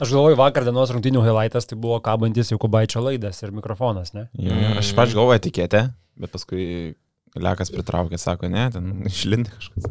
[0.00, 4.30] Aš galvoju, vakar dienos rungtinių highlightas tai buvo kabantis Jokubaičio laidas ir mikrofonas, ne?
[4.32, 5.82] Jo, jo, aš pač galvoju etiketę,
[6.20, 6.64] bet paskui
[7.36, 9.90] Lekas pritraukė, sako, ne, ten išlindė kažkas.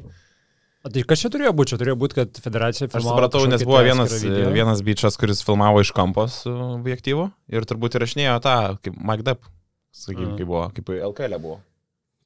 [0.80, 1.74] O tai kas čia turėjo būti?
[1.74, 4.16] Čia turėjo būti, kad federacija Aš filmavo supratau, nes buvo vienas,
[4.56, 9.50] vienas bičias, kuris filmavo iš kampos su objektyvu ir turbūt įrašinėjo tą, kaip Depp,
[9.94, 11.60] sakykime, kaip buvo, kaip LKL buvo.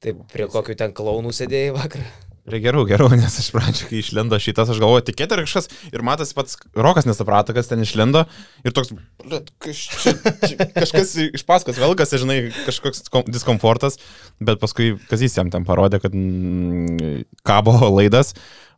[0.00, 2.06] Taip, prie kokių ten klaunų sėdėjai vakar.
[2.44, 6.02] Prie gerų, gerų, nes aš pradžioje, kai išlindo šitas, aš galvoju, tikėti ir kažkas, ir
[6.04, 8.26] matas pats Rokas nesuprato, kas ten išlindo,
[8.66, 8.92] ir toks,
[9.24, 10.12] "Blet, kas čia,
[10.44, 13.96] čia, kažkas iš paskos velkas, žinai, kažkoks kom- diskomfortas,
[14.44, 18.34] bet paskui Kazys jam ten parodė, kad mm, kabo laidas,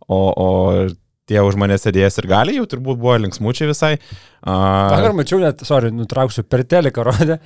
[0.07, 0.49] o, o
[1.27, 3.97] tie už mane sėdėjęs ir gali, jau turbūt buvo linksmučiai visai.
[4.47, 7.41] Vakar A, mačiau net, sorry, nutrauksiu, per teleką rodė.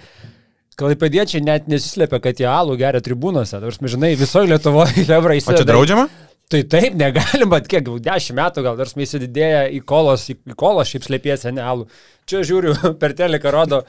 [0.80, 3.61] Klaipėdiečiai net nesislėpia, kad jie alų geria tribūnose.
[3.61, 6.09] Tarsi, žinai, visoje Lietuvoje Hebra o čia draudžiama?
[6.51, 10.91] Tai taip, negalima, bet kiek, dešimt metų gal, tarsi įsididėję į kolos, į į kolos
[10.91, 11.85] šiaip slėpiesi, ne alų.
[12.27, 13.85] Čia žiūriu, per teleką rodo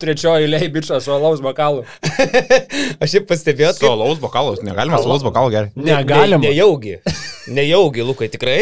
[0.00, 1.84] trečioji lei bičias su alaus bokalu.
[3.04, 5.74] Aš jau pastebėjau, Su alaus bokalos, negalima su alaus bokalu geriai.
[5.76, 6.40] Negalima.
[6.40, 6.96] Ne, nejaugi.
[7.52, 8.60] Nejaugi, Lukai, tikrai?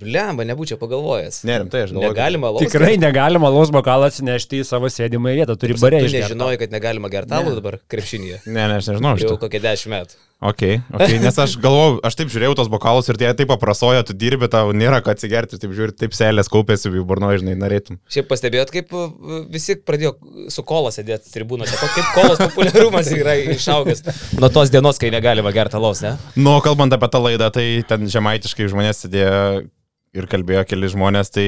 [0.00, 1.42] Blemba, nebūčiau pagalvojęs.
[1.48, 2.12] Ne, rimtai, aš galvoju.
[2.12, 2.62] Negalima alaus.
[2.64, 6.22] Tikrai negalima alaus bokalą atsinešti į savo sėdimą vietą, turi Tu barė išgerti.
[6.30, 8.42] nežinojai, kad negalima gertalų dabar krepšinėje.
[8.46, 9.16] Ne, ne, aš nežinau.
[9.20, 10.20] Jau kokie dešimt metų.
[10.40, 10.62] Ok,
[10.96, 14.48] ok, nes aš galvoju, aš taip žiūrėjau tos bokalus ir tie taip paprasojo, tu dirbi,
[14.48, 17.98] tau nėra ką atsigerti, taip žiūri, taip selės kaupėsi, jų burnoje, žinai, norėtum.
[18.08, 19.10] Šiaip pastebėjot, kaip uh,
[19.52, 20.14] visi pradėjo
[20.48, 21.76] su kola sėdėti tribūnose.
[21.76, 24.00] Ko- Kaip kolos populiarumas yra išaugęs.
[24.40, 26.14] Nuo tos dienos, kai negalima gerti alaus, ne?
[26.40, 29.68] Nu, kalbant apie tą laidą, tai ten žemaitiškai žmonės sėdėjo
[30.16, 31.46] ir kalbėjo keli žmonės, tai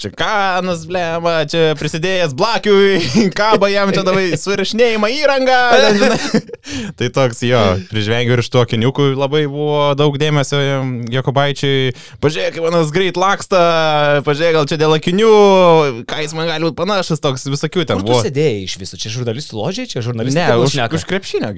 [0.00, 3.00] čia kanas, blema, čia prisidėjęs blakiui,
[3.38, 5.58] kaba jam čia davai surašinėjimą įrangą.
[6.98, 10.60] tai toks jo, prižvengiu ir iš to kiniukų labai buvo daug dėmesio
[11.12, 11.92] Jokobaičiui.
[12.22, 13.60] Pažiūrėk, manas greit laksta,
[14.26, 15.32] pažiūrėk, gal čia dėl akinių,
[16.08, 18.20] ką jis man gali būti panašus, toks visokių ten Kur buvo.
[18.24, 19.00] sėdėjai iš viso?
[19.00, 20.48] Čia žurnalistų ložiai, čia žurnalistai.
[20.48, 21.52] Ne, už, už krepšinio,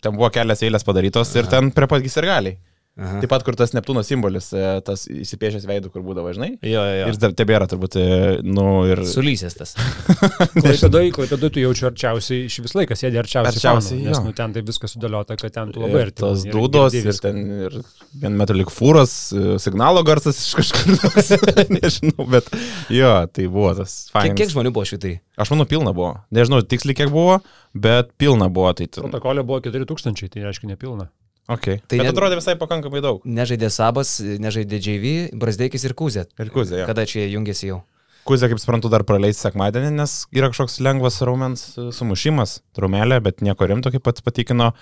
[0.00, 2.56] ten buvo kelias eilės padarytos ir ten prie pat ir galiai.
[2.94, 3.18] Aha.
[3.24, 6.52] Taip pat, kur tas Neptūno simbolis, e, tas įsipiešęs veidų, kur būdavo, žinai.
[6.62, 7.06] Jo, jo, jo.
[7.10, 8.04] Ir dar tebėra turbūt, e,
[8.46, 9.00] nu ir...
[9.10, 9.72] Sulysės tas.
[10.54, 13.50] Klaipėdai, klaipėdai tu jaučiu arčiausiai, iš vis laikas sėdi arčiausiai.
[13.50, 16.20] Arčiausiai, fanų, nes nu, ten taip viskas sudėliota, kad ten tu labai Ir arti.
[16.22, 17.32] tos ir dūdos ir viską.
[17.34, 17.76] ten ir
[18.22, 20.94] vien metu lik fūros, e, signalo garsas iš kažkur,
[21.74, 22.54] nežinau, bet
[22.94, 25.16] jo, tai buvo tas Kiek, kiek žmonių buvo šitai?
[25.34, 26.14] Aš manau, pilna buvo.
[26.30, 27.40] Nežinau tiksliai kiek buvo,
[27.74, 28.70] bet pilna buvo.
[28.78, 29.02] Tai, tu...
[29.02, 31.10] Protokolė buvo 4000, tai reiškia nepilna.
[31.48, 31.80] Okay.
[31.82, 33.24] Tai tai bet ne- atrodė visai pakankamai daug.
[33.24, 36.26] Nežaidė Sabas, nežaidė JV, Brasdeikis ir Kuzė.
[36.40, 36.86] Ir kuzė, jo.
[36.90, 37.82] Kada čia jie jungiasi jau?
[38.24, 43.68] Kuzė, kaip suprantu, dar praleis sekmadienį, nes yra kažkoks lengvas raumens sumušimas, traumelė, bet nieko
[43.68, 44.72] rimto, kaip pats patikino.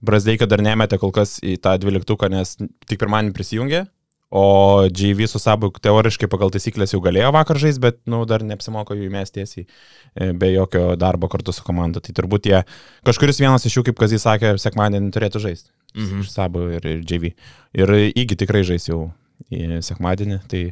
[0.00, 2.54] Brasdeikio dar nemetė kol kas į tą dvyliktuką, nes
[2.86, 3.82] tik pirmadienį prisijungė,
[4.30, 8.96] o GV su Sabu teoriškai pagal taisyklės jau galėjo vakar žaisti, bet nu, dar neapsimoko
[8.96, 12.02] jų įmesti tiesiai e, be jokio darbo kartu su komanda.
[12.04, 12.60] Tai turbūt jie,
[13.08, 15.72] kažkuris vienas iš jų, kaip Kazis sakė, sekmadienį turėtų žaisti.
[15.96, 16.24] Mhm.
[16.26, 17.32] Iš Sabu ir, ir GV.
[17.80, 19.08] Ir įgi tikrai žais jau
[19.48, 20.64] sekmadienį, tai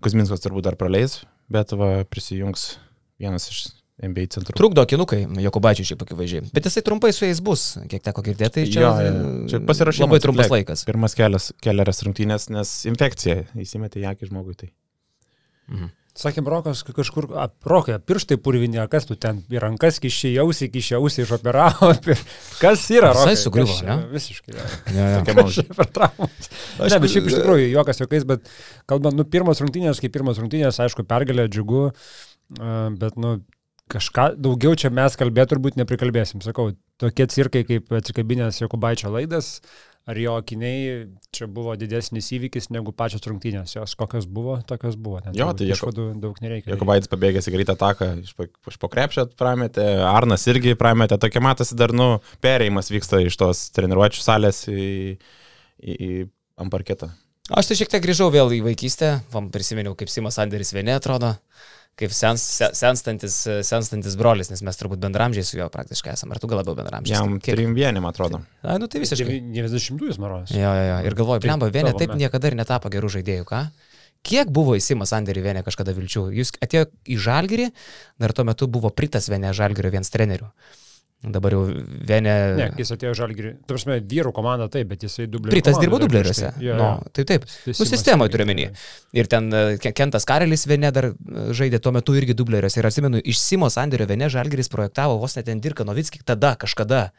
[0.00, 1.20] Kuzminskas turbūt dar praleis,
[1.52, 2.72] bet va, prisijungs
[3.20, 3.66] vienas iš
[4.00, 4.56] NBA centrų.
[4.56, 6.46] Trukdo kinukai, Jokubaičiui šiaip akivaizdžiai.
[6.56, 9.14] Bet jisai trumpai su jais bus, kiek teko girdėti, tai čia, Jo, jo.
[9.52, 10.56] Čia pasirašymas labai trumpas atliek.
[10.64, 10.84] laikas.
[10.88, 14.56] Pirmas kelias, kelias rungtynės, nes infekcija įsimetė į akį žmogui.
[14.62, 14.70] Tai.
[16.20, 21.92] Sakė, Brokas kažkur, a, Rokai, pirštai purvinė, kas tu ten į rankas kišėjausi, kišėjausi, išoperavo.
[22.04, 22.18] pir-
[22.62, 23.12] Kas yra?
[23.14, 23.36] Visai Rokai?
[23.38, 23.94] sugriuvo, ne?
[24.16, 24.56] Visiškai.
[24.56, 24.64] jo.
[24.96, 25.20] Ja, ja.
[25.22, 25.64] Tokia maža.
[25.78, 26.50] Per traumas.
[26.82, 28.50] Ne, bet šiaip iš tikrųjų, juokas juokais, bet
[28.90, 31.86] kalbant, nu, pirmos rungtynės, kaip pirmos rungtynės, aišku, pergalė džiugu,
[32.58, 33.36] a, bet, nu,
[33.90, 36.42] kažką daugiau čia mes kalbėti turbūt neprikalbėsim.
[36.44, 36.70] Sakau,
[37.00, 39.58] tokie cirkai kaip atsikabinės Jokubaičio laidas,
[40.08, 43.76] ar jo akiniai, čia buvo didesnis įvykis negu pačios rungtynės.
[43.76, 45.20] Jos kokios buvo, tokios buvo.
[45.24, 46.72] Ten Jo, tai išvadų daug nereikia.
[46.74, 48.34] Jokubaitis pabėgęs į greitą taką, iš,
[48.72, 52.12] iš po krepšio prametė, Arnas irgi prametė, tokia matosi dar, nu,
[52.44, 55.18] perėjimas vyksta iš tos treniruočio salės į,
[55.82, 56.12] į, į
[56.60, 57.12] ant parketą.
[57.50, 61.32] Aš tai šiek tiek grįžau vėl į vaikystę, vam prisiminiau, kaip Simas Anderis vieni atrodo,
[62.00, 63.36] kaip sens, se- senstantis,
[63.68, 66.34] senstantis brolis, nes mes turbūt bendramžiai su juo praktiškai esame.
[66.36, 67.18] Ar tu gal labiau bendramžiai?
[67.18, 68.42] Jam trim vienim atrodo.
[68.64, 69.38] Na, nu tai visiškai.
[69.54, 70.50] 90-ųjų maros.
[70.56, 70.98] Jo, jo, jo.
[71.10, 73.62] Ir galvoju, Tai blemba, vienė taip niekada ir netapo gerų žaidėjų, ką?
[74.26, 76.26] Kiek buvo įsimas Anderį vienė kažkada vilčių?
[76.36, 77.70] Jūs atėjo į Žalgirį,
[78.20, 80.50] dar tuo metu buvo Pritas vienė Žalgirio vienas trenerių.
[81.20, 81.66] Dabar jau
[82.08, 82.32] Venė.
[82.56, 83.50] Ne, jis atėjo žalgirį.
[83.68, 85.52] Tu prasme, vyrų komanda taip, bet jisai dublerių.
[85.52, 86.48] Pritas dirbo dubleriuose.
[86.54, 86.64] tai.
[86.64, 87.10] Jo, Nu, jo.
[87.12, 87.44] taip, taip.
[87.44, 88.64] Tai Nu, Simas sistemoje turiu menį.
[89.20, 91.12] Ir ten e, Ke- Kentas Karelis Venė dar e,
[91.52, 92.80] žaidė tuo metu irgi dubleriuose.
[92.80, 97.10] Ir atsimenu, iš Simo Sanderio Venė Žalgiris projektavo vos net ten Dirka Novickį tada, kažkada.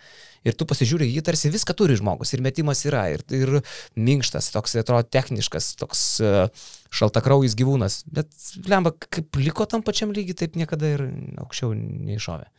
[0.50, 2.34] Ir tu pasižiūri, jį tarsi viską turi žmogus.
[2.34, 3.04] Ir metimas yra.
[3.14, 3.60] Ir, ir
[4.02, 6.48] minkštas, toks, atrodo, techniškas, toks uh,
[6.90, 8.00] šaltakraujas gyvūnas.
[8.10, 8.34] Bet,
[8.66, 11.06] lemba, kaip liko tam pačiam lygiai, taip niekada ir
[11.46, 12.50] aukščiau neiššovė.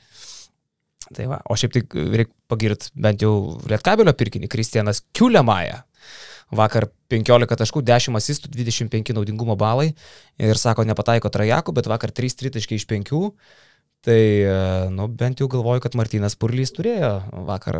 [1.16, 5.82] Tai va, o šiaip tik reikia pagirti bent jau Lietkabelio pirkinį, Kristianas Kiulemaja.
[6.52, 9.94] Vakar 15 taškų, 10 asistų, 25 naudingumo balai
[10.38, 13.32] ir sako, nepataiko trajakų, bet vakar 3 tritaškai iš 5.
[14.02, 17.12] Tai, e, nu, bent jau galvoju, kad Martinas Purlys turėjo
[17.46, 17.78] vakar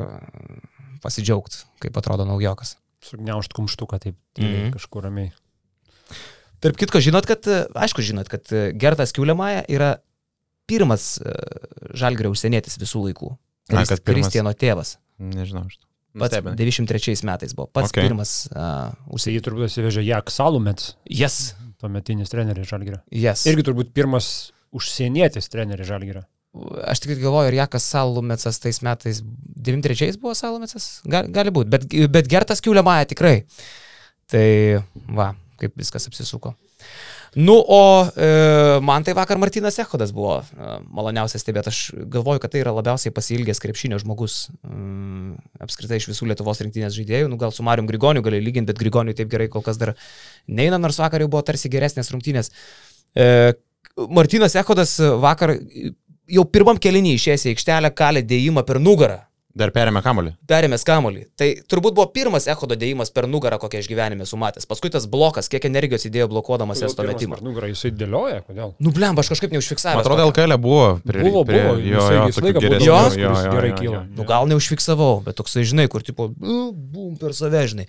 [1.02, 2.76] pasidžiaugti, kaip atrodo naujokas.
[3.02, 4.72] Sugniaužt kumštuką taip tyliai Mhm.
[4.76, 5.32] kažkur ramiai.
[6.62, 9.96] Tarp kitko, žinot, kad, e, aišku, žinot, kad e, Gertas Kiulemaja yra
[10.66, 11.32] pirmas e,
[11.98, 13.32] žalgrio užsienietis visų laikų.
[13.72, 14.26] Na, kad pirmas.
[14.28, 14.96] Kristiano tėvas.
[15.22, 15.78] Nežinau, aš.
[16.12, 16.56] Pats Nustebinai.
[16.60, 18.04] 93 metais buvo pats Okay.
[18.04, 19.38] pirmas uh, Tai užsienio.
[19.38, 22.98] jį turbūt atsivežė Jak Salumets, Yes, tuometinis treneris žalgirio.
[23.10, 23.46] yes.
[23.48, 26.26] Irgi turbūt pirmas užsienietis treneris žalgirio.
[26.84, 29.22] Aš tik galvoju, ar Jakas Salumetsas tais metais,
[29.56, 33.46] 93 buvo Salumetsas, gali, gali būti, bet, bet Gertas Kiulemaja tikrai.
[34.28, 34.44] Tai
[35.16, 36.52] va, kaip viskas apsisuko.
[37.34, 41.70] Nu, o e, man tai vakar Martinas Echodas buvo e, maloniausias stebėti.
[41.72, 41.78] Aš
[42.12, 47.30] galvoju, kad tai yra labiausiai pasilgęs krepšinio žmogus mm, apskritai iš visų Lietuvos rinktinės žaidėjų.
[47.32, 49.94] Nu, gal su Marium Grigoniu gali lyginti, bet Grigoniu taip gerai kol kas dar
[50.44, 52.52] neina, nors vakar jau buvo tarsi geresnės rungtynės.
[53.16, 53.26] E,
[54.12, 55.56] Martinas Echodas vakar
[56.28, 59.22] jau pirmam kelinį išėjęs į aikštelę kalė dėjimą per nugarą.
[59.54, 60.30] Dar perėmė kamolį.
[60.48, 61.26] Perėmės kamolį.
[61.36, 64.64] Tai turbūt buvo pirmas Echodo dėjimas per nugarą, kokią aš gyvenime sumatęs.
[64.70, 67.36] Paskui tas blokas, kiek energijos įdėjo blokuodamas esto metimą.
[67.44, 68.72] Nugarą jisai dėlioja, kodėl?
[68.80, 70.00] Nu, blemba, aš kažkaip neužfiksavau.
[70.00, 70.86] Atrodo, LKL buvo.
[71.04, 73.76] Prie, Buvo, prie, buvo, Jo, jisai jo, tokių laiką tas, jo, kuris jo, gerai jo,
[73.82, 73.94] kyla.
[73.98, 74.02] jo.
[74.16, 77.86] Nu, gal neužfiksavau, bet toksai, žinai, kur tipo, "E, bum per save, žinai.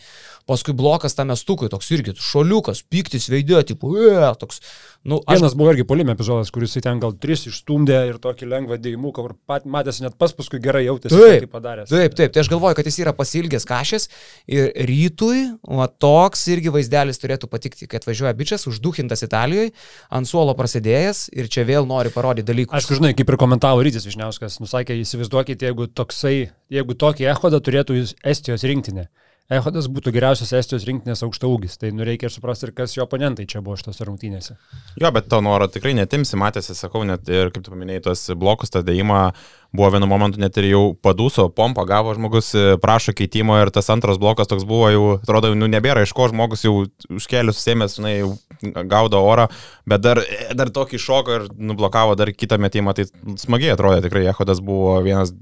[0.49, 4.59] Paskui blokas tam mestukui, toks irgi šoliukas, piktis veidė, tipo, e, toks.
[5.07, 8.77] Nu, aš Vienas buvo irgi polime epizodas, kuris ten gal tris išstumdė ir tokį lengvą
[8.79, 11.91] dėjimuką, kur pat matėsi net pas paskui gerai jautėsi, Taip, kaip padaręs.
[11.91, 14.07] Taip, taip, tai aš galvoju, kad jis yra pasilgęs kažės
[14.51, 19.73] ir rytui, o toks irgi vaizdelis turėtų patikti, kad važiuoja bičias, užduhintas Italijoje,
[20.11, 22.75] ant suolo prasidėjęs ir čia vėl nori parodyti dalykus.
[22.79, 26.37] Aišku, žinai, kaip ir komentavo Rytis Višniauskas, nusakė, įsivaizduokite, jeigu toksai,
[26.71, 29.09] jeigu tokį ehodą turėtų Estijos rinktinė.
[29.51, 33.43] Ehodas būtų geriausias Estijos rinktinės aukšta ūgis, tai nu reikia suprasti, ir kas jo oponentai
[33.49, 34.55] čia buvo šitose rungtynėse.
[34.95, 38.71] Jo, bet to noro tikrai netimsi, matėsi, sakau, net ir kaip tu paminėjai, tos blokus,
[38.71, 39.25] tą dėjimą
[39.73, 43.89] buvo vienu momentu net ir jau padūso, pompa gavo žmogus, e, prašo keitimo ir tas
[43.89, 46.75] antras blokas toks buvo jau, atrodo, nu nebėra iš ko žmogus jau
[47.09, 48.15] už kelių susėmęs, žinai,
[48.89, 49.47] gaudo orą,
[49.89, 50.21] bet dar,
[50.53, 53.07] dar tokį šoką ir nublokavo dar kitą metimą, tai
[53.41, 55.33] smagiai atrodė tikrai, Ehodas buvo vienas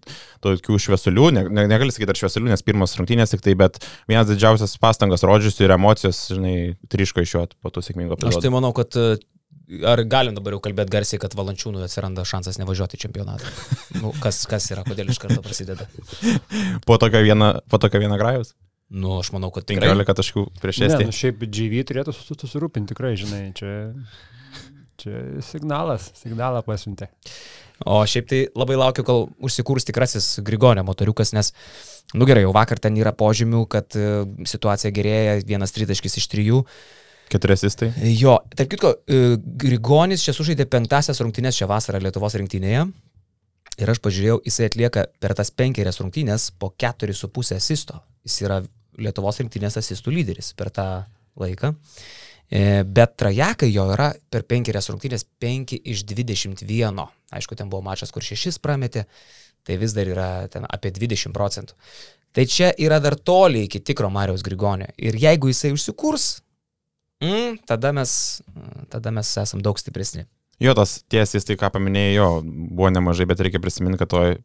[0.42, 4.32] tokių šviesulių, ne, ne, negali sakyti ar šviesulių, nes pirmas rungtynės tik tai, bet vienas
[4.32, 6.56] didžiausias pastangas rodžiusi ir emocijos, žinai,
[6.92, 9.20] triško iš jo po tų sėkmingų Aš tai manau, kad e,
[9.88, 13.54] ar galim dabar jau kalbėti garsiai, kad valančiūnų atsiranda šansas nevažiuoti į čempionatą.
[14.02, 15.86] Nu, kas, kas yra, kodėl iš karto prasideda?
[16.88, 18.56] Po tokio vieno, po tokio vieno grajus.
[18.92, 19.92] Nu, aš manau, kad tikrai.
[19.94, 21.08] 15 taškų prieš Ne, Estiją.
[21.12, 23.70] nu šiaip GV turėtų sus- susirūpinti tikrai, žinai, čia,
[25.00, 27.08] čia signalas, signalą pasiuntė.
[27.86, 31.54] O šiaip tai labai laukiu, kol užsikūrs tikrasis Grigonio motoriukas, nes,
[32.14, 34.10] nu gerai, jau vakar ten yra požymių, kad e,
[34.46, 36.60] situacija gerėja, vienas tritaškis iš trijų.
[37.32, 37.92] Keturi asistai.
[38.20, 42.84] Jo, tarp kitko, e, Grigonis čia sužaidė penktasias rungtynės šią vasarą Lietuvos rinktinėje.
[43.80, 48.02] Ir aš pažiūrėjau, jisai atlieka per tas penkerias rungtynės po 4,5 asisto.
[48.28, 48.60] Jis yra
[49.00, 50.88] Lietuvos rinktinės asistų lyderis per tą
[51.40, 51.72] laiką.
[52.52, 57.06] E, Bet trajekai jo yra per penkerias rungtynės 5 iš 21.
[57.32, 59.06] Aišku, ten buvo mačas, kur 6 prametė,
[59.64, 61.80] tai vis dar yra ten apie 20 procentų.
[62.36, 64.92] Tai čia yra dar toli iki tikro Marijos Grigonio.
[65.00, 66.42] Ir jeigu jisai užsikurs,
[67.24, 68.14] mm, tada, mes,
[68.92, 70.28] tada mes esam daug stipresni.
[70.62, 74.36] Jo, tas tiesis, tai ką paminėjai, jo, buvo nemažai, bet reikia prisiminti, kad toj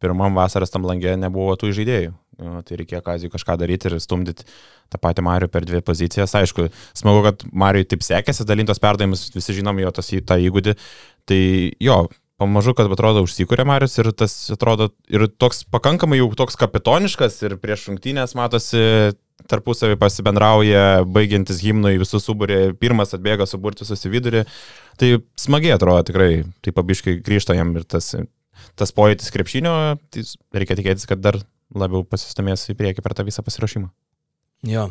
[0.00, 2.12] pirmam vasaros tam langė nebuvo tų žaidėjų.
[2.40, 4.46] Tai reikėjo Kazijui kažką daryti ir stumdyti
[4.88, 6.32] tą patį Marių per dvi pozicijas.
[6.38, 10.76] Aišku, smagu, kad Mariui taip sekėsi, dalintos perdavimus, visi žinom jo tas, tą įgūdį.
[11.28, 11.40] Tai
[11.84, 11.98] jo,
[12.40, 17.58] pamažu, kad atrodo užsikūrė Marius ir tas atrodo ir toks pakankamai jau toks kapitoniškas ir
[17.60, 18.80] prieš rungtynės matosi
[19.50, 24.44] tarpusavį pasibendrauja, baigiantis himnui visus subūrė, pirmas atbėga suburti susividurį.
[25.00, 26.30] Tai smagiai atrodo tikrai,
[26.64, 28.12] tai pabiškai grįžta jam ir tas,
[28.76, 29.74] tas pojūtis krepšinio,
[30.12, 30.24] tai
[30.56, 31.40] reikia tikėtis, kad dar
[31.72, 33.90] labiau pasistumės į priekį per tą visą pasirašymą.
[34.68, 34.90] Jo.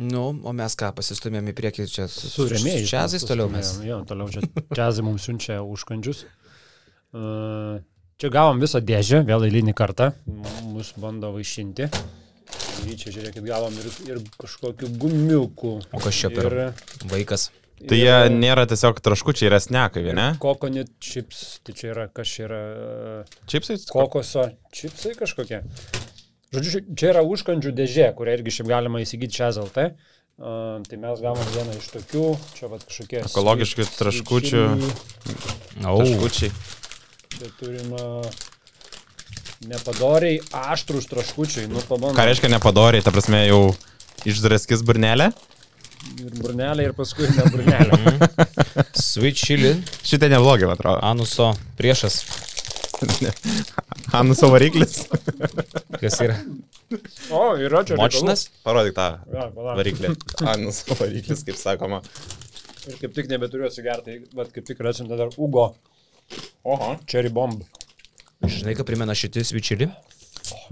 [0.00, 2.86] Nu, o mes ką, pasistumėm į priekį čia su, remėjais.
[2.92, 3.72] Čiazais toliau mes.
[3.82, 6.22] Jo, toliau čia čiazai mums siunčia užkandžius.
[7.10, 7.80] Uh,
[8.20, 10.10] Čia gavom visą dėžę, vėl eilinį kartą.
[10.68, 11.86] Mus bando vaišinti.
[12.88, 15.72] Ir čia žiūrėkit, gavom ir, ir kažkokių gumiukų.
[15.92, 17.50] O kas čia per Ir, vaikas?
[17.80, 20.26] Tai jie nėra tiesiog traškučiai, yra snekai, ne?
[20.40, 23.78] Kokonit čips, tai čia yra, kas čia yra, e, Čipsai?
[23.88, 25.62] kokoso čipsai kažkokie.
[26.52, 29.92] Žodžiu, čia yra užkandžių dėžė, kurią irgi šiaip galima įsigyti čia ZLT.
[30.40, 32.24] Uh, tai mes gavom vieną iš tokių,
[32.56, 33.18] čia va kažkokie.
[33.28, 34.62] Ekologiški traškučių.
[35.84, 36.52] Traškučiai.
[37.36, 38.40] Čia turim uh,
[39.68, 42.16] nepadoriai aštrus traškučiai, nu pabandom.
[42.16, 43.62] Ką reiškia nepadoriai, ta prasme jau
[44.28, 45.30] išdraskis burnelė?
[46.20, 47.98] Ir burnelė, ir paskui ne burnelė.
[49.10, 49.74] Sweet chili,
[50.06, 51.00] Šitai neblogai, man atrodo.
[51.04, 52.22] anuso priešas.
[54.16, 55.06] Anuso variklis.
[56.00, 56.34] Kas yra?
[57.32, 57.96] o, yra čia.
[58.00, 58.46] Močinas?
[58.66, 60.10] Parodyk tą Ja, variklį.
[60.50, 62.00] Anuso variklis, kaip sakoma.
[62.88, 65.70] Ir kaip tik nebeturiu atsigerti, bet kaip tik rasim dar Ugo
[66.64, 66.90] Oho.
[67.08, 67.62] Cherry Bomb.
[68.40, 69.90] Žinai, ką primena šitie sweet chili?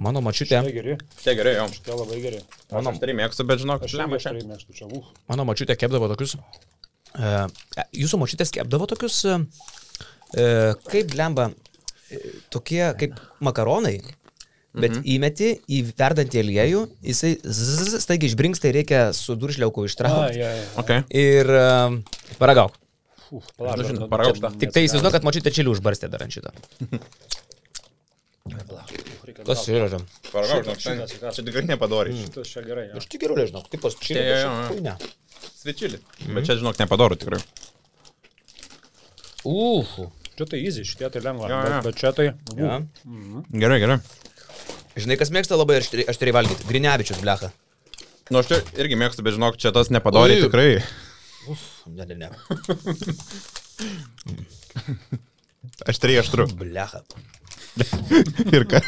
[0.00, 1.66] Mano mačiutė, Tai geri, Čia gerai, jo.
[1.84, 2.38] tai labai geri.
[2.72, 4.32] Mano, tai mėgstu, bet žinok, Aš lemą čia.
[4.32, 4.88] aštrai mėgstu čia.
[4.88, 5.10] Uf.
[5.28, 6.36] mano mačiutė kepdavo tokius.
[7.18, 7.48] Uh,
[7.96, 9.44] jūsų mačiutės kepdavo tokius, uh,
[10.88, 11.50] kaip lemba,
[12.12, 12.20] e,
[12.52, 13.96] tokie kaip makaronai,
[14.76, 15.04] bet mhm.
[15.16, 20.38] įmeti į verdantį aliejų, jisai zzz, staigiai išbrinksta ir reikia su duršliauku ištraukti.
[20.38, 20.68] ja, ja.
[20.84, 21.04] Okay.
[21.10, 21.98] Ir uh,
[22.40, 22.76] paragauk.
[23.28, 24.40] Uf, palauk, Nu, žinot, nu, paragauk.
[24.60, 26.54] Tik tai įsivaizduoju, kad mačiutė čilių užbarstė dar ant šito.
[29.46, 29.88] Kas yra?
[30.32, 32.14] Paragau, Šitas, žinok, šitas, čia tikrai nepadori.
[32.18, 32.86] Šitas čia gerai.
[32.90, 32.98] Ja.
[33.00, 34.80] Aš tik geriau nežinau, kaip pas jo.
[34.84, 34.94] Ne.
[35.58, 36.00] Svečiulį.
[36.36, 37.40] Bet čia, žinok, nepadoru tikrai.
[39.48, 40.08] Uhu.
[40.38, 41.48] Čia tai easy, šitie tai lengva.
[41.50, 41.80] Jo, Bet, jo.
[41.88, 42.26] bet čia tai...
[42.58, 42.78] Ja.
[43.64, 43.98] Gerai, gerai.
[44.98, 46.66] Žinai, kas mėgsta labai aštri- aštriai valgyti?
[46.68, 47.50] Grinevičius, blecha.
[48.30, 50.42] Nu, aš čia irgi mėgstu, bet žinok, čia tas nepadori Ui.
[50.46, 50.70] tikrai.
[51.88, 52.28] Ne, ne, ne.
[55.88, 56.46] Aštriai aštru.
[56.58, 57.00] Blecha.
[58.56, 58.80] Ir ką?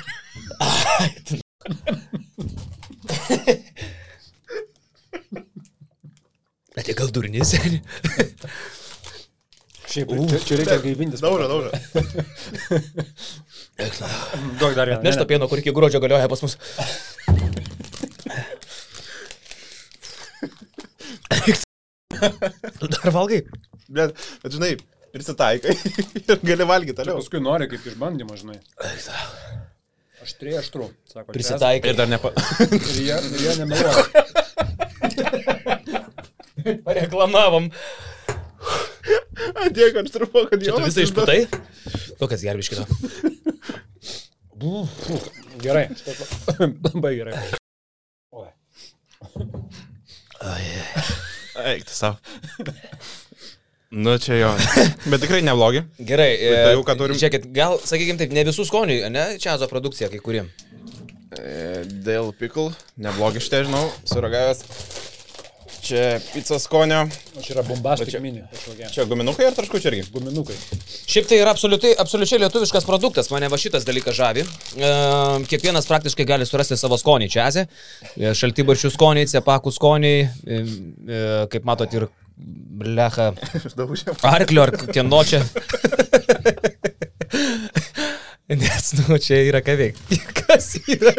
[6.74, 7.10] Bet tai gal
[7.44, 7.82] seniai.
[9.90, 11.22] Šiaip, čia, čia reikia gaivintis.
[11.22, 11.70] Daužo, daužo.
[14.60, 15.02] Duok dar vieną.
[15.02, 16.54] Nešto pieno, kur iki gruodžio galioja pas mus.
[22.94, 23.40] Dar valgai?
[23.88, 24.76] Bet, bet žinai,
[25.14, 25.74] prisitaikai
[26.30, 27.18] ir gali valgyti Čia toliau.
[27.22, 28.58] paskui nori kaip išbandymą, žinai.
[30.20, 30.90] Aštriai aštru.
[31.08, 31.90] Sako, Prisitaikai.
[31.94, 32.28] Ir dar nepa...
[32.36, 34.04] čia- Ir jie, ir jie nemeluoja.
[36.86, 37.70] Pareklamavom.
[39.74, 41.38] Tiek aštrumo, kad Čia tu visą išputai?
[42.20, 42.84] Tokias gerbiškito.
[45.64, 45.86] Gerai.
[45.96, 46.20] šitas
[46.92, 47.34] Labai gerai.
[48.36, 48.50] Oi.
[51.64, 52.16] Eik, tu savo.
[53.90, 54.50] Nu, čia jo.
[55.10, 55.82] Bet tikrai neblogi.
[55.98, 57.16] Gerai, Tai jau ką turim?
[57.18, 60.46] Žiūrėkit, gal, sakykime taip, ne visų skonių, ne, Čiazo produkcija kai kuriem.
[61.34, 62.70] E, Dėl pickle,
[63.02, 64.62] neblogi šitie, žinau, suragavęs.
[65.80, 67.00] Čia pizza skonio.
[67.34, 67.64] O čia yra
[68.22, 68.44] mini.
[68.52, 68.92] kažkokie.
[68.94, 70.06] Čia guminukai ar taškučiai irgi?
[70.14, 70.54] Guminukai.
[71.10, 74.44] Šiaip tai yra absoliučiai, absoliučiai lietuviškas produktas, mane va šitas dalykas žavi.
[74.78, 74.92] E,
[75.50, 77.66] kiekvienas praktiškai gali surasti savo skonį čia azė.
[78.14, 82.06] E, Šaltybaršių skoniai, cepakų skoniai, e, e, kaip matot ir
[82.80, 83.32] blecha
[84.34, 85.42] arklio ar kieno čia.
[88.50, 90.16] Nes, nu, čia yra ką veikti.
[90.40, 91.12] Kas yra?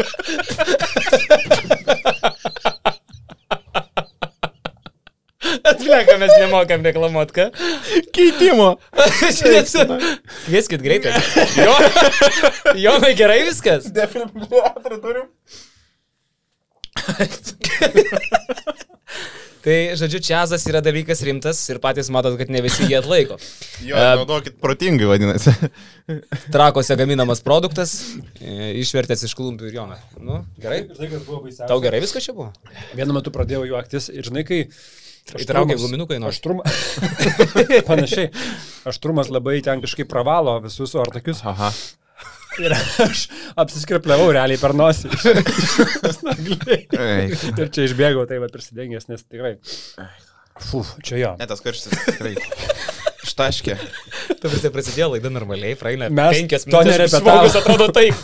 [5.72, 7.48] Atlieka, mes nemokam reklamuot, ką?
[8.16, 8.74] Keitimo.
[10.44, 11.16] Kvieskit greitai.
[11.56, 11.75] Jo,
[12.84, 13.88] Jonai, gerai viskas.
[13.96, 15.28] Defilmuotrą turim.
[19.62, 23.38] Tai, žodžiu, čiazas yra dalykas rimtas ir patys matot, kad ne visi jį atlaiko.
[23.88, 25.53] Jo, E, naudokit protingai vadinasi.
[26.53, 27.94] Trakose gaminamas produktas,
[28.41, 29.98] e, išvertęs iš klumpių ir Joną.
[30.22, 30.84] Nu, gerai.
[30.89, 31.70] Žinai, kas buvo baisiausia.
[31.72, 32.51] Tau gerai viskas čia buvo?
[32.98, 34.63] Vienu metu pradėjau juoktis ir žinai, kai...
[35.38, 36.38] Aštrumas- guminukai nors.
[36.39, 36.77] Aštrumas.
[37.89, 38.32] Panašiai.
[38.89, 41.44] Aštrumas labai ten kažkaip pravalo visus ortakius.
[41.46, 41.70] Aha.
[42.60, 43.27] Ir aš
[43.62, 45.12] apsiskrepliavau realiai per nosį.
[47.62, 49.55] Ir čia išbėgau, tai va prisidengęs, nes tikrai.
[50.60, 51.31] Fu, čia jo.
[51.39, 52.36] Ne tas karštis tikrai.
[53.32, 53.76] Ištaškė.
[54.42, 57.14] Tu visi prasidėjo laida normaliai, praeina Mes penkias to minutės.
[57.16, 58.18] žmogus atrodo taip.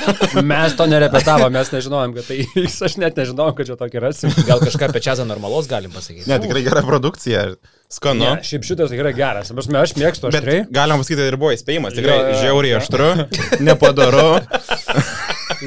[0.54, 2.38] Mes to nerepetavom, mes nežinojom, kad tai
[2.88, 4.32] aš net nežinojau, kad čia tokį rasim.
[4.48, 6.24] Gal kažką apie čiazą normalos galim pasakyti.
[6.30, 7.44] Ne, tikrai gera produkcija.
[7.94, 8.24] Skanu.
[8.24, 9.52] Ne, šiaip šitas tikrai geras.
[9.52, 10.64] Aš, aš mėgstu Bet aštriai.
[10.74, 11.94] galima pasakyti, ir buvo įspėjimas.
[11.94, 12.40] Tikrai Jo, jo, jo.
[12.40, 13.10] žiauriai aštru,
[13.68, 14.28] nepadaru.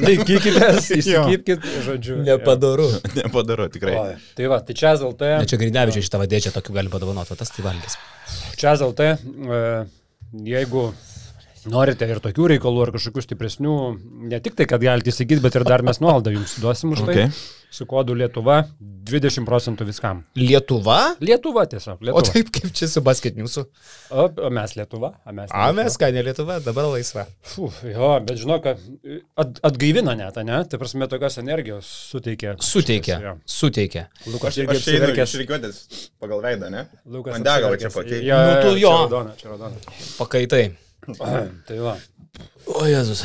[0.02, 2.18] Laikykitės, įsikipkit, žodžiu.
[2.26, 2.88] Nepadaru.
[3.18, 3.94] Nepadaru, tikrai.
[4.00, 4.16] Oi.
[4.38, 5.34] Tai va, tai čia ZLT.
[5.42, 7.98] Ne, čia Grinevičiai šitą vadėčią tokių gali padovanoti, o tas tai valgys.
[8.58, 9.12] Čia ZLT.
[9.14, 9.62] e,
[10.48, 10.90] Jeigu
[11.68, 13.72] Norite ir tokių reikalų, ar kažkokių stipresnių,
[14.30, 17.26] ne tik tai, kad galite įsigyti, bet ir dar mes nuolaidą jums duosim už tai.
[17.70, 20.22] Su kodu Lietuva 20 procentų viskam.
[20.40, 21.14] Lietuva?
[21.20, 21.98] Lietuva tiesiog.
[22.00, 22.22] O Lietuva.
[22.32, 23.64] taip kaip čia su basketniusu.
[24.08, 25.10] O, o mes Lietuva.
[25.28, 25.82] A mes, ne A, Lietuva.
[25.82, 27.26] mes ką, ne Lietuva, dabar laisva.
[27.44, 28.80] Fu, jo, bet žinok, kad
[29.44, 30.62] at, atgaivina net, ne?
[30.64, 32.54] Tai prasme, tokios energijos suteikia.
[32.64, 33.18] Suteikia.
[33.26, 33.34] Jo.
[33.44, 34.06] Suteikia.
[34.32, 35.34] Lukas Aš, irgi aš apsiverkęs.
[35.36, 35.82] išrikiuotis
[36.24, 36.86] pagal veidą, ne?
[37.04, 38.00] Lukas Man dega, va čia apsiverkęs.
[38.00, 38.24] pakei.
[38.28, 38.94] Jo, Nu, tu čia jo.
[39.02, 39.96] Raudona, čia raudona.
[40.18, 40.64] Pakaitai.
[41.68, 41.96] tai va.
[42.80, 43.24] O Jezus.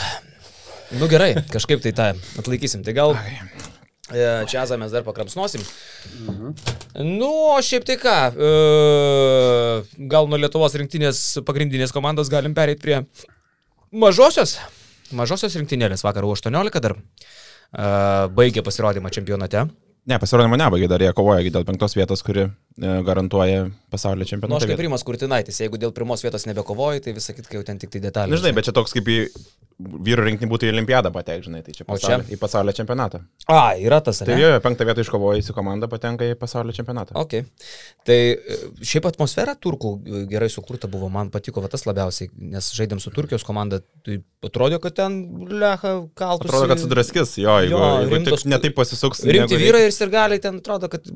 [0.93, 2.83] Nu gerai, kažkaip tai tą atlaikysim.
[2.85, 3.39] Tai gal e,
[4.49, 5.63] čiazą mes dar pakramsnosim.
[7.03, 8.51] Nu, o šiaip tai ką, e,
[10.11, 12.99] gal nuo Lietuvos rinktinės pagrindinės komandos galim pereiti prie
[13.91, 14.57] mažosios.
[15.13, 17.01] Mažosios rinktinėlės vakar U18 dar e,
[18.37, 19.67] baigė pasirodymą čempionate.
[20.09, 22.49] Ne, pasirodymą nebaigė, dar jie kovoja dėl penktos vietos, kuri e,
[23.07, 24.67] garantuoja pasaulio Nu, aš čempionatą.
[24.67, 28.01] kaip Rimas Kurtinaitis, jeigu dėl pirmos vietos nebekovoji, tai visą kitką jau ten tik tai
[28.03, 28.35] detalės.
[28.35, 29.17] Na, žinai, bet čia toks kaip į
[30.05, 32.35] vyrų rinkinį būtų į olimpiadą patek, žinai, tai čia, O pasaulio, čia?
[32.35, 33.23] į pasaulio čempionatą.
[33.49, 37.15] A, yra tas, Tai jo, penktą vietą iškovojusi komanda patenka į pasaulio čempionatą.
[37.19, 37.33] Ok.
[38.05, 42.69] Tai e, šiaip atmosfera turkų e, gerai sukurta buvo, man patiko va, tas labiausiai, nes
[42.77, 45.17] žaidėm su Turkijos komanda, tai atrodė, kad ten
[45.49, 46.51] lecha kaltus.
[46.51, 49.25] Atrodo, kad sudraskis, jo, jeigu, Jo, jeigu rimtos- tik netaip pasisuks.
[49.25, 51.07] Rimti vyrai ir sirgaliai ten atrodo, kad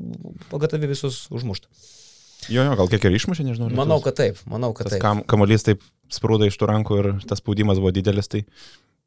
[0.52, 1.68] pagatavi visus užmušt.
[1.68, 1.94] reikia.
[2.54, 3.68] Jo, jo, gal kiek ir išmušė, nežinau.
[3.68, 4.04] Manau, Lietuvos.
[4.06, 5.02] kad taip, manau, kad tas taip.
[5.04, 5.82] kam, kamuolys taip
[6.14, 8.44] sprūda iš tų rankų ir tas spaudimas buvo didelis, tai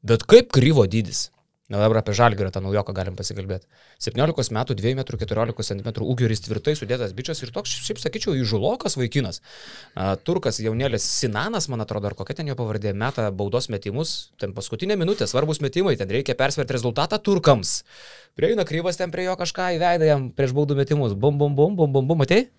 [0.02, 1.30] Bet kaip kryvo dydis?
[1.72, 3.64] Na dabar apie žalgirą tą naujoką galim pasikalbėti.
[4.04, 8.02] 17 metų, 2 m 14 cm ūgio ir jis tvirtai sudėtas bičias ir toks, šiaip
[8.02, 9.40] sakyčiau, įžulokas vaikinas.
[9.96, 14.52] A, Turkas jaunėlis Sinanas, man atrodo, ar kokia ten jo pavardė, meta baudos metimus, ten
[14.58, 17.86] paskutinė minutė, svarbus metimai, ten reikia persverti rezultatą turkams.
[18.36, 21.16] Prieina kryvas ten prie jo kažką įveidė jam prieš baudų metimus.
[21.16, 22.50] Bum, bum, bum, bum, bum, bum, matei?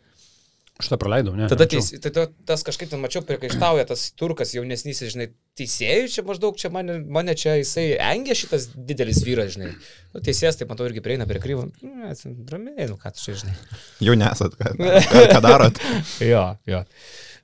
[0.80, 1.46] Aš tą praleidau, ne?
[1.52, 5.26] Tada teis, tai to- tas kažkaip ten mačiau, priekaištauja tas turkas jaunesnis, žinai,
[5.60, 9.74] teisėjų, čia maždaug čia mane, mane čia jisai engia šitas didelis vyras, žinai.
[10.14, 11.68] Nu, teisėjas, taip matau, irgi prieina prie kryvo.
[11.84, 12.08] Nu,
[12.50, 13.54] Ramiai, nu ką tu čia, žinai.
[14.00, 15.78] jau nesat, ką, ką, ką darot.
[16.32, 16.82] jo, jo.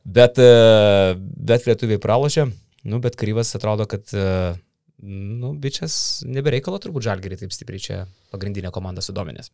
[0.08, 1.14] Bet, e,
[1.52, 2.48] bet lietuviai pralošė,
[2.88, 4.56] nu, bet kryvas atrodo, kad, e,
[5.04, 9.52] nu, bičias nebereikalo turbūt žalgerį taip stipriai čia pagrindinė komanda sudominės.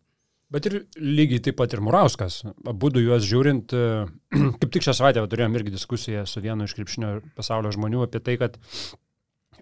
[0.54, 2.44] Bet ir lygiai taip pat ir Murauskas.
[2.70, 4.04] Abu du juos žiūrint, e,
[4.60, 8.22] kaip tik šią savaitę va, turėjom irgi diskusiją su vienu iš krepšinio pasaulio žmonių apie
[8.22, 8.60] tai, kad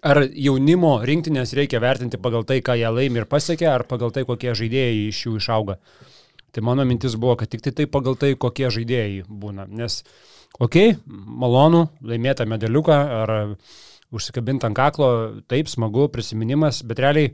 [0.05, 4.25] ar jaunimo rinktinės reikia vertinti pagal tai, ką jie laimi ir pasiekia, ar pagal tai,
[4.29, 5.79] kokie žaidėjai iš jų išauga.
[6.53, 9.65] Tai mano mintis buvo, kad tik tai, tai pagal tai, kokie žaidėjai būna.
[9.73, 10.03] Nes,
[10.59, 13.35] okei, okay, malonu, laimėta medaliuką ar
[14.13, 15.09] užsikabinti ant kaklo,
[15.49, 17.33] taip, smagu, prisiminimas, bet realiai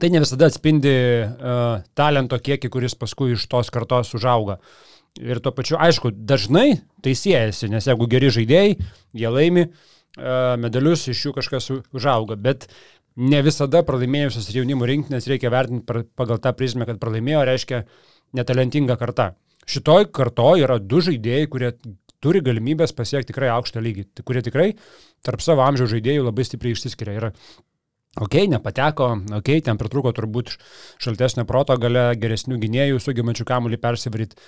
[0.00, 4.58] tai ne visada atspindi uh, talento kiekį, kuris paskui iš tos kartos užauga.
[5.22, 8.74] Ir tuo pačiu, aišku, dažnai tai siejasi, nes jeigu geri žaidėjai,
[9.14, 12.66] jie laimi uh, medalius, iš jų kažkas užauga, bet
[13.14, 17.84] ne visada pralaimėjusios jaunimo rinktinės reikia vertinti pagal tą prizmę, kad pralaimėjo reiškia
[18.34, 19.32] netalentinga karta.
[19.70, 21.70] Šitoj kartoj yra du žaidėjai, kurie
[22.24, 24.72] turi galimybės pasiekti tikrai aukštą lygį, kurie tikrai
[25.24, 27.16] tarp savo amžiaus žaidėjų labai stipriai išsiskiria.
[27.20, 27.30] Yra
[28.22, 29.08] Ok, nepateko,
[29.40, 30.52] ok, ten pritruko turbūt
[31.02, 34.38] šaltesnio proto gale, geresnių gynėjų, sugebančių kamuolį persivaryti,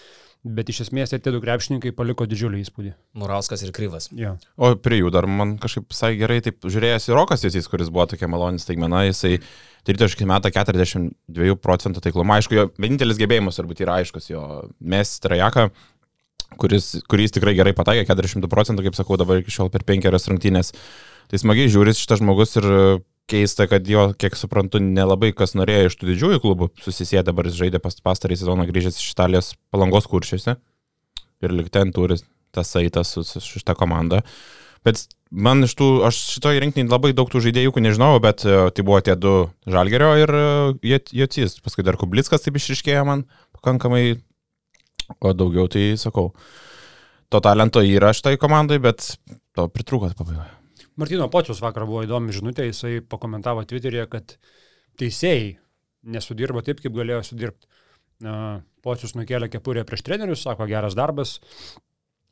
[0.46, 2.92] bet iš esmės tie du krepšininkai paliko didžiulį įspūdį.
[3.18, 4.06] Murauskas ir kryvas.
[4.14, 4.36] Ja.
[4.54, 8.06] O prie jų dar man kažkaip visai gerai taip žiūrėjęs į Rokas Jėzys, kuris buvo
[8.12, 9.40] tokia malonis staigmena, jisai
[9.90, 12.38] 30 metų 42 procentų taiklumą.
[12.38, 14.44] Aišku, jo vienintelis gebėjimas turbūt yra aiškus, jo
[14.78, 15.72] mes trajaka,
[16.62, 20.70] kuris, kuris tikrai gerai pataikė 400 procentų, kaip sakau, dabar iki šiol per penkerias rungtynės.
[21.26, 22.70] Tai smagiai žiūri šitas žmogus ir
[23.30, 27.58] keista, kad jo, kiek suprantu, nelabai kas norėjo iš tų didžiųjų klubų susisėti, dabar jis
[27.58, 30.56] žaidė pas, pastarį sezoną grįžęs iš Italijos palangos kuršiuose
[31.44, 32.18] ir lik ten turi
[32.54, 34.22] tas saitas su, su šitą komandą.
[34.86, 35.02] Bet
[35.34, 39.00] man iš tų, aš šitoje rinktinėje labai daug tų žaidėjų, nežinau, bet e, tai buvo
[39.04, 39.34] tie du
[39.66, 41.58] Žalgerio ir e, Jocys.
[41.64, 43.26] Paskui dar Kublickas taip išriškėjo man
[43.58, 44.20] pakankamai,
[45.18, 46.30] o daugiau tai sakau.
[47.34, 49.16] To talento yra šitai komandai, bet
[49.58, 50.55] to pritrūko pabaigoje.
[50.96, 54.38] Martino Pocius vakar buvo įdomi žinutė, jisai pakomentavo Twitter'e, kad
[55.00, 55.56] teisėjai
[56.08, 57.68] nesudirbo taip, kaip galėjo sudirbti.
[58.86, 61.36] Pocius nukėlė kepurę prieš trenerius, sako geras darbas,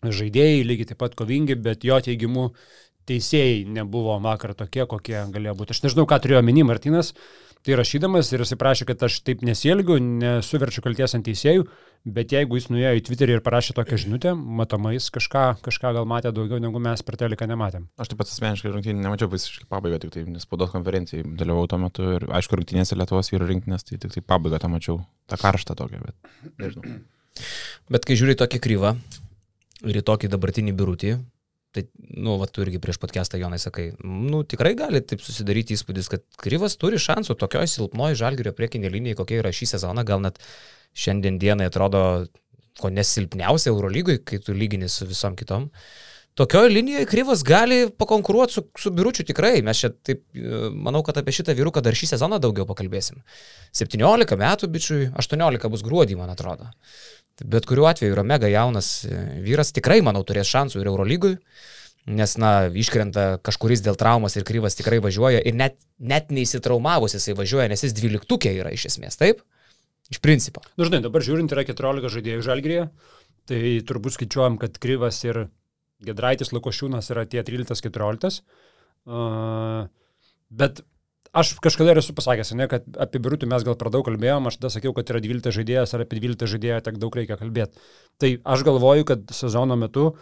[0.05, 2.50] žaidėjai lygiai taip pat kovingi, bet jo teigimu
[3.09, 5.77] teisėjai nebuvo vakar tokie, kokie galėjo būti.
[5.77, 7.12] Aš nežinau, ką turėjo meni Martinas,
[7.64, 11.64] tai rašydamas ir jisai prašė, kad aš taip nesielgiu, nesuverčiu kalties ant teisėjų,
[12.16, 16.09] bet jeigu jis nuėjo į Twitterį ir parašė tokią žinutę, matomai jis kažką, kažką gal
[16.09, 17.88] matė daugiau, negu mes per teliką nematėm.
[17.96, 22.14] Aš taip pat asmeniškai rungtynį nemačiau visiškai pabaigą, tik tai spaudos konferencijai dalyvau tuo metu
[22.18, 25.00] ir aišku, rungtynėse Lietuvos vyrų rinktinės, tai tik tai pabaigą tą mačiau,
[25.33, 26.98] tą karštą tokią, bet nežinau.
[27.90, 28.92] Bet kai žiūri tokį kryvą
[29.88, 31.16] ir į tokį dabartinį birutį,
[31.75, 31.83] Tai,
[32.23, 36.23] nu, va, tu irgi prieš podcastą Jonai sakai, nu, tikrai gali taip susidaryti įspūdis, kad
[36.39, 40.39] Kryvas turi šansų tokioj silpnoji žalgerio priekinė linija, kokia yra šį sezoną, gal net
[40.95, 42.05] šiandien dienai atrodo
[42.79, 45.67] ko nesilpniausia Eurolygui, kai tu lygini su visom kitom.
[46.39, 49.61] Tokioje linijoje Kryvas gali pakonkuruoti su, su biuručiu tikrai.
[49.63, 50.25] Mes čia taip,
[50.71, 53.21] manau, kad apie šitą vyruką dar šį sezoną daugiau pakalbėsim.
[53.79, 56.67] 17 metų bičiui, 18 bus gruodį, man atrodo.
[57.42, 61.33] Bet kuriuo atveju yra mega jaunas e, vyras, tikrai, manau, turės šansų ir Eurolygui,
[62.07, 67.35] nes, na, iškrenta kažkuris dėl traumas ir kryvas tikrai važiuoja ir net, net neįsitraumavus jisai
[67.38, 69.42] važiuoja, nes jis dvyliktukė yra iš esmės, taip?
[70.12, 70.62] Iš principo.
[70.75, 72.88] Na, nu, žinai, dabar žiūrint yra 14 žaidėjų žalgrėje,
[73.51, 75.47] tai turbūt skaičiuojam, kad kryvas ir
[76.05, 78.42] Gedraitis Lukošiūnas yra tie 13-14.
[79.05, 79.87] Uh,
[80.53, 80.85] bet
[81.35, 84.70] Aš kažkada esu pasakęs, ne, kad apie Birutį mes gal per daug kalbėjom, aš tada
[84.70, 87.81] sakiau, kad yra 12 žaidėjas ar apie 12 žaidėją tiek daug reikia kalbėti.
[88.23, 90.12] Tai aš galvoju, kad sezono metu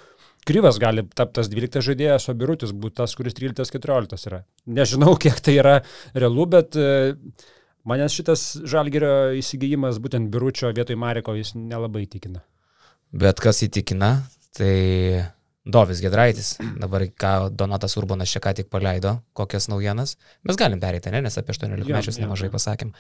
[0.42, 4.40] Kryvas gali tapti tas 12 žaidėjas, o Birutis būtų tas, kuris 13-14 yra.
[4.66, 5.74] Nežinau, kiek tai yra
[6.18, 7.12] realu, bet e,
[7.86, 12.42] manęs šitas žalgerio įsigijimas būtent Biručio vietoj Mariko jis nelabai įtikina.
[13.14, 14.10] Bet kas įtikina,
[14.56, 14.72] tai
[15.64, 21.12] Dovis Gedraitis, dabar ką Donatas Urbanas čia ką tik paleido, kokias naujienas, mes galim pereiti,
[21.14, 22.90] ne, nes apie 18 mečius nemažai pasakėm.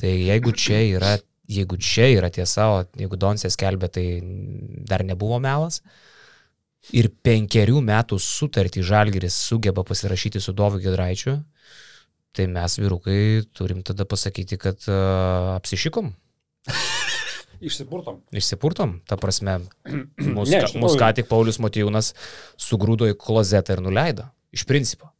[0.00, 1.12] Tai jeigu čia yra,
[1.52, 4.06] jeigu čia yra tiesa, o jeigu Donsė skelbė, tai
[4.88, 5.82] dar nebuvo melas.
[6.96, 11.42] Ir penkerių metų sutartį Žalgiris sugeba pasirašyti su Dovu Gedraičiu,
[12.32, 13.18] tai mes vyrukai
[13.52, 16.14] turim tada pasakyti, kad uh, apsišikom.
[17.64, 18.20] Išsipurtom.
[18.36, 22.12] Išsipurtom, ta prasme, mūsų ne, mus ką tik Paulius Motijūnas
[22.60, 24.28] sugrūdo į klozetą ir nuleido.
[24.56, 25.10] Iš principo.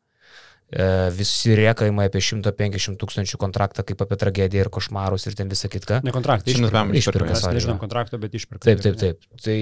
[0.67, 5.71] E, visi rėkaimai apie 150 tūkstančių kontraktą kaip apie tragediją ir košmarus ir ten visą
[5.71, 6.01] kitką.
[6.03, 6.83] Ne kontraktą, išpirka.
[6.99, 8.65] Išpirka, mes nežinom kontrakto, bet išpirka.
[8.67, 9.23] Taip, taip, taip.
[9.45, 9.55] Tai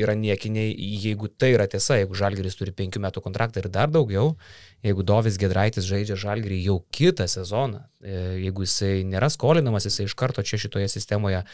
[0.00, 4.34] yra niekiniai, jeigu tai yra tiesa, jeigu Žalgiris turi 5 metų kontraktą ir dar daugiau,
[4.82, 10.18] jeigu Dovis Gedraitis žaidžia Žalgirį jau kitą sezoną, e, jeigu jisai nėra skolinamas, jisai iš
[10.18, 11.44] karto čia šitoje sistemoje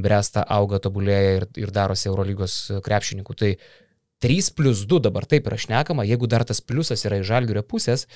[0.00, 3.58] bręsta, auga, tobulėja ir, ir darosi Eurolygos krepšininkų, tai
[4.24, 8.06] 3 plus 2 dabar taip yra šnekama, jeigu dar tas pliusas yra iš žalgirio pusės,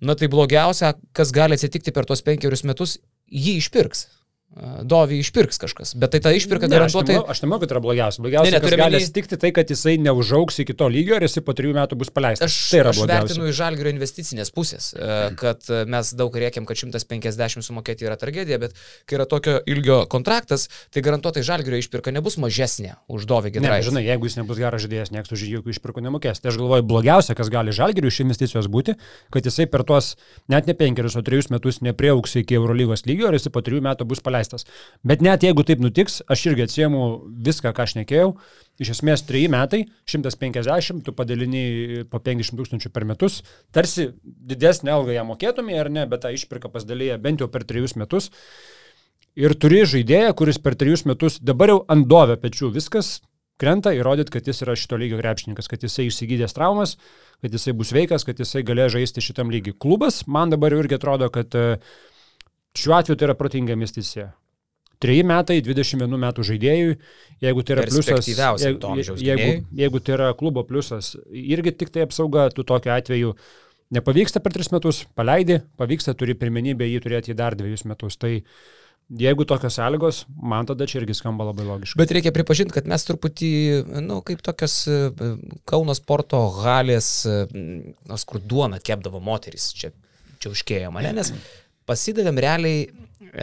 [0.00, 2.98] na tai blogiausia, kas gali atsitikti per tuos penkerius metus,
[3.30, 4.06] jį išpirks.
[4.54, 7.16] Dovį išpirks kažkas, bet tai ta išpirka garantuotai.
[7.26, 8.22] Aš nemanau, kad yra blogiausia.
[8.22, 11.42] Blogiausia, ne, ne, kas gali atsitikti tai, kad jisai neužauks iki to lygio ir jisai
[11.42, 12.52] po trijų metų bus paleistas.
[12.52, 16.78] Aš, tai yra aš vertinu iš žalgerio investicinės pusės, e, kad mes daug rėkiam, kad
[16.78, 18.78] 150 sumokėti yra tragedija, bet
[19.10, 23.82] kai yra tokio ilgio kontraktas, tai garantuotai žalgerio išpirka nebus mažesnė už Dovį Gedraitį.
[23.82, 26.38] Ne, žinai, jeigu jis nebus geras žaidėjas, niekas už jį jokių išpirkų nemokės.
[26.44, 28.94] Tai aš galvoju, blogiausia, kas gali žalgerių iš investicijos būti,
[29.34, 30.14] kad jisai per tuos
[30.52, 34.06] net ne penkerius, o trejus metus neprieauks iki Eurolygos lygio ir jisai po trijų metų
[34.06, 34.43] bus paleistas.
[35.06, 37.02] Bet net jeigu taip nutiks, aš irgi atsiemu
[37.46, 38.30] viską, ką aš nekėjau.
[38.82, 43.42] Iš esmės, 3 metai, 150, tu padalini po 50 tūkstančių per metus,
[43.74, 47.94] tarsi didesnį algą ją mokėtumė ar ne, bet tą išpirką pasidalyja bent jau per 3
[48.02, 48.32] metus.
[49.38, 53.20] Ir turi žaidėją, kuris per 3 metus dabar jau ant dovę pečių viskas
[53.60, 56.96] krenta, įrodyt, kad jis yra šito lygio krepšininkas, kad jisai išsigydęs traumas,
[57.44, 59.76] kad jisai bus veikas, kad jisai galės žaisti šitam lygiui.
[59.80, 61.78] Klubas, man dabar irgi atrodo, kad e,
[62.78, 64.32] šiuo atveju tai yra protinga investicija.
[65.04, 66.94] 3 metai 21 metų žaidėjui,
[67.44, 69.50] jeigu tai yra pliusas, jeigu, jeigu,
[69.82, 73.34] jeigu tai yra klubo pliusas, irgi tik tai apsauga, tu tokiu atveju
[73.94, 78.18] nepavyksta per 3 metus, paleidi, pavyksta, turi pirmenybę jį turėti dar 2 metus.
[78.20, 78.38] Tai
[79.12, 81.98] Jeigu tokios sąlygos, man tada čia irgi skamba labai logiškai.
[82.00, 83.50] Bet reikia pripažinti, kad mes truputį,
[83.84, 84.94] na, nu, kaip tokios e,
[85.68, 87.10] Kauno sporto halės,
[88.08, 89.92] nors kur duona kepdavo moteris, čia,
[90.40, 91.34] čia užkėjo mane, nes
[91.88, 92.84] pasidavėm realiai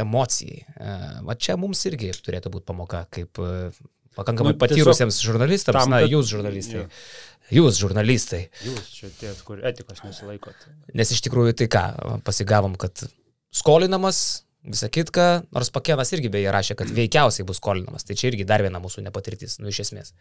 [0.04, 0.62] emocijai.
[0.62, 0.94] E,
[1.28, 3.72] va čia mums irgi turėtų būti pamoka, kaip e,
[4.18, 6.86] pakankamai nu, patyrusiems žurnalistams, tam, na, jūs žurnalistai.
[6.86, 6.90] Jau.
[7.52, 8.46] Jūs žurnalistai.
[8.64, 10.70] Jūs čia tie, kur etikos nesilaikot.
[10.96, 11.84] Nes iš tikrųjų tai ką,
[12.24, 13.04] pasigavom, kad
[13.52, 18.04] skolinamas Visa kitka, nors Pakenas irgi beje rašė, kad veikiausiai bus skolinamas.
[18.06, 20.14] Tai čia irgi dar viena mūsų nepatirtis, nu iš esmės.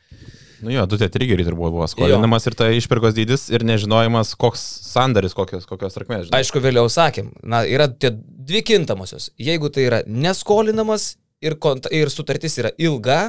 [0.64, 2.52] Nu jo, du tie trigeriai turbūt buvo skolinamas jo.
[2.52, 6.32] ir tai išpirkos dydis ir nežinojimas, koks sandaris, kokios, kokios trukmės.
[6.36, 9.28] Aišku, vėliau sakėm, na, yra tie dvi kintamosios.
[9.36, 11.12] Jeigu tai yra neskolinamas
[11.44, 11.60] ir,
[11.92, 13.20] ir sutartis yra ilga,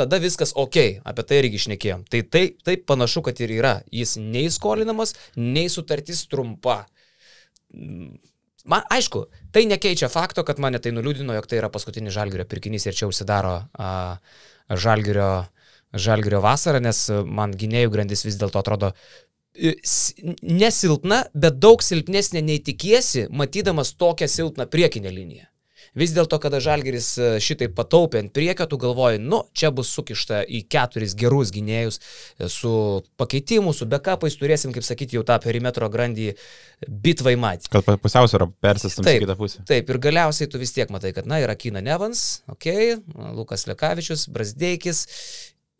[0.00, 2.08] tada viskas ok, apie tai irgi išnekėjom.
[2.08, 3.76] Tai taip tai panašu, kad ir yra.
[3.92, 6.86] Jis nei skolinamas, nei sutartis trumpa
[8.64, 12.86] Man, aišku, tai nekeičia fakto, kad mane tai nuliūdino, jog tai yra paskutinis žalgerio pirkinys
[12.88, 13.90] ir čia užsidaro a,
[14.72, 15.44] žalgerio,
[15.92, 18.94] žalgerio vasara, nes man gynėjų grandis vis dėlto atrodo
[20.42, 25.46] nesilpna, bet daug silpnesnė nei tikiesi, matydamas tokią silpną priekinę liniją.
[25.98, 30.42] Vis dėlto, kada Žalgeris e, šitai pataupė ant priekio, tu galvoji, nu, čia bus sukišta
[30.42, 32.72] į keturis gerus gynėjus e, su
[33.20, 36.32] pakeitimu, su backupais, turėsim, kaip sakyti, jau tą perimetro grandį
[36.88, 37.70] bitvai matyti.
[37.70, 39.62] Kad pusiausvyrą persistum į kitą pusę.
[39.70, 42.70] Taip, ir galiausiai tu vis tiek matai, kad, na, yra Kina Nevans, ok,
[43.38, 45.06] Lukas Lekavičius, Brasdeikis.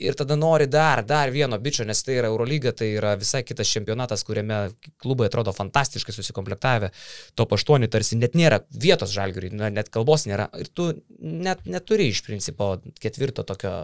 [0.02, 3.70] Ir tada nori dar, dar vieno bičio, nes tai yra Eurolyga, tai yra visai kitas
[3.70, 4.57] čempionatas, kuriame
[4.98, 6.90] klubai atrodo fantastiškai susikomplektavę.
[7.38, 10.48] Top 8 tarsi net nėra vietos žalgiui, net kalbos nėra.
[10.59, 10.88] Ir tu
[11.22, 13.76] net neturi iš principo ketvirto tokio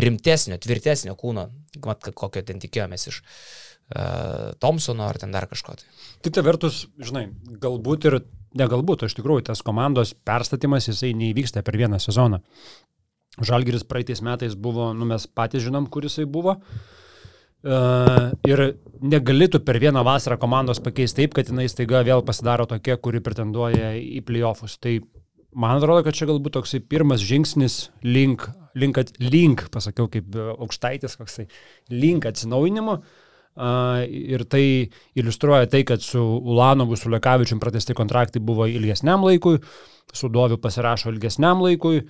[0.00, 1.50] rimtesnio, tvirtesnio kūno,
[1.84, 5.76] mat, kokio ten tikėjomės iš uh, Thompsono ar ten dar kažko.
[5.76, 6.06] Tai.
[6.24, 7.26] Kita vertus, žinai,
[7.60, 8.22] galbūt ir
[8.58, 12.42] negalbūt, iš tikrųjų tas komandos perstatymas jisai neįvyksta per vieną sezoną.
[13.40, 16.58] Žalgiris praeitais metais buvo, nu mes patys žinom, kur jisai buvo.
[17.62, 18.60] Uh, ir
[19.00, 23.94] negalėtų per vieną vasarą komandos pakeisti taip, kad jinai staiga vėl pasidaro tokia, kuri pretenduoja
[23.96, 24.74] į playoffus.
[24.82, 24.96] Tai
[25.54, 31.46] man atrodo, kad čia galbūt toksai pirmas žingsnis link, link, link pasakiau kaip aukštaitis, koksai
[31.94, 32.98] link atsinaujinimo.
[32.98, 33.21] Uh,
[33.56, 34.64] ir tai
[35.18, 39.58] iliustruoja tai, kad su Ulanovu, su Lekavičium pratesti kontraktai buvo ilgesniam laikui,
[40.12, 42.02] su Doviu pasirašo ilgesniam laikui,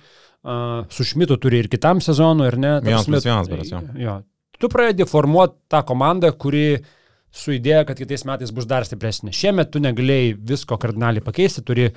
[0.89, 2.73] su Šmitu turi ir kitam sezonui, ar ne?
[2.83, 3.81] Vienas plus vienas, berods, jo.
[3.99, 4.17] jo.
[4.59, 6.77] Tu pradedi formuoti tą komandą, kuri
[7.33, 9.31] su idėja, kad kitais metais bus dar stipresnė.
[9.33, 11.87] Šiemet tu negalėjai visko kardinaliai pakeisti, turi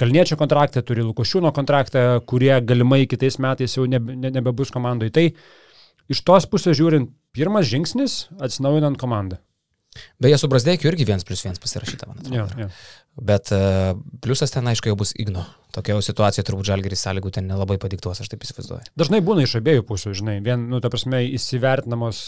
[0.00, 5.12] Kalniečio kontraktą, turi Lukošiūno kontraktą, kurie galimai kitais metais jau nebe, ne- nebebus komandoje.
[5.12, 5.26] Tai
[6.08, 9.38] iš tos pusės žiūrint, pirmas žingsnis atsinaujinant komandą.
[10.20, 12.36] Beje, su Brasdeikiu irgi vienas plus vienas pasirašyta, man atrodo.
[12.36, 12.68] Jo, jo.
[13.28, 13.94] Bet uh,
[14.24, 15.46] pliusas ten, aišku, jau bus Igno.
[15.72, 18.92] Tokia situacija turbūt žalgeris sąlygų ten nelabai padiktuos, aš taip įsivaizduoju.
[18.98, 22.26] Dažnai būna iš abiejų pusių, žinai, vien, nu, ta prasme, įsivertinamos,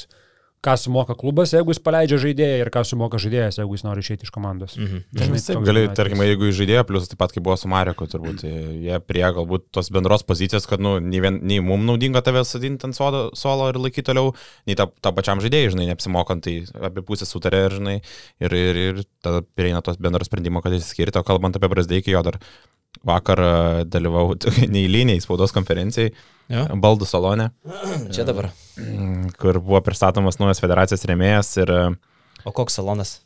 [0.65, 4.27] ką sumoka klubas, jeigu jis paleidžia žaidėją ir ką sumoka žaidėjas, jeigu jis nori išeiti
[4.27, 4.75] iš komandos.
[4.79, 5.05] Mhm.
[5.15, 6.33] Dažnai Taip, toks gali, būna tarkim, atvejis.
[6.35, 8.55] jeigu žaidėjo plus, taip pat kaip buvo su Mareku, turbūt e,
[8.89, 12.89] jie prie galbūt tos bendros pozicijos, kad, nu, nei, vien, nei mums naudinga tave sadinti
[12.89, 14.35] ant solo, solo ir laikyti toliau,
[14.67, 17.97] nei tą, tą pačiam žaidėjui, žinai, neapsimokant, tai abi pusės sutarė, ir, žinai,
[18.43, 22.25] ir, ir, ir tada prieina tos bendro sprendimo, kad išskirti, o kalbant apie Brasdeikį, jo
[22.33, 22.43] dar
[23.09, 23.53] vakar e,
[23.91, 24.35] dalyvau
[24.75, 26.13] neįliniai spaudos konferencijai,
[26.49, 26.63] Jo.
[26.81, 27.51] baldų salone,
[28.09, 28.49] Čia dabar.
[28.81, 31.91] mm, kur buvo pristatomas naujas federacijos remėjas ir uh,
[32.49, 33.19] O koks salonas?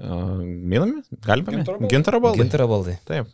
[0.00, 1.52] minami, galime?
[1.52, 1.90] Gintaro baldai.
[1.92, 2.40] Gintaro baldai.
[2.40, 2.94] Gintaro baldai.
[3.04, 3.28] Taip.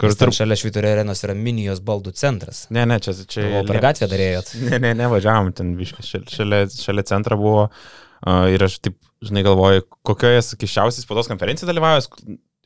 [0.00, 0.34] Kur tarp...
[0.34, 2.64] šalia Švitorio arenos yra Minijos baldų centras.
[2.74, 4.54] Ne, ne, čia, čia O per gatvę darėjot.
[4.68, 9.84] Ne, ne, nevažiavom ten viškas, šalia, šalia, centro buvo uh, ir aš taip, žinai, galvoju,
[10.06, 12.10] kokioje kišiausiai spaudos konferencijoje dalyvavęs,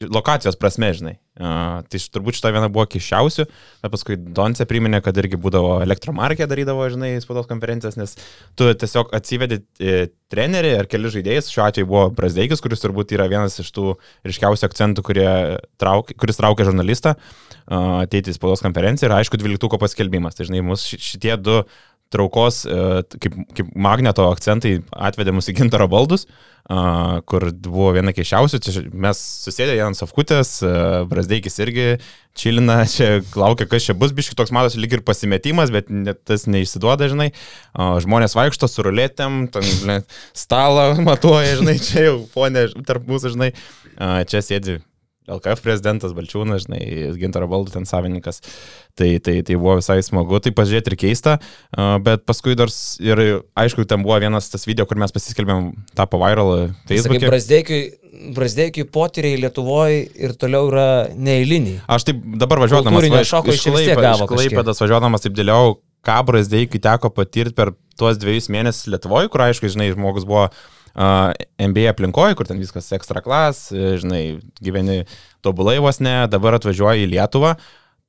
[0.07, 1.17] lokacijos prasme, žinai.
[1.39, 3.45] Uh, tai turbūt šita viena buvo kišiausių,
[3.83, 8.17] bet paskui Donce priminė, kad irgi būdavo elektromarkė darydavo, žinai, spaudos konferencijas, nes
[8.59, 13.29] tu tiesiog atsivedi e, trenerį ar keli žaidėjus, šiuo atveju buvo Brasdeikis, kuris turbūt yra
[13.31, 13.95] vienas iš tų
[14.27, 15.07] ryškiausių akcentų,
[15.79, 20.35] trauk, kuris traukia žurnalistą uh, ateiti į spaudos konferenciją ir aišku, dvyliktuko paskelbimas.
[20.35, 21.63] Tai žinai, mus ši- šitie du
[22.13, 26.27] traukos, e, kaip, kaip magneto akcentai atvedė mus į gintaro baldus,
[26.69, 28.59] kur buvo viena keišiausių.
[28.61, 30.73] Čia mes susėdė ant safkutės, e,
[31.09, 31.87] Brasdeikis irgi
[32.39, 35.89] čilina, čia laukia, kas čia bus, biški toks matosi lyg ir pasimetimas, bet
[36.29, 37.31] tas neišsiduoda, žinai.
[38.05, 40.03] Žmonės vaikšto su rulėtėm, ten ble,
[40.37, 43.53] stalą matuoja, žinai, čia jau ponė tarp mūsų, žinai,
[44.29, 44.81] čia sėdi
[45.29, 46.81] LKF prezidentas Balčiūnas, žinai,
[47.21, 48.41] Gintaro baldų ten savininkas.
[48.99, 51.37] Tai, tai, tai buvo visai smagu, tai pažiūrėti ir keista,
[52.03, 52.73] bet paskui dar
[53.05, 53.21] ir
[53.59, 57.29] aišku, ten buvo vienas tas video, kur mes pasiskelbėm, tapo viral Sakai, Facebook'e.
[57.31, 57.83] Brasdeikiui,
[58.35, 61.83] Brasdeikiui potyriai Lietuvoje ir toliau yra neįliniai.
[61.87, 63.63] Aš taip dabar važiuodamas va, iš- iš
[64.33, 65.77] Klaipėdas važiuodamas taip dėliau,
[66.09, 70.49] ką Brasdeikiui teko patirti per tuos dviejus mėnesius Lietuvoje, kur aišku, žinai, žmogus buvo
[70.99, 75.05] NBA aplinkoje, kur ten viskas ekstra klas, žinai, gyveni
[75.47, 77.55] tobulai vos ne, dabar atvažiuoji į Lietuvą,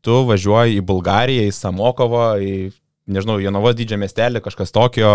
[0.06, 2.72] tu važiuoji į Bulgariją, į Samokovą, į,
[3.12, 5.14] nežinau, Jonovos didžią miestelį, kažkas tokio,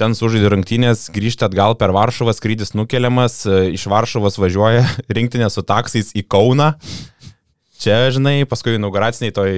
[0.00, 3.42] ten sužaidė rungtynės, grįžti atgal per Varšuvą, skrydis nukeliamas,
[3.76, 6.72] iš Varšuvos važiuoja rinktinė su taksais į Kauną.
[7.82, 9.54] Čia, žinai, paskui inauguraciniai toj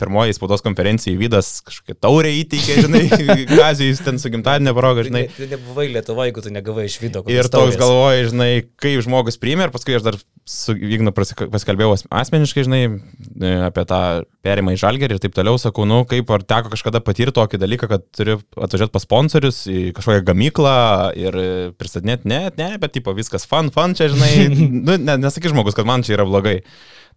[0.00, 3.02] pirmoji spaudos konferencijai Vydas kažkokią taurę įteikė, žinai,
[3.58, 5.28] Gazijus ten su gimtadienio proga, žinai.
[5.36, 7.22] Tu nebuvai Lietuvoje, jeigu tu negavai iš vido.
[7.30, 8.50] Ir toks galvoji, žinai,
[8.82, 13.86] kaip žmogus priimė ir paskui aš dar su Ignu pasikalbėjau as- asmeniškai, žinai, e, apie
[13.86, 14.02] tą
[14.42, 17.90] perimą į žalgerį ir taip toliau, sakau, nu, kaip ar teko kažkada patirti tokį dalyką,
[17.94, 20.76] kad turi atvažiuoti pas sponsorius į kažkokią gamyklą
[21.20, 21.42] ir
[21.78, 24.32] pristatinėti, ne, ne, bet tipo viskas fun, fun čia, žinai,
[24.88, 26.62] nu, ne, nesakyk žmogus, kad man čia yra blogai.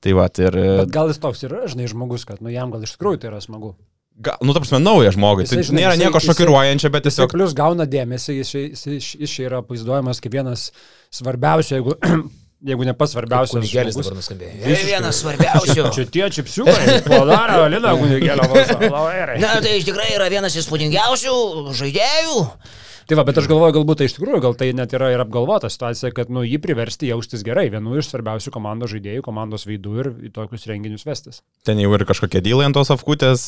[0.01, 0.55] Tai va, ir...
[0.57, 3.29] e, Bet gal jis toks yra, žinai, žmogus, kad, nu, jam gal iš tikrųjų tai
[3.31, 3.75] yra smagu.
[4.21, 5.49] Ga, nu, ta prasme, naujas žmogus.
[5.49, 7.35] Tai Jisai, žinai, nėra jisai- nieko jisai- šokiruojančio, bet Tiesiog tiesiog...
[7.37, 10.67] plus gauna dėmesį, jis, jis, jis, jis čia yra vaizduojamas kaip vienas
[11.15, 11.95] svarbiausių, jeigu
[12.71, 13.55] jeigu ne pats svarbiausias.
[13.57, 14.51] Kunigėlis dabar nuskambėjo.
[14.65, 14.89] Visiškai.
[14.91, 15.87] Vienas svarbiausių.
[15.95, 18.45] Čia tie čipsiukai, padaro Lina Kunigėlio
[19.41, 21.33] Na, tai iš tikrai yra vienas įspūdingiausių
[21.81, 22.35] žaidėjų.
[23.09, 25.69] Tai va, bet aš galvoju, galbūt tai iš tikrųjų, gal tai net yra ir apgalvota
[25.71, 30.09] situacija, kad nu, jį priversti jaustis gerai, vienu iš svarbiausių komandos žaidėjų, komandos veidų ir
[30.29, 31.41] į tokius renginius vestis.
[31.67, 33.47] Ten jau ir kažkokie dylai ant tos afkutės,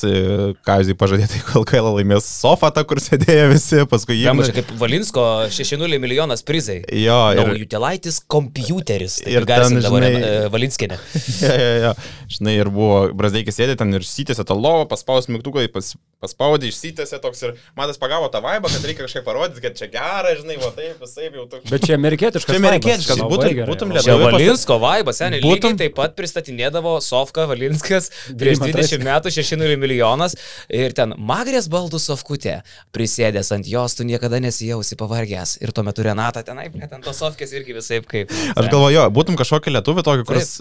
[0.66, 4.28] ką jūs pažadėjote, kol Kaila laimės sofą, tą, kur sėdėjo visi, paskui jie...
[4.30, 6.80] Jam čia kaip Valinsko 6-0 milijonas prizai.
[6.90, 7.66] Jo, Ir ir...
[7.68, 9.20] Utilaitis kompiuteris.
[9.28, 10.50] Ir Ir ten, dabar žinai- žinai...
[10.54, 10.98] Valinskinė.
[11.44, 11.94] ja, ja, ja.
[12.34, 15.92] Žinai, ir buvo, Brazdeikis sėdė ten ir sytėsi tą lovą, paspaus mygtuką, pas,
[16.24, 20.32] paspaudė, išsytėsi toks ir matas pagavo tą vaibą, kad reikia kažkaip parodyti, kad čia gera,
[20.40, 21.70] žinai, va taip, visai jau toks.
[21.70, 22.48] Bet čia amerikietiškas.
[22.54, 23.68] Čia amerikietiškas, vaibas, būtum- gerai.
[23.74, 25.42] būtum Labai Čia Valinsko vaibas, seniai.
[25.44, 30.36] Būtum- taip pat pristatinėdavo Sofka Valinskas prieš Dima 20 metų 6-0 milijonas
[30.70, 32.62] ir ten Magrės baldų Sofkutė.
[32.94, 35.58] Prisėdęs ant jos, tu niekada nesijausi pavargęs.
[35.62, 38.32] Ir tuo metu Renata tenai, prie ten tos Sofkės irgi visai kaip.
[38.56, 40.58] Aš galvoju, jo, būtum kažkokį lietuvį tokį, kuris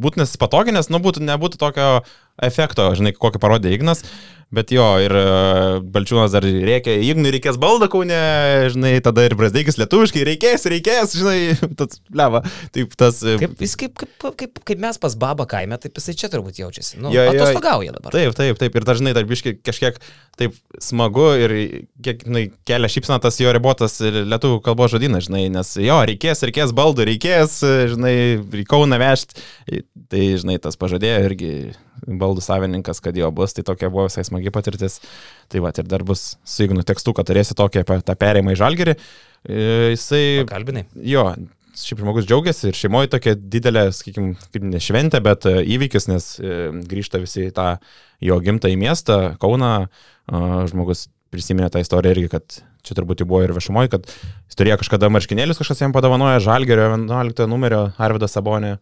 [0.00, 2.02] būtų nesipatoginęs, nu būtų, nebūtų tokio
[2.42, 4.02] efekto, žinai, kokį parodė Ignas.
[4.52, 5.22] Bet jo, ir e,
[5.94, 8.18] Balčiūnas dar reikia, Ignui reikės baldą kaune,
[8.74, 11.36] žinai, tada ir Brasdeikis lietuviškai reikės, reikės, žinai,
[11.80, 12.42] tas leva.
[12.74, 13.22] Taip, tas...
[13.24, 16.60] e, Kaip, jis kaip, kaip, kaip, kaip mes pas babą kaime, taip jisai čia turbūt
[16.60, 17.00] jaučiasi.
[17.00, 18.12] Nu, Jo, jo, atostogauja dabar.
[18.12, 18.76] Taip, taip, taip.
[18.76, 19.96] Ir dažnai dar biški kažkiek
[20.40, 21.54] taip smagu ir
[22.04, 26.72] kiek, žinai, kelia šypsna tas jo ribotas lietuvių kalbos žodynas, žinai, nes jo, reikės, reikės
[26.76, 27.58] baldų, reikės,
[27.94, 28.14] žinai,
[28.62, 29.40] į Kauną vežti.
[30.12, 31.52] Tai, žinai, tas pažadėjo irgi
[32.02, 34.98] baldų savininkas, kad jo bus, tai tokia buvo visai smagi patirtis.
[35.52, 38.60] Tai va, ir dar bus su Ignu tekstu, kad turėsi tokį apie tą perėjimą į
[38.62, 38.96] žalgerį.
[39.46, 40.84] E, Jisai Kalbinai.
[41.06, 41.28] Jo,
[41.78, 46.28] šiaip žmogus džiaugiasi ir šeimoje tokia didelė, sakykime, kaip ne šventė, bet e, įvykis, nes
[46.40, 46.58] e,
[46.90, 47.68] grįžta visi į tą
[48.22, 49.74] jo gimtą į miestą, Kauną.
[50.70, 54.76] Žmogus prisiminė tą istoriją irgi, kad čia turbūt jau buvo ir viešumoje, kad jis turėjo
[54.82, 58.76] kažkada marškinėlius, kažkas jam padovanojo, Žalgerio 11 numerio Arvidas Sabonė,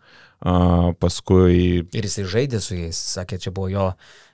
[1.01, 3.87] paskui Ir jisai žaidė su jais, sakė, čia buvo jo,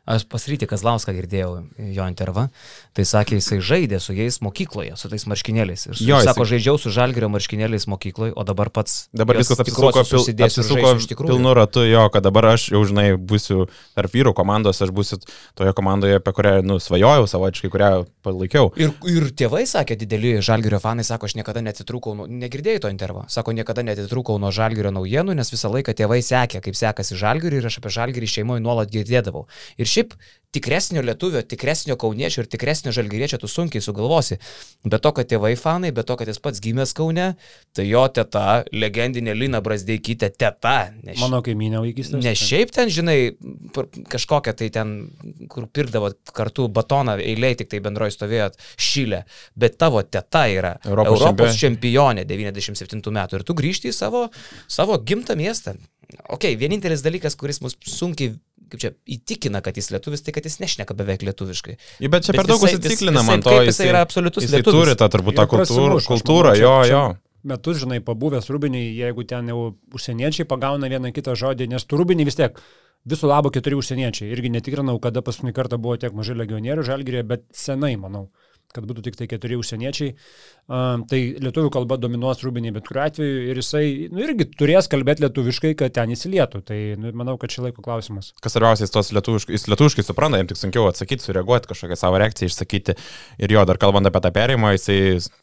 [0.07, 1.51] aš pasryti Kazlauską girdėjau
[1.97, 2.47] jo intervą,
[2.95, 5.87] tai sakė, jisai žaidė su jais mokykloje, su tais marškinėliais.
[5.91, 9.09] Ir su, Jo, jisai- sako, žaidžiau su žalgerio marškinėliais mokykloje, o dabar pats...
[9.13, 11.33] Dabar viskas apsisuko, pil, apsisuko žaisiu iš tikrųjų.
[11.35, 13.67] pilnu ratu, jo, kad dabar aš jau, žinai, būsiu
[13.99, 15.19] tarp vyrų komandos, aš būsiu
[15.59, 17.91] toje komandoje, apie kurią, nu, svajojau savočiai, kurią
[18.23, 18.71] palaikiau.
[18.79, 23.27] Ir, ir tėvai sakė, dideli žalgerio fanai, sako, aš niekada netitrūkau, nuo, negirdėjai to intervo,
[23.33, 27.69] sako, niekada netitrūkau nuo žalgerio naujienų, nes visą laiką tėvai sekė, kaip sekasi žalgerį ir
[27.71, 29.47] aš apie žalgerį šeimoje nuolat girdėdavau.
[29.81, 30.15] Ir šiaip
[30.57, 34.39] tikresnio lietuvio, tikresnio kauniečio ir tikresnio žalgeriečio tu sunkiai sugalvosi.
[34.89, 37.27] Be to, kad tėvai fanai, be to, kad jis pats gimęs Kaune,
[37.77, 40.77] tai jo teta, legendinė Lina Brasdeikytė, teta.
[41.05, 42.23] Ne, ši- Mano kaiminė vaikystė.
[42.25, 43.19] Ne šiaip ten, žinai,
[44.15, 44.95] kažkokią tai ten,
[45.53, 49.25] kur pirkdavo kartu batoną, eiliai tik tai bendroji stovėjot, šilę,
[49.61, 54.27] bet tavo teta yra Europos Europos, Europos čempionė 97 metų ir tu grįžti į savo,
[54.69, 55.77] savo gimtą miestą.
[56.31, 58.37] Ok, vienintelis dalykas, kuris mus sunkiai,
[58.71, 61.77] kaip čia, įtikina, kad jis lietuvis, tai kad jis nešneka beveik lietuviškai.
[62.03, 63.55] Ja, bet čia Bet per daug užsiciklina man to.
[63.63, 64.81] jisai yra absoliutus jisai lietuvis.
[64.81, 67.05] turi tą turbūt tą kultūrą, kultūrą jo, čia- jo.
[67.47, 72.27] Metus, žinai, pabuvęs rūbiniai, jeigu ten jau užsieniečiai pagauna vieną kitą žodį, nes tu rūbiniai
[72.27, 72.59] vis tiek
[73.07, 74.33] visų labo keturi užsieniečiai.
[74.35, 78.31] Irgi netikrinau, kada paskutinį kartą buvo tiek mažai legionierių žalgyrėje, bet senai, manau,
[78.75, 80.15] kad būtų tik tai keturi užsieniečiai.
[80.67, 85.73] Tai lietuvių kalba dominuos rūbiniai bet kuriuo atveju ir jisai nu, irgi turės kalbėti lietuviškai,
[85.79, 86.63] kad ten įsilietų.
[86.67, 88.33] Tai nu, manau, kad čia laiko klausimas.
[88.43, 92.51] Kas svarbiausia, jis lietuviškai, jis lietuviškai supranta, jam tik sunkiau atsakyti, sureaguoti, kažkokią savo reakciją
[92.51, 92.97] išsakyti.
[93.43, 94.99] Ir jo, dar kalbant apie tą perėjimą, jisai,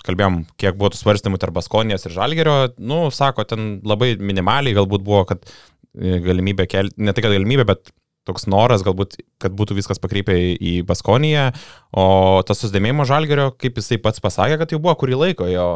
[0.07, 5.23] kalbėjom, kiek buvo svarstymų tarp Baskonijos ir Žalgerio, nu, sako, ten labai minimaliai galbūt buvo,
[5.29, 7.93] kad e, galimybė kelti, ne kad galimybė, bet
[8.27, 11.49] toks noras galbūt, kad būtų viskas pakreipę į, Baskoniją,
[11.91, 12.05] o
[12.47, 15.67] tas susidėmėjimo Žalgerio, kaip jisai pats pasakė, kad jau buvo kurį laiką, jo,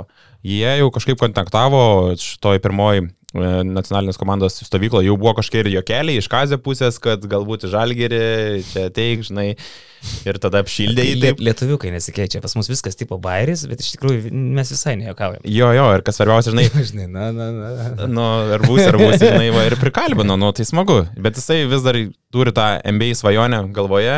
[0.47, 6.29] jie jau kažkaip kontaktavo šitoj pirmoji nacionalinės komandos stovykla jau buvo kažkiek ir jokeliai iš
[6.31, 8.21] kazio pusės, kad galbūt į žalgerį
[8.69, 9.49] čia teik, žinai,
[10.23, 11.41] ir tada apšildė jį taip.
[11.43, 15.43] Lietuviukai nesikeičia, pas mus viskas tipo bairis, bet iš tikrųjų mes visai nejuokaujam.
[15.43, 18.07] Jo, jo, ir kas svarbiausia, žinai, Žinai, na, na, na.
[18.07, 21.01] nu, ar bus, ar bus, žinai, va, ir prikalbino, nu, tai smagu.
[21.19, 21.99] Bet jisai vis dar
[22.31, 24.15] turi tą MBA svajonę galvoje,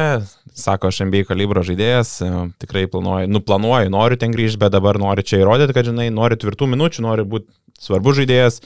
[0.53, 2.29] sako, aš MBA kalibro žaidėjas, e,
[2.61, 6.37] tikrai planuoju, nu, planuoju, noriu ten grįžti, bet dabar noriu čia įrodyti, kad, žinai, nori
[6.37, 8.61] tvirtų minučių, nori būti svarbus žaidėjas,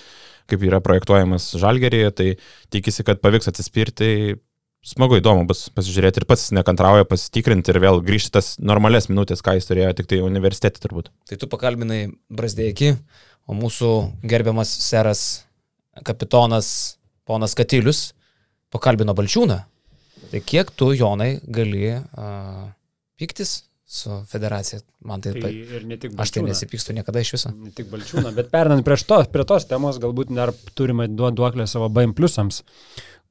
[0.52, 2.28] kaip yra projektuojamas žalgerėje, tai
[2.74, 4.40] tikisi, kad pavyks atsispirti.
[4.84, 9.56] Smagu, įdomu bus pasižiūrėti ir pats nekantrauja pasitikrinti ir vėl grįžti tas normales minutės, ką
[9.56, 11.08] jis turėjo tik tai universitete turbūt.
[11.30, 12.98] Tai tu pakalbinai Brasdėki,
[13.48, 13.94] o mūsų
[14.28, 15.24] gerbiamas seras
[16.04, 18.10] kapitonas ponas Katilius
[18.76, 19.62] pakalbino Balčiūną.
[20.34, 22.68] Tai kiek tu, Jonai, gali uh,
[23.20, 23.62] piktis
[23.94, 24.80] su federacija.
[25.06, 26.50] Man tai, Tai ir ne tik aš tai Balčiūną.
[26.50, 27.52] nesipykstu niekada iš viso.
[27.54, 31.68] Ne tik Balčiūną, bet pernant prieš to, prie tos temos galbūt dar turime duo- duoklę
[31.70, 32.64] savo BM pliusams,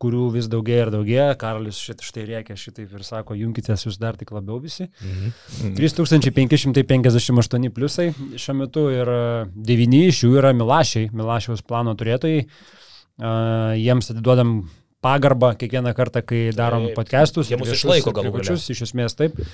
[0.02, 1.26] kurių vis daugėja ir daugėja.
[1.38, 4.86] Karolis šit, štai reikia šitaip ir sako, junkitės jūs dar tik labiau visi.
[5.02, 5.74] Mhm.
[5.78, 8.08] 3558 pliusai
[8.38, 9.10] šiuo metu ir
[9.54, 12.46] 9 iš jų yra Milašiai, Milašiaus plano turėtojai.
[13.22, 14.62] Uh, jiems atiduodam
[15.04, 16.96] pagarbą kiekvieną kartą, kai darom Taip.
[16.96, 17.50] podcastus.
[17.50, 19.36] Jie mus išlaiko privačius, Iš esmės taip.
[19.38, 19.46] Uh,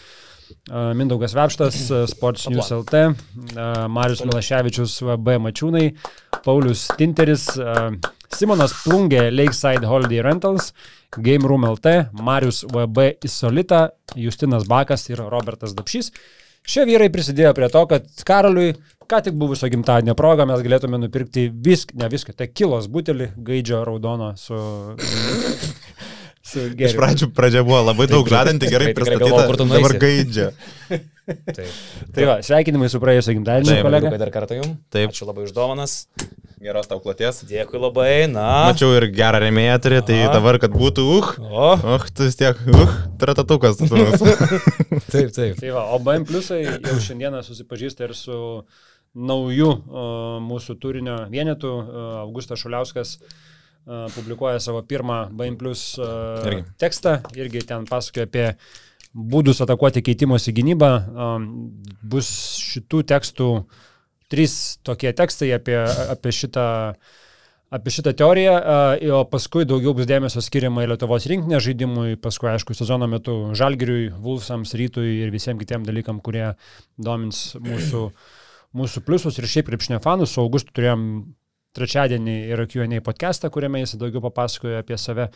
[0.68, 1.80] Mindaugas Vepštas,
[2.14, 3.02] Sports News LT,
[3.92, 5.88] Marius Milaševičius, VB Mačiūnai,
[6.44, 7.48] Paulius Tinteris,
[8.34, 10.72] Simonas Plungė, Lakeside Holiday Rentals,
[11.16, 16.12] Game Room LT, Marius VB Isolita, Justinas Bakas ir Robertas Dapšys.
[16.68, 18.74] Šie vyrai prisidėjo prie to, kad Karoliui,
[19.08, 23.82] ką tik buvusio gimtadienio proga, mes galėtume nupirkti viską, ne viską, tai kilos butelį gaidžio
[23.88, 24.58] raudono su...
[26.56, 30.52] Iš pradžių pradžia buvo labai daug žadanti, gerai pristatyta, dabar gaidžia.
[31.28, 31.72] Taip.
[32.16, 34.08] Tai va, sveikinimai su praėjusio gimtadienio, Taip, kolega.
[34.08, 34.76] Dėkui dar kartą jums.
[34.94, 35.12] Taip.
[35.12, 35.96] Ačiū labai už dovanas.
[36.64, 37.42] Geros tau kloties.
[37.48, 38.12] Dėkui labai.
[38.32, 38.46] Na.
[38.70, 41.68] Mačiau ir gerą remėją turi, tai dabar, kad būtų, uh, O.
[41.76, 43.76] uh, tu vis tiek, uh, tratatukas.
[43.76, 43.88] tu.
[45.12, 45.60] Taip, taip.
[45.60, 48.40] Tai va, o BM Plusai jau šiandieną susipažįsta ir su
[49.18, 50.08] nauju o,
[50.44, 51.70] mūsų turinio vienetu.
[51.70, 53.30] O, Augustas Šuliauskas o,
[54.14, 56.08] publikuoja savo pirmą BM Plus o,
[56.46, 56.64] Irgi.
[56.80, 58.48] tekstą, irgi ten pasakoja apie
[59.16, 60.90] būdus atakuoti keitimosi gynybą.
[61.08, 61.30] O,
[62.08, 62.28] Bus
[62.62, 63.48] šitų tekstų
[64.28, 65.78] trys tokie tekstai apie,
[66.12, 66.68] apie šitą
[67.68, 68.54] apie šitą teoriją,
[69.12, 74.08] o paskui daugiau bus dėmesio skiriama į Lietuvos rinkinę žaidimui, paskui, aišku, sezono metu Žalgiriui,
[74.24, 76.54] Vulfsams, Rytui ir visiems kitiem dalykam, kurie
[76.96, 78.06] domins mūsų,
[78.78, 80.32] mūsų pliusus ir šiaip krepšinio fanus.
[80.32, 81.04] Su Augustu turėjom
[81.76, 85.28] trečiadienį ir Q&A podcastą, kuriame jis daugiau papasakojo apie save.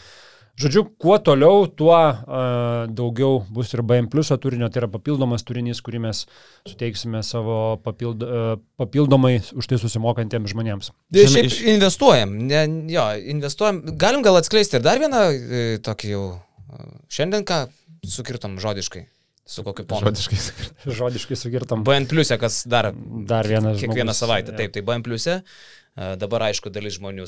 [0.60, 5.80] Žodžiu, kuo toliau, tuo uh, daugiau bus ir BM pliuso turinio, tai yra papildomas turinys,
[5.80, 6.26] kurį mes
[6.68, 10.90] suteiksime savo papild, uh, papildomai už tai susimokantiems žmonėms.
[11.08, 11.56] Šiaip Šiandien iš...
[11.72, 13.80] investuojam, ne, jo, investuojam.
[13.96, 16.22] Galim gal atskleisti ir dar vieną e, tokį jau.
[16.68, 16.84] e,
[17.16, 17.62] Šiandien ką
[18.04, 19.06] sukirtom žodiškai?
[19.48, 20.04] Su kokiu ponu?
[20.12, 20.36] Žodiškai.
[21.00, 21.80] Žodiškai sugirtam.
[21.88, 23.80] BN pliusė, kas dar Dar vienas.
[23.80, 24.52] kiekvieną žmogus, savaitę.
[24.52, 24.60] jo.
[24.60, 25.40] Taip, tai BN pliusė.
[25.40, 27.26] e, Dabar aišku, dalis žmonių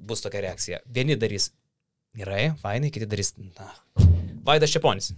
[0.00, 0.80] bus tokia reakcija.
[0.88, 1.50] Vieni darys
[2.16, 3.34] gerai, fainai, kiti darys.
[3.36, 3.68] Na.
[4.46, 5.12] Vaidas Čeponis.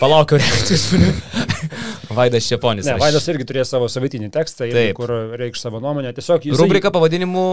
[0.00, 1.12] Palaukiau reakcijos žmonių.
[2.16, 2.86] Vaidas Čeponis.
[2.86, 6.12] Ne, Vaidas irgi turės savo savitinį tekstą, irgi, kur reikš savo nuomonę.
[6.16, 6.56] Tiesiog jis.
[6.60, 7.44] Rubrika pavadinimu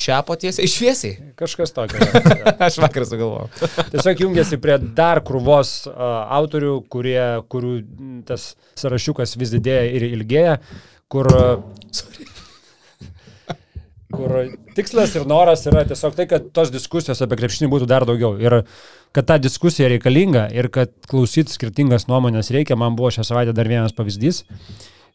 [0.00, 1.32] Čiapo tiesiai išviesiai.
[1.38, 2.02] Kažkas tokio.
[2.66, 3.50] Aš vakar sugalvojau.
[3.94, 6.02] Tiesiog jungiasi prie dar krūvos uh,
[6.38, 7.20] autorių, kurie,
[7.52, 7.76] kurių
[8.28, 10.58] tas sąrašiukas vis didėja ir ilgėja,
[11.12, 11.60] kur, uh,
[14.12, 14.34] kur
[14.76, 18.36] tikslas ir noras yra tiesiog tai, kad tos diskusijos apie krepšinį būtų dar daugiau.
[18.40, 18.62] Ir
[19.12, 23.68] kad ta diskusija reikalinga ir kad klausyti skirtingas nuomonės reikia, man buvo šią savaitę dar
[23.68, 24.42] vienas pavyzdys.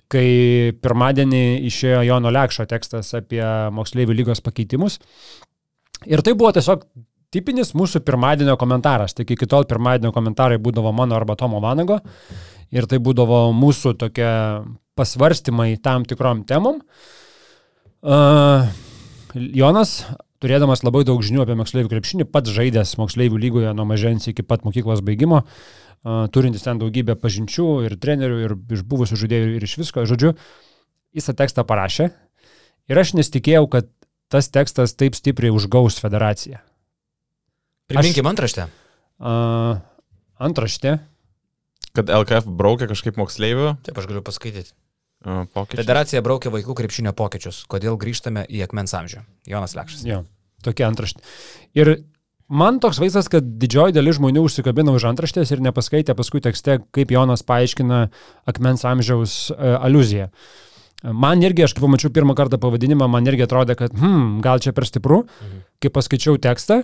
[0.08, 0.28] Kai
[0.80, 3.44] pirmadienį išėjo Jono Lekšo tekstas apie
[3.76, 5.02] moksleivių lygos pakeitimus.
[6.08, 6.86] Ir tai buvo tiesiog
[7.34, 9.18] tipinis mūsų pirmadienio komentaras.
[9.18, 12.00] Tik iki tol pirmadienio komentarai būdavo mano arba Tomo Vanago.
[12.76, 14.28] Ir tai būdavo mūsų tokie
[14.98, 16.82] pasvarstymai tam tikrom temom.
[18.02, 18.68] Uh,
[19.34, 20.02] Jonas,
[20.44, 24.66] turėdamas labai daug žinių apie moksleivių krepšinį, pats žaidęs moksleivių lygoje nuo mažens iki pat
[24.68, 29.78] mokyklos baigimo, uh, turintis ten daugybę pažinčių ir trenerių, ir iš buvusių žaidėjų, ir iš
[29.82, 30.06] visko.
[30.10, 30.34] Žodžiu,
[31.18, 32.12] jis tą tekstą parašė.
[32.88, 33.90] Ir aš nesitikėjau, kad
[34.32, 36.62] tas tekstas taip stipriai užgaus federaciją.
[37.92, 38.68] Priminkim antraštę.
[39.18, 39.80] Uh,
[40.44, 40.98] antraštė.
[41.98, 44.76] Kad LKF braukė kažkaip moksleivių Taip, aš galiu paskaityti.
[45.26, 45.82] pokyčių.
[45.82, 47.64] Federacija braukė vaikų krepšinio pokyčius.
[47.72, 49.24] Kodėl grįžtame į akmens amžių?
[49.50, 50.06] Jonas Lekšas.
[50.06, 50.22] Jo,
[50.64, 51.24] tokia antraštė.
[51.74, 52.04] Ir
[52.48, 57.12] man toks vaizdas, kad didžioji dalis žmonių užsikabino už antraštės ir nepaskaitė paskui tekste, kaip
[57.12, 58.08] Jonas paaiškina
[58.46, 60.30] akmens amžiaus uh, aluziją.
[61.04, 64.74] Man irgi, aš kai pamačiau pirmą kartą pavadinimą, man irgi atrodė, kad, hm, gal čia
[64.74, 65.26] per stipru.
[65.26, 65.66] Mhm.
[65.82, 66.84] Kai paskaičiau tekstą,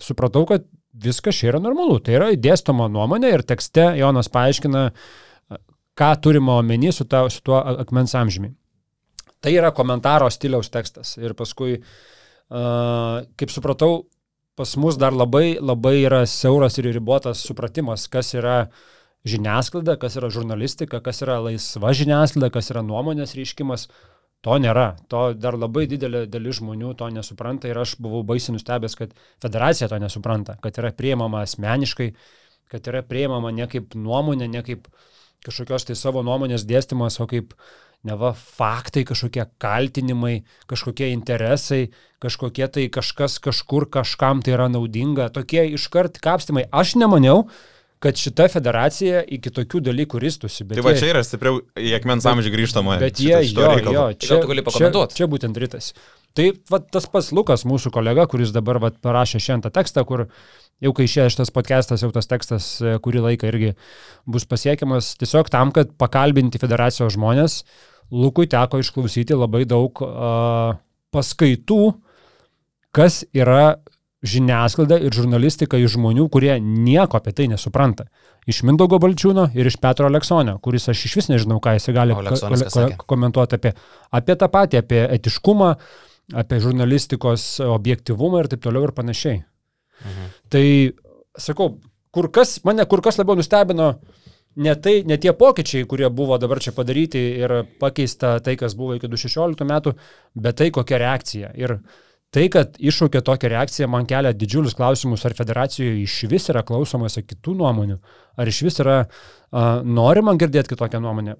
[0.00, 1.98] supratau, kad viskas čia yra normalu.
[2.04, 4.86] Tai yra dėstoma nuomonė ir tekste Jonas paaiškina,
[6.00, 8.52] ką turime omeny su, ta, su tuo akmens amžiumi.
[9.40, 11.14] Tai yra komentaro stiliaus tekstas.
[11.20, 14.04] Ir paskui, uh, kaip supratau,
[14.58, 18.66] pas mus dar labai, labai yra siauras ir ribotas supratimas, kas yra
[19.24, 23.88] žiniasklaida, kas yra žurnalistika, kas yra laisva žiniasklaida, kas yra nuomonės reiškimas.
[24.46, 24.94] To nėra.
[25.12, 29.12] To dar labai didelė dalis žmonių to nesupranta ir aš buvau baisiai nustebęs, kad
[29.42, 32.08] federacija to nesupranta, kad yra prieimama asmeniškai,
[32.72, 34.88] kad yra prieimama ne kaip nuomonė, ne kaip
[35.44, 37.52] kažkokios tai savo nuomonės dėstymas, o kaip
[38.06, 41.90] neva faktai, kažkokie kaltinimai, kažkokie interesai,
[42.24, 45.28] kažkokie tai kažkas kažkur kažkam tai yra naudinga.
[45.34, 46.64] Tokie iškart kapstimai.
[46.72, 47.50] Aš nemaniau,
[48.00, 50.64] kad šita federacija iki tokių dalykų ristųsi.
[50.70, 52.96] Tai va čia yra stipriau į akmens amžių grįžtama.
[53.02, 55.92] Bet jie, jo, jo, čia, čia, čia būtent rytas.
[56.36, 60.28] Tai va, tas pats Lukas, mūsų kolega, kuris dabar va, parašė šiandien tekstą, kur
[60.80, 63.72] jau kai išėjo šitas podcastas, jau tas tekstas e, kurį laiką irgi
[64.30, 67.62] bus pasiekiamas, tiesiog tam, kad pakalbinti federacijos žmonės,
[68.10, 70.72] Lukui teko išklausyti labai daug uh,
[71.14, 71.92] paskaitų,
[72.90, 73.76] kas yra
[74.22, 78.06] žiniasklaida ir žurnalistika iš žmonių, kurie nieko apie tai nesupranta.
[78.48, 82.16] Iš Mindogo Balčiūno ir iš Petro Aleksonio, kuris aš iš vis nežinau, ką jis gali
[82.16, 82.24] ko
[83.00, 83.74] ko komentuoti apie,
[84.16, 85.70] apie tą patį, apie etiškumą,
[86.40, 89.42] apie žurnalistikos objektivumą ir taip toliau ir panašiai.
[90.04, 90.32] Mhm.
[90.52, 90.66] Tai,
[91.38, 91.74] sakau,
[92.12, 93.94] kur kas, mane kur kas labiau nustebino
[94.56, 98.96] ne, tai, ne tie pokyčiai, kurie buvo dabar čia padaryti ir pakeista tai, kas buvo
[98.98, 99.94] iki 2016 metų,
[100.34, 101.52] bet tai kokia reakcija.
[101.60, 101.78] Ir
[102.34, 107.24] tai, kad iššaukė tokią reakciją, man kelia didžiulius klausimus, ar federacijoje iš vis yra klausomasi
[107.26, 107.98] kitų nuomonių,
[108.38, 111.36] ar iš vis yra uh, norima girdėti kitokią nuomonę.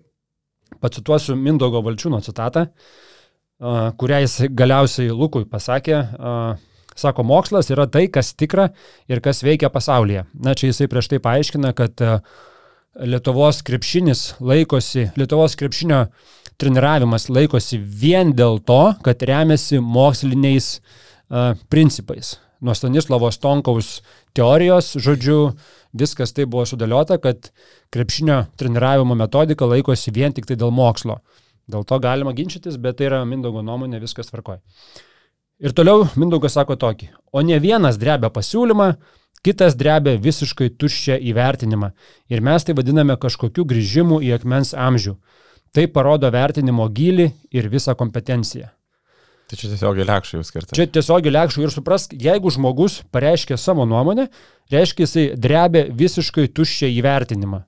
[0.83, 6.03] Pacituosiu Mindogo Valčiūno citatą, uh, kurią jis galiausiai Lukui pasakė.
[6.19, 6.67] Uh,
[7.01, 8.67] Sako, mokslas yra tai, kas tikra
[9.09, 10.27] ir kas veikia pasaulyje.
[10.35, 12.19] Na, čia jisai prieš tai paaiškina, kad uh,
[12.99, 16.09] Lietuvos krepšinis laikosi, Lietuvos krepšinio
[16.59, 22.35] treniravimas laikosi vien dėl to, kad remiasi moksliniais uh, principais.
[22.61, 24.01] Nuo Stanislavos Tonkaus
[24.35, 25.53] teorijos, žodžiu,
[25.95, 27.53] viskas tai buvo sudėliota, kad
[27.95, 31.21] krepšinio treniravimo metodika laikosi vien tik tai dėl mokslo.
[31.71, 34.59] Dėl to galima ginčytis, bet tai yra Mindogo nuomonė, viskas tvarkoja.
[35.63, 38.91] Ir toliau Mindaugas sako tokį, o ne vienas drebia pasiūlymą,
[39.45, 41.93] kitas drebia visiškai tuščią įvertinimą
[42.33, 45.17] ir mes tai vadiname kažkokiu grįžimu į akmens amžių.
[45.71, 48.73] Tai parodo vertinimo gilį ir visą kompetenciją.
[49.51, 50.75] Tai čia tiesiog lėkščiai jūs skirta.
[50.79, 54.29] Čia tiesiog lėkščiai ir suprask, jeigu žmogus pareiškia savo nuomonę,
[54.71, 57.63] reiškia jisai drebia visiškai tuščią įvertinimą.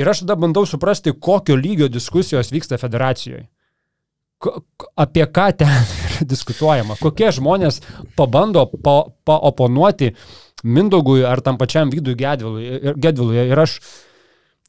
[0.00, 3.48] Ir aš tada bandau suprasti, kokio lygio diskusijos vyksta federacijoje
[4.96, 5.94] apie ką ten
[6.32, 7.80] diskutuojama, kokie žmonės
[8.18, 10.14] pabando pa, paoponuoti
[10.66, 12.94] Mindogui ar tam pačiam Vydui Gedvilui.
[12.98, 13.36] Gedvilui.
[13.46, 13.76] Ir aš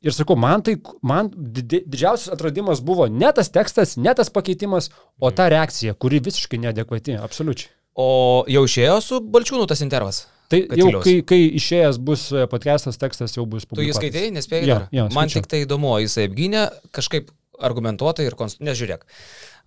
[0.05, 5.31] ir sakau, man tai, man didžiausias atradimas buvo ne tas tekstas, ne tas pakeitimas, o
[5.33, 7.73] ta reakcija, kuri visiškai neadekvati, absoliučiai.
[7.99, 10.27] O jau išėjo su Balčiūnu tas intervas?
[10.49, 13.81] Tai jau kai, kai išėjęs bus podcastas, tekstas jau bus publikuotas.
[13.81, 14.69] Tu jį skaitėjai, nespėjai?
[14.69, 18.63] Ja, ja, Man tik tai įdomu, jisai apgynė kažkaip argumentuotai ir konst...
[18.63, 19.03] nežiūrėk.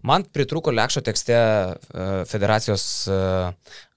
[0.03, 1.73] Man pritruko Lekšo tekste e,
[2.27, 3.17] federacijos e,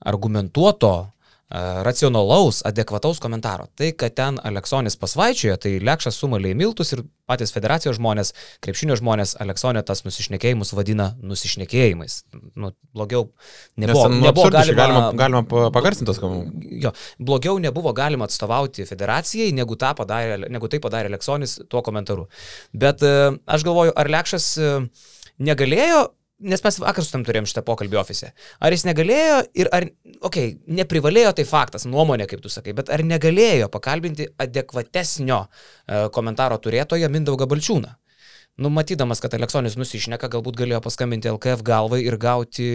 [0.06, 3.66] argumentuoto e, racionalaus, adekvataus komentaro.
[3.76, 8.99] Tai, kad ten Aleksonis pasvaičiojo, tai Lekšas sumalė į miltus ir patys federacijos žmonės, krepšinio
[8.99, 12.20] žmonės Aleksonė tas nusišnekėjimus vadina nusišnekėjimais.
[12.53, 13.32] Nu, blogiau
[13.82, 14.78] nebuvo, Nes, nu, nebuvo galima,
[15.18, 16.70] galima, galima pagarsintas kalbų.
[16.86, 22.30] Jo, blogiau nebuvo galima atstovauti federacijai, negu, padarė, negu tai padarė Aleksonis tuo komentaru.
[22.78, 24.53] Bet aš galvoju, ar Lekšas
[25.42, 26.06] negalėjo,
[26.46, 29.88] nes mes vakar su tam turėjom šitą pokalbį ofise, ar jis negalėjo ir ar,
[30.20, 36.08] okei, okay, neprivalėjo, tai faktas, nuomonė, kaip tu sakai, bet ar negalėjo pakalbinti adekvatesnio e,
[36.16, 37.96] komentaro turėtojo Mindaugą Balčiūną?
[38.56, 42.68] Numatydamas, kad Aleksonis nusišneka, galbūt galėjo paskambinti LKF galvai ir gauti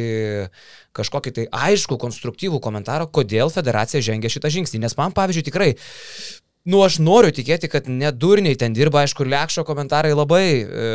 [0.97, 4.83] kažkokį tai aišku, konstruktyvų komentarą, kodėl federacija žengia šitą žingsnį.
[4.85, 5.71] Nes man, pavyzdžiui, tikrai
[6.69, 10.91] Nu, aš noriu tikėti, kad nedurniai ten dirba, aišku, Lekšo komentarai labai e,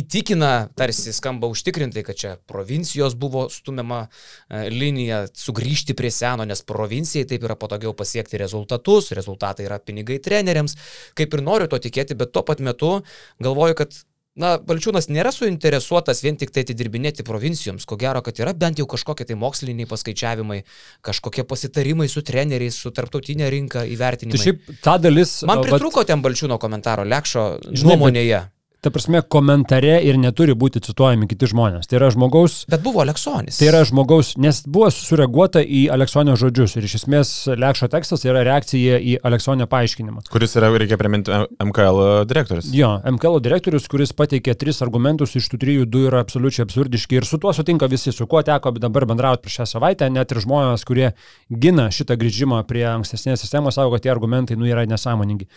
[0.00, 6.62] įtikina, tarsi skamba užtikrintai, kad čia provincijos buvo stumiama e, linija sugrįžti prie seno, nes
[6.66, 10.76] provincijai taip yra patogiau pasiekti rezultatus, rezultatai yra pinigai treneriams,
[11.18, 12.98] kaip ir noriu to tikėti, bet tuo pat metu
[13.42, 14.00] galvoju, kad
[14.38, 18.86] Na, Balčiūnas nėra suinteresuotas vien tik tai atidirbinėti provincijoms, ko gero, kad yra bent jau
[18.86, 20.60] kažkokie tai moksliniai paskaičiavimai,
[21.02, 24.38] kažkokie pasitarimai su treneriais, su tarptautinė rinka įvertinimai.
[24.38, 25.40] Tai šiaip ta dalis.
[25.48, 26.12] Man pritruko vat...
[26.12, 27.48] ten Balčiūno komentaro, Lekšo
[27.80, 28.44] nuomonėje.
[28.46, 31.88] Bet ta prasme, komentare ir neturi būti cituojami kiti žmonės.
[31.90, 32.60] Tai yra žmogaus.
[32.70, 33.58] Bet buvo Aleksonis.
[33.58, 38.44] Tai yra žmogaus, nes buvo sureaguota į Aleksonio žodžius ir iš esmės Lekšo tekstas yra
[38.46, 40.22] reakcija į Aleksonio paaiškinimą.
[40.30, 42.70] Kuris yra, reikia priminti, MKL direktorius.
[42.74, 47.26] Jo, MKL direktorius, kuris pateikė tris argumentus, iš tų trijų du yra absoliučiai absurdiški ir
[47.26, 50.86] su tuo sutinka visi, su kuo teko dabar bendrauti prieš šią savaitę, net ir žmonės,
[50.86, 51.10] kurie
[51.50, 55.50] gina šitą grįžimą prie ankstesnės sistemos, savo, kad tie argumentai nu, yra nesąmoningi.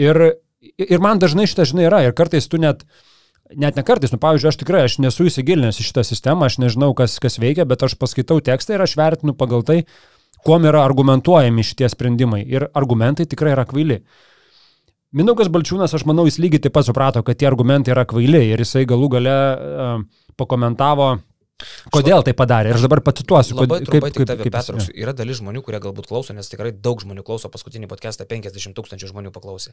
[0.00, 0.26] Ir
[0.78, 2.84] ir man dažnai šitą žinai yra ir kartais tu net,
[3.52, 6.92] net ne kartais, nu pavyzdžiui, aš tikrai, aš nesu įsigilinęs į šitą sistemą, aš nežinau,
[6.96, 9.82] kas, kas veikia, bet aš paskaitau tekstą ir aš vertinu pagal tai,
[10.44, 12.42] kuom yra argumentuojami šitie sprendimai.
[12.44, 14.02] Ir argumentai tikrai yra kvaili.
[15.14, 18.60] Mindaugas Balčiūnas, aš manau, jis lygiai taip pat suprato, kad tie argumentai yra kvaili ir
[18.64, 19.92] jisai galų gale uh,
[20.40, 21.14] pakomentavo
[21.94, 22.72] Kodėl tai padarė?
[22.72, 24.94] Ir aš dabar pacituosiu, Labai kod- trumpai tik tave jis- pertrauksiu.
[24.98, 29.12] Yra dalis žmonių, kurie galbūt klauso, nes tikrai daug žmonių klauso paskutinį podcastą, 50 tūkstančių
[29.12, 29.70] žmonių paklausė.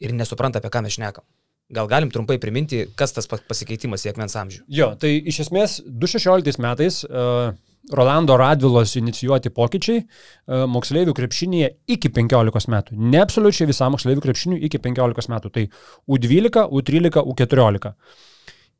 [0.00, 1.24] Ir nesupranta, apie ką mes šnekam.
[1.72, 4.60] Gal galim trumpai priminti, kas tas pa- pasikeitimas į akmens amžių?
[4.68, 7.54] Jo, tai iš esmės 2016 metais uh,
[7.90, 12.92] Rolando Radvilos inicijuoti pokyčiai uh, moksleivių krepšinėje iki 15 metų.
[12.98, 15.50] Ne absoliučiai visam moksleivių krepšiniui iki 15 metų.
[15.50, 15.64] Tai
[16.12, 17.94] U12, U13, U14.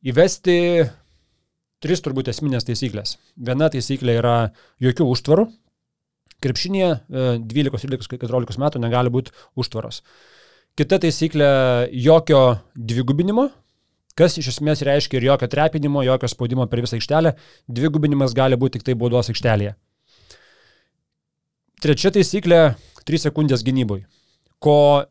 [0.05, 0.59] Įvesti
[1.83, 3.17] tris turbūt esminės taisyklės.
[3.37, 4.37] Viena taisyklė yra
[4.83, 5.49] jokių užtvarų.
[6.43, 10.03] Krepšinėje uh, 12, 13, 14 metų negali būti užtvaros.
[10.79, 11.49] Kita taisyklė-
[12.09, 13.51] jokio dvigubinimo,
[14.17, 17.35] kas iš esmės reiškia ir jokio trepinimo, jokio spaudimo per visą aikštelę.
[17.69, 19.75] Dvigubinimas gali būti tik tai baudos aikštelėje.
[21.83, 22.77] Trečia taisyklė-
[23.07, 24.05] 3 sekundės gynybui,
[24.61, 25.05] ko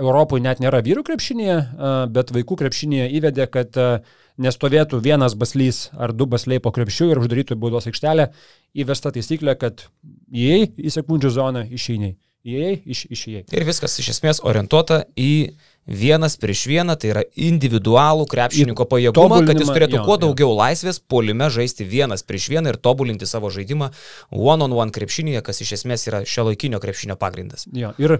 [0.00, 4.02] Europoje net nėra vyrų krepšinėje, a, bet vaikų krepšinėje įvedė, kad a,
[4.40, 8.30] nestovėtų vienas baslys ar du basliai po krepšių ir uždarytų baudos aikštelę.
[8.74, 9.86] Įvesta taisyklė, kad
[10.32, 12.16] įėjai į sekundžių zoną, išeiniai.
[12.44, 13.42] Įėjai, iš, išėjai.
[13.56, 15.54] Ir viskas iš esmės orientuota į
[15.88, 20.20] vienas prieš vieną, tai yra individualų krepšininko pajėgumą, kad jis turėtų jo, kuo jo.
[20.26, 23.88] daugiau laisvės polime žaisti vienas prieš vieną ir tobulinti savo žaidimą
[24.28, 27.64] one-on-one -one krepšinėje, kas iš esmės yra šio laikinio krepšinio pagrindas.
[27.72, 28.18] Jo, ir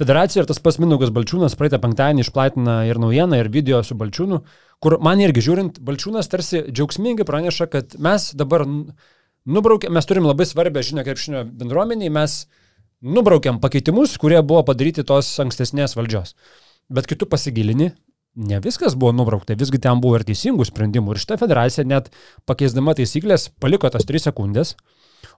[0.00, 4.40] federacija ir tas pats Minugas Balčiūnas praeitą penktadienį išplatina ir naujieną, ir video su Balčiūnu,
[4.82, 8.66] kur man irgi žiūrint, Balčiūnas tarsi džiaugsmingai praneša, kad mes dabar
[9.44, 12.44] nubraukėm, mes turim labai svarbę žinią krepšinio bendruomeniai, mes
[13.04, 16.34] nubraukėm pakeitimus, kurie buvo padaryti tos ankstesnės valdžios.
[16.92, 17.92] Bet kitų pasigilini,
[18.34, 21.14] ne viskas buvo nubraukta, visgi ten buvo ir teisingų sprendimų.
[21.14, 22.10] Ir šitą federaciją net
[22.48, 24.74] pakeisdama taisyklės paliko tas 3 sekundės.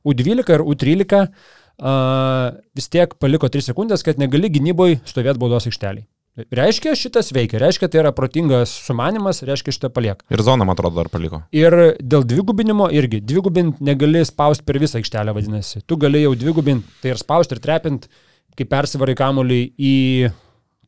[0.06, 1.26] U12 ir U13
[1.82, 6.06] uh, vis tiek paliko 3 sekundės, kad negali gynyboje stovėti baudos aikšteliai.
[6.36, 10.20] Reiškia, šitas veikia, reiškia, tai yra protingas sumanimas, reiškia, šitą palieka.
[10.28, 11.40] Ir zoną, man atrodo, dar paliko.
[11.56, 15.80] Ir dėl dvigubinimo irgi, dvigubinti negali spausti per visą aikštelę, vadinasi.
[15.88, 18.12] Tu gali jau dvigubinti, tai ir spausti, ir trepinti,
[18.56, 19.94] kai persivarai kamuolį į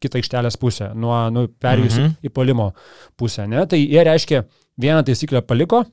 [0.05, 2.19] kitą aikštelės pusę, nuo nu, perėjus mhm.
[2.29, 2.71] į polimo
[3.19, 3.49] pusę.
[3.49, 3.65] Ne?
[3.71, 4.45] Tai jie reiškia,
[4.85, 5.87] vieną taisyklę paliko,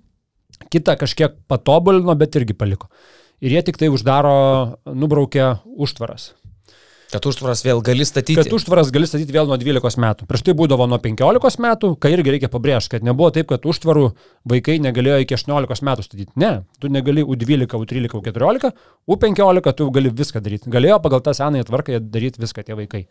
[0.73, 2.91] kitą kažkiek patobulino, bet irgi paliko.
[3.43, 4.36] Ir jie tik tai uždaro,
[4.88, 6.33] nubraukia užtvaras.
[7.11, 8.36] Kad užtvaras vėl gali statyti.
[8.39, 10.25] Kad užtvaras gali statyti vėl nuo 12 metų.
[10.27, 14.07] Prieš tai būdavo nuo 15 metų, kai irgi reikia pabrėžti, kad nebuvo taip, kad užtvarų
[14.51, 16.31] vaikai negalėjo iki 18 metų statyti.
[16.41, 18.73] Ne, tu negali U12, U13, U14,
[19.07, 20.71] U15 tu gali viską daryti.
[20.73, 23.05] Galėjo pagal tą senąją tvarką daryti viską tie vaikai.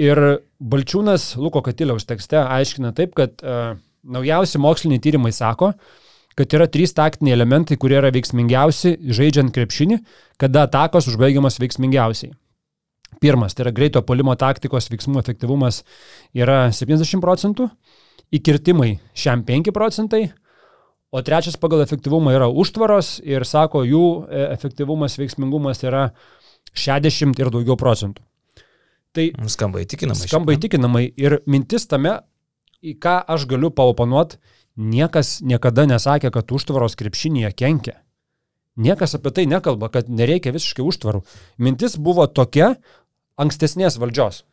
[0.00, 0.22] Ir
[0.62, 5.74] Balčiūnas Luko Katiliaus tekste aiškina taip, kad uh, naujausi moksliniai tyrimai sako,
[6.38, 10.00] kad yra trys taktiniai elementai, kurie yra veiksmingiausi žaidžiant krepšinį,
[10.40, 12.32] kada atakos užbaigiamas veiksmingiausiai.
[13.20, 15.82] Pirmas, tai yra greito polimo taktikos veiksmų efektyvumas
[16.36, 17.66] yra 70 procentų,
[18.32, 20.28] įkirtimai šiam 5 procentai,
[21.10, 26.10] o trečias pagal efektyvumą yra užtvaros ir sako, jų e, efektyvumas, veiksmingumas yra
[26.78, 28.22] 60 ir daugiau procentų.
[29.10, 30.28] Tai Skamba įtikinamai.
[30.30, 32.20] skamba įtikinamai ir mintis tame,
[32.78, 34.38] į ką aš galiu paoponuoti,
[34.76, 37.98] niekas niekada nesakė, kad užtvaros krepšinėje kenkia.
[38.80, 41.24] Niekas apie tai nekalba, kad nereikia visiškai užtvarų.
[41.58, 42.76] Mintis buvo tokia
[43.40, 44.44] ankstesnės valdžios,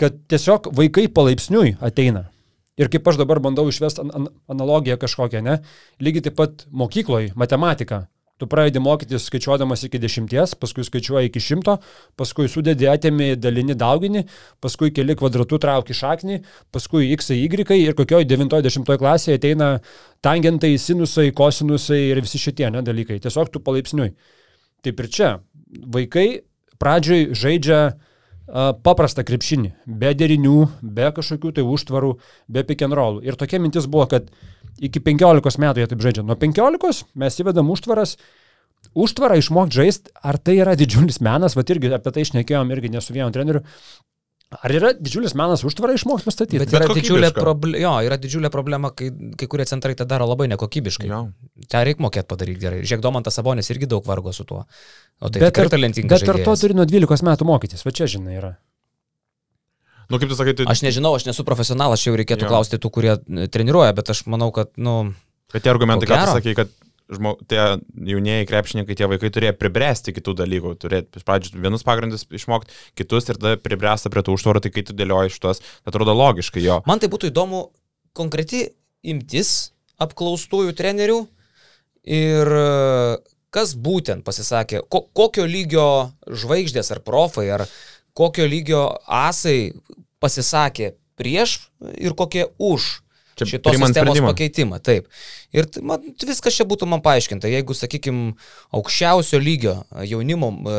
[0.00, 2.28] kad tiesiog vaikai palaipsniui ateina.
[2.76, 5.62] Ir kaip aš dabar bandau išvesti an an analogiją kažkokią, ne?
[6.00, 8.06] Lygiai taip pat mokykloje, matematika.
[8.36, 11.78] Tu pradedi mokytis skaičiuodamas iki dešimties, paskui skaičiuoji iki šimto,
[12.20, 14.26] paskui sudedi, atėmi, dalini, daugini,
[14.60, 16.42] paskui keli kvadratų trauki šaknį,
[16.74, 17.48] paskui x, y
[17.80, 19.70] ir kokioje 90 klasėje ateina
[20.20, 23.16] tangentai, sinusai, kosinusai ir visi šitie ne, dalykai.
[23.24, 24.12] Tiesiog tu palaipsniui.
[24.84, 25.30] Taip ir čia.
[25.96, 26.26] Vaikai
[26.76, 27.80] pradžioj žaidžia
[28.86, 32.12] paprastą krepšinį, be derinių, be kažkokių tai užtvarų,
[32.52, 33.24] be pick and rollų.
[33.26, 34.28] Ir tokia mintis buvo, kad
[34.82, 36.24] iki 15 metų jie taip žaidžia.
[36.26, 38.16] Nuo 15 mes įvedam užtvaras.
[38.96, 43.00] Užtvarą išmokti žaisti, ar tai yra didžiulis menas, va irgi apie tai išnekėjom irgi ne
[43.02, 43.64] su vienu treneriu.
[44.62, 46.60] Ar yra didžiulis menas užtvarą išmokti pastatyti?
[46.62, 47.42] Bet yra Bet didžiulė, kokybiška.
[47.42, 51.08] proble jo, yra didžiulė problema, kai, kai kurie centrai tą daro labai nekokybiškai.
[51.10, 51.24] Jo.
[51.72, 52.78] Tai reikia mokėti padaryti gerai.
[52.86, 54.62] Žiūrėk, Domantas Sabonis irgi daug vargo su tuo.
[55.18, 56.22] O tai bet ar, talentingas.
[56.22, 57.82] bet ar to turi nuo 12 metų mokytis?
[57.84, 58.52] Va čia, žinai, yra.
[60.10, 60.68] Nu, kaip tu sakai, tai...
[60.70, 62.50] Aš nežinau, aš nesu profesionalas, čia jau reikėtų Jo.
[62.52, 65.14] klausti tų, kurie e, treniruoja, bet aš manau, kad, nu,
[65.52, 66.72] Bet tie argumentai, ką tu sakai, kad
[67.12, 67.60] žmo, tie
[67.94, 73.30] jaunieji krepšininkai, tie vaikai turėjo pribręsti kitų dalykų, turėti iš pradžių vienus pagrindus išmokti, kitus
[73.30, 76.80] ir tada pribręsta prie tų užtvarų, tai kai tu dėlioji šitos, atrodo logiškai jo.
[76.88, 77.68] man tai būtų įdomu
[78.16, 78.66] konkreti
[79.06, 79.70] imtis
[80.02, 81.20] apklaustųjų trenerių
[82.16, 82.66] ir e,
[83.54, 85.88] kas būtent pasisakė, ko, kokio lygio
[86.26, 87.66] žvaigždės ar profai, ar
[88.16, 89.72] kokio lygio asai
[90.22, 91.58] pasisakė prieš
[92.00, 92.86] ir kokie už
[93.36, 94.28] Čia šitos sistemos sprendimą.
[94.32, 94.76] pakeitimą.
[94.80, 95.08] Taip.
[95.52, 97.50] Ir man, viskas čia būtų man paaiškinta.
[97.52, 98.30] Jeigu, sakykime,
[98.72, 99.74] aukščiausio lygio
[100.08, 100.76] jaunimo e,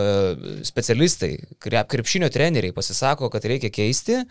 [0.66, 4.24] specialistai, krep- krepšinio treneriai pasisako, kad reikia keisti,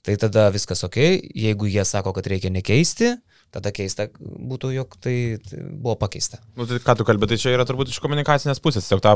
[0.00, 0.96] tai tada viskas ok.
[1.36, 3.18] Jeigu jie sako, kad reikia nekeisti,
[3.54, 6.40] tada keista būtų, jog tai tai buvo pakeista.
[6.56, 8.86] Nu, tai ką tu kalbė, tai čia yra turbūt iš komunikacinės pusės.
[8.88, 9.14] Tiesiog ta,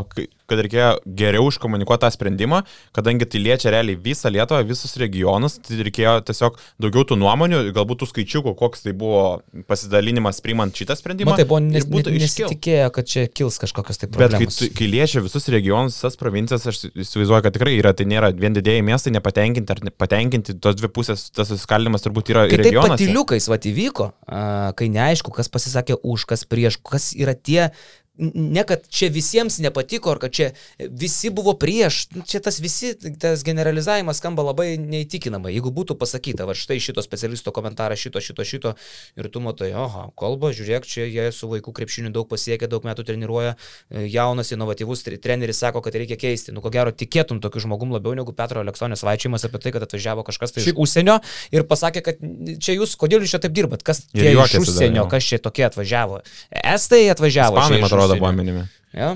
[0.50, 2.62] kad reikėjo geriau iškomunikuoti tą sprendimą,
[2.96, 8.02] kadangi tai liečia realiai visą Lietuvą, visus regionus, tai reikėjo tiesiog daugiau tų nuomonių, galbūt
[8.02, 11.34] tų skaičiukų, koks tai buvo pasidalinimas priimant šitą sprendimą.
[11.34, 14.60] Man tai buvo nes, būtų nes, nesitikėjo, kad čia kils kažkokios tai Bet kai, problemos.
[14.78, 18.84] kai liečia visus regionus, visas provincijas, aš įsivaizduoju, kad tikrai yra, tai nėra vien didėjai
[18.86, 23.66] miestai nepatenkinti ar nepatenkinti, tos dvi pusės, tas susiskaldimas turbūt yra ir taip patiliukais vat
[23.68, 27.72] įvyko, kai neaišku, kas pasisakė už, kas prieš, kas yra tie,
[28.18, 32.92] ne kad čia visiems nepatiko, ar kad čia visi buvo prieš, Nu, čia tas visi,
[33.18, 35.52] tas generalizavimas skamba labai neįtikinamai.
[35.54, 38.74] Jeigu būtų pasakyta, va štai šito specialisto komentaras, šito, šito, šito,
[39.16, 43.06] ir tu matai, aha, kalba, žiūrėk, čia jie su vaikų krepšiniu daug pasiekė, daug metų
[43.08, 43.54] treniruoja,
[43.88, 46.52] e, jaunas, inovatyvus tre- treneris sako, kad reikia keisti.
[46.52, 50.26] Nu, ko gero, tikėtum tokiu žmogum labiau negu Petro Aleksonės vaikščiojimas apie tai, kad atvažiavo
[50.26, 51.18] kažkas tai iš užsienio
[51.54, 52.20] ir pasakė, kad
[52.60, 55.08] čia jūs, kodėl jūs čia taip dirbat, kas tie iš dar, užsienio, jo.
[55.08, 56.20] kas čia tokie atvažiavo.
[56.50, 57.56] Estai atvažiavo.
[57.62, 58.64] Ispanai, atrodo, buvo minimi.
[58.94, 59.14] Ja?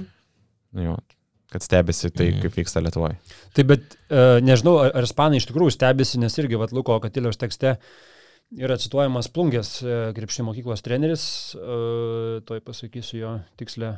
[0.73, 0.97] Nu, jo,
[1.53, 2.41] kad stebisi tai, Mhm.
[2.43, 3.17] kaip vyksta Lietuvoje.
[3.55, 7.37] Tai bet e, nežinau, ar ar ispanai iš tikrųjų stebisi, nes irgi vat, Luko Katiliaus
[7.41, 7.77] tekste
[8.57, 13.97] yra cituojamas Plungės e, krepšinio mokyklos treneris, e, toj pasakysiu jo tikslę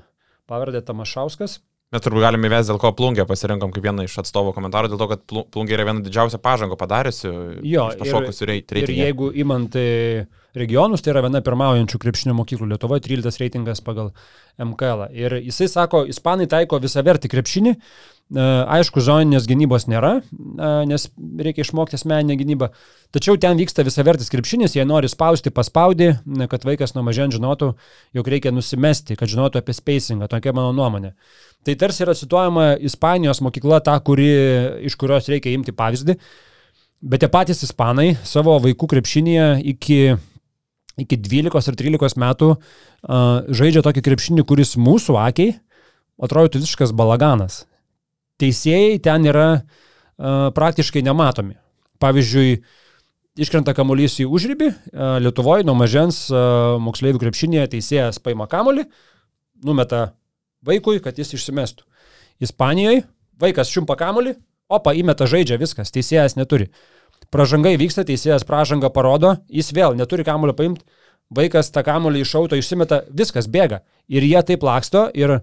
[0.49, 1.59] pavardę Tamašauskas.
[1.89, 5.07] Mes turbūt galime įvesti, dėl ko plungę pasirinkom kaip vieną iš atstovų komentarų, dėl to,
[5.09, 7.31] kad Plu- plungė yra viena didžiausia pažanga padariusi,
[7.65, 8.97] Jo, pašokusi Ir reitingą.
[8.99, 10.27] jeigu imant e,
[10.61, 14.13] regionus, tai yra viena pirmaujančių krepšinio mokyklų Lietuvoje, 13 reitingas pagal
[14.61, 15.09] MKL.
[15.17, 17.75] Ir jisai sako, ispanai taiko visą vertį krepšinį.
[17.75, 18.47] E,
[18.77, 22.69] Aišku, zoninės gynybos nėra, e, nes reikia išmokti asmeninę gynybą.
[23.15, 27.33] Tačiau ten vyksta visą vertis krepšinis, jie nori spausti, paspaudi, na, kad vaikas nuo mažen
[27.33, 27.71] žinotų,
[28.19, 30.29] jog reikia nusimesti, kad žinotų apie spacingą.
[30.29, 31.15] Tokia mano nuomonė.
[31.65, 34.29] Tai tarsi yra cituojama Ispanijos mokykla, ta, kuri,
[34.85, 36.19] iš kurios reikia imti pavyzdį.
[36.99, 39.99] Bet tie patys ispanai savo vaikų krepšinėje iki,
[40.99, 42.59] iki 12 ar 13 metų uh,
[43.49, 45.55] žaidžia tokį krepšinį, kuris mūsų akiai
[46.19, 47.63] atrodytų visiškas balaganas.
[48.43, 51.57] Teisėjai ten yra uh, praktiškai nematomi.
[52.03, 52.61] Pavyzdžiui,
[53.39, 58.87] iškrenta kamuolys į užrybį, uh, Lietuvoje nuo mažens uh, moksleivių krepšinėje teisėjas paima kamuolį,
[59.67, 60.13] numeta
[60.67, 61.87] vaikui, kad jis išsimestų.
[62.43, 63.03] Ispanijoje
[63.39, 64.37] vaikas čiumpa kamuolį,
[64.71, 66.71] opa, įmeta žaidžia viskas, teisėjas neturi.
[67.35, 70.87] Pražangai vyksta, teisėjas pražangą parodo, jis vėl neturi kamulio paimti,
[71.35, 73.83] vaikas tą kamulį iš auto išsimeta, viskas bėga.
[74.09, 75.39] Ir jie taip laksto ir,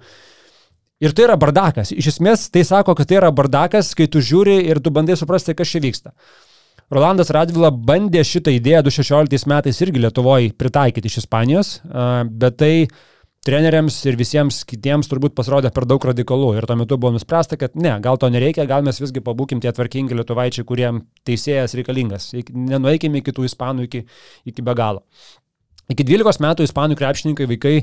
[0.98, 1.94] ir tai yra bardakas.
[1.94, 5.54] Iš esmės tai sako, kad tai yra bardakas, kai tu žiūri ir tu bandai suprasti,
[5.54, 6.16] kas čia vyksta.
[6.94, 11.80] Rolandas Radvila bandė šitą idėją 2016 metais irgi Lietuvoje pritaikyti iš Ispanijos,
[12.30, 12.74] bet tai
[13.46, 16.52] treneriams ir visiems kitiems turbūt pasirodė per daug radikalų.
[16.58, 19.72] Ir tuo metu buvo nuspręsta, kad ne, gal to nereikia, gal mes visgi pabūkim tie
[19.76, 22.32] tvarkingi lietuvaičiai, kuriem teisėjas reikalingas.
[22.34, 24.06] Ik- Nenueikime iki tų ispanų iki,
[24.50, 25.04] iki be galo.
[25.86, 27.74] Iki 12 metų ispanų krepšininkai vaikai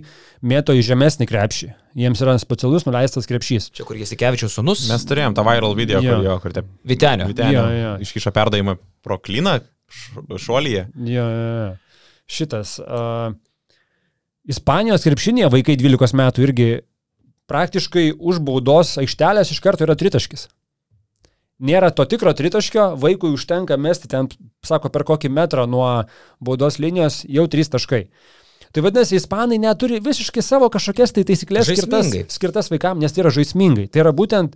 [0.43, 1.69] mėto į žemesnį krepšį.
[2.03, 3.69] Jiems yra specialus nuleistas krepšys.
[3.71, 4.89] Čia kur Jasikevičiaus sunus.
[4.91, 6.17] Mes turėjom tą viral video, Jo.
[6.17, 7.29] kur jo, kur te Vitenio.
[7.31, 7.93] Vitenio Jo, jo.
[8.03, 8.75] iškiša perdavimą
[9.07, 10.89] pro kliną š- šuolyje.
[10.99, 11.71] Jo, jo, jo.
[12.27, 12.81] Šitas.
[12.83, 13.37] Uh,
[14.49, 16.69] Ispanijos krepšinėje vaikai 12 metų irgi
[17.51, 20.49] praktiškai už baudos aikštelės iš karto yra tritaškis.
[21.63, 24.27] Nėra to tikro tritaškio, vaikui užtenka mesti ten,
[24.67, 25.87] sako, per kokį metrą nuo
[26.43, 28.09] baudos linijos jau trys taškai.
[28.73, 33.33] Tai vadinasi, ispanai neturi visiškai savo kažkokias tai taisyklės skirtas, skirtas vaikams, nes tai yra
[33.37, 33.85] žaismingai.
[33.93, 34.55] Tai yra būtent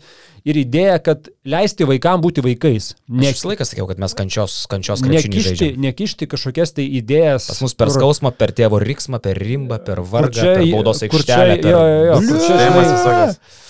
[0.48, 2.94] ir idėja, kad leisti vaikams būti vaikais.
[3.12, 7.50] Ne visą laiką sakiau, kad mes kančios, kančios nekišti, nekišti kažkokias tai idėjas.
[7.52, 11.04] Pas mus per kur- skausmą, per tėvo riksmą, per rimbą, per vargą, čia- per baudos
[11.04, 11.60] kur čia- aikštelę.
[11.60, 11.70] Per...
[11.76, 13.36] jo, jo, jo, kur čia, Šeimas žinai, visokias.
[13.36, 13.64] Kur čia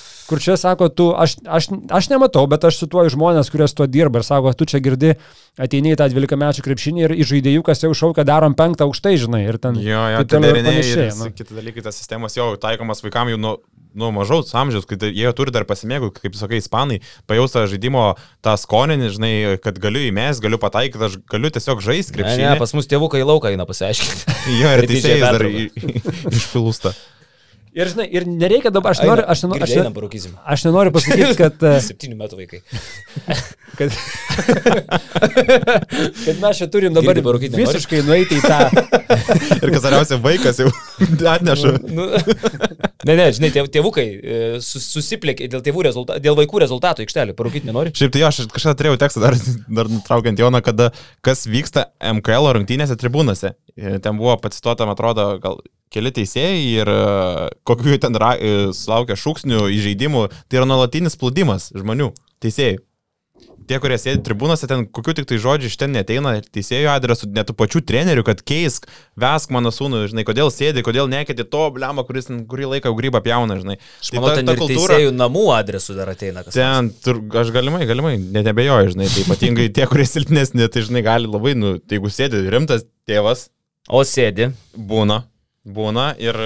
[0.59, 4.25] sako, tu, aš, aš, aš nematau, bet aš cituoju žmonės, kurie su tuo dirba ir
[4.27, 5.15] sako, tu čia girdi,
[5.59, 9.45] ateini į tą 12 metų krepšinį ir iš žaidėjukas jau šaukia, darom penktą aukštai, žinai.
[9.49, 11.31] Ir ten, Jo, jo, tai ir deriniai ir visi nu.
[11.33, 13.55] kiti dalykai, tas sistemas jau taikomas vaikams jau nuo,
[13.97, 18.53] nuo mažaus amžiaus, kai tai- jie turi dar pasimėgauti, kaip sakai, ispanai, pajaustą žaidimo tą
[18.61, 19.33] skonį, žinai,
[19.65, 22.51] kad galiu įmės, galiu pataikyti, aš galiu tiesiog žaisti Ne, krepšinį.
[22.51, 24.37] ne, pas mus tėvukai lauką eina pasiaiškinti.
[24.61, 25.43] Jo, ir didžiąją teisėjas dar
[26.37, 26.93] išpilūsta.
[27.77, 30.37] Ir, žinai, ir nereikia dabar, aš noriu, aš, nenoriu, aš, Einam, ne- parūkysim.
[30.49, 32.61] aš nenoriu pasakyti, kad, e, Septynių metų vaikai.
[33.79, 33.93] kad,
[36.25, 38.59] kad mes čia turim dabar Girdi, visiškai nueiti į tą.
[39.61, 40.71] Ir kas geriausia, vaikas jau
[41.35, 41.75] atneša.
[41.85, 47.05] Nu, ne, ne, žinai, tėv, tėvukai e, sus, susiplėkė dėl, tėvų rezulta, dėl vaikų rezultatų
[47.05, 47.37] aikštelį.
[47.37, 47.93] Parūkyti nenori?
[47.93, 49.37] Šiaip tai jo, aš kažkada turėjau tekstą dar,
[49.69, 53.53] dar nutraukiant Joną, kada kas vyksta MKL rungtynėse tribūnose.
[53.77, 55.61] Ir Ten buvo pacituota, man atrodo, gal
[55.95, 56.99] keli teisėjai ir e,
[57.69, 60.27] kokiu jų ten ra, e, sulaukia šūksnių, įžeidimų.
[60.49, 62.13] Tai yra nuolatinis plūdimas žmonių,
[62.45, 62.83] teisėjų.
[63.67, 67.49] Tie, kurie sėdi tribūnose, ten kokiu tik tai žodžiu iš ten neteina, teisėjų adresu, net
[67.49, 68.87] tų pačių trenerių, kad keisk,
[69.19, 73.57] vesk mano sūnų, žinai, kodėl sėdi, kodėl nekėti to blemą, kuris kurį laiką grybą pjauna,
[73.59, 73.75] žinai.
[73.99, 76.47] Aš manau, ten ir teisėjų namų adresų dar ateina.
[76.47, 81.03] Ten, tur, aš galimai, galimai, net nebejoju, žinai, tai ypatingai tie, kurie silpnesni, tai žinai,
[81.09, 83.49] gali labai, nu, tai jeigu sėdi rimtas tėvas,
[83.91, 84.53] O sėdi.
[84.79, 85.25] būna,
[85.67, 86.37] būna ir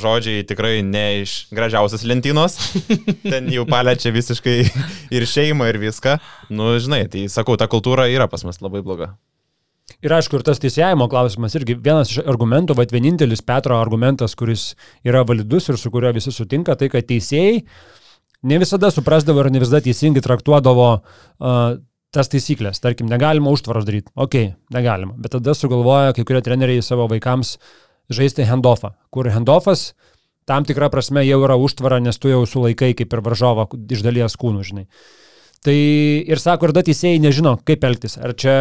[0.00, 2.56] žodžiai tikrai ne iš gražiausios lentynos,
[3.32, 4.56] ten jau paliečia visiškai
[5.12, 6.16] ir šeimą ir viską,
[6.56, 9.12] nu, žinai, tai sakau, ta kultūra yra pas mus labai bloga.
[10.02, 14.72] Ir aišku, ir tas teisėjimo klausimas irgi vienas iš argumentų, bet vienintelis Petro argumentas, kuris
[15.06, 17.60] yra validus ir su kuriuo visi sutinka, tai kad teisėjai
[18.48, 21.60] ne visada suprasdavo ir ne visada teisingai traktuodavo uh,
[22.12, 22.82] tas taisyklės.
[22.82, 24.12] Tarkim, negalima užtvaros daryti.
[24.18, 24.38] Ok,
[24.74, 25.14] negalima.
[25.18, 27.56] Bet tada sugalvoja kai kurie treneriai savo vaikams
[28.16, 29.92] žaisti handoffą, kur handoffas
[30.48, 34.38] tam tikrą prasme jau yra užtvara, nes tu jau sulaikai kaip ir varžovą iš dalies
[34.38, 34.86] kūnų, žinai.
[35.62, 35.74] Tai
[36.26, 38.16] ir sako, ir tada teisėjai nežino, kaip elgtis.
[38.18, 38.54] Ar čia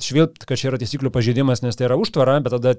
[0.00, 2.72] švilpt, kad čia yra taisyklių pažeidimas, nes tai yra užtvara, bet tada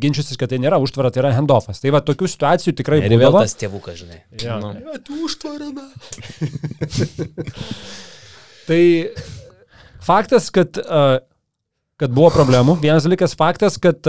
[0.00, 1.82] ginčysis, kad tai nėra užtvara, tai yra handoffas.
[1.82, 4.22] Tai va, tokių situacijų tikrai Ir vėl tas tėvukas, žinai.
[4.40, 4.56] Jo.
[4.64, 4.96] Nu.
[5.04, 5.84] Tu užtvarame.
[8.70, 8.82] Tai
[10.06, 10.78] faktas, kad,
[11.98, 12.76] kad buvo problemų.
[12.80, 14.06] Vienas dalykas faktas, kad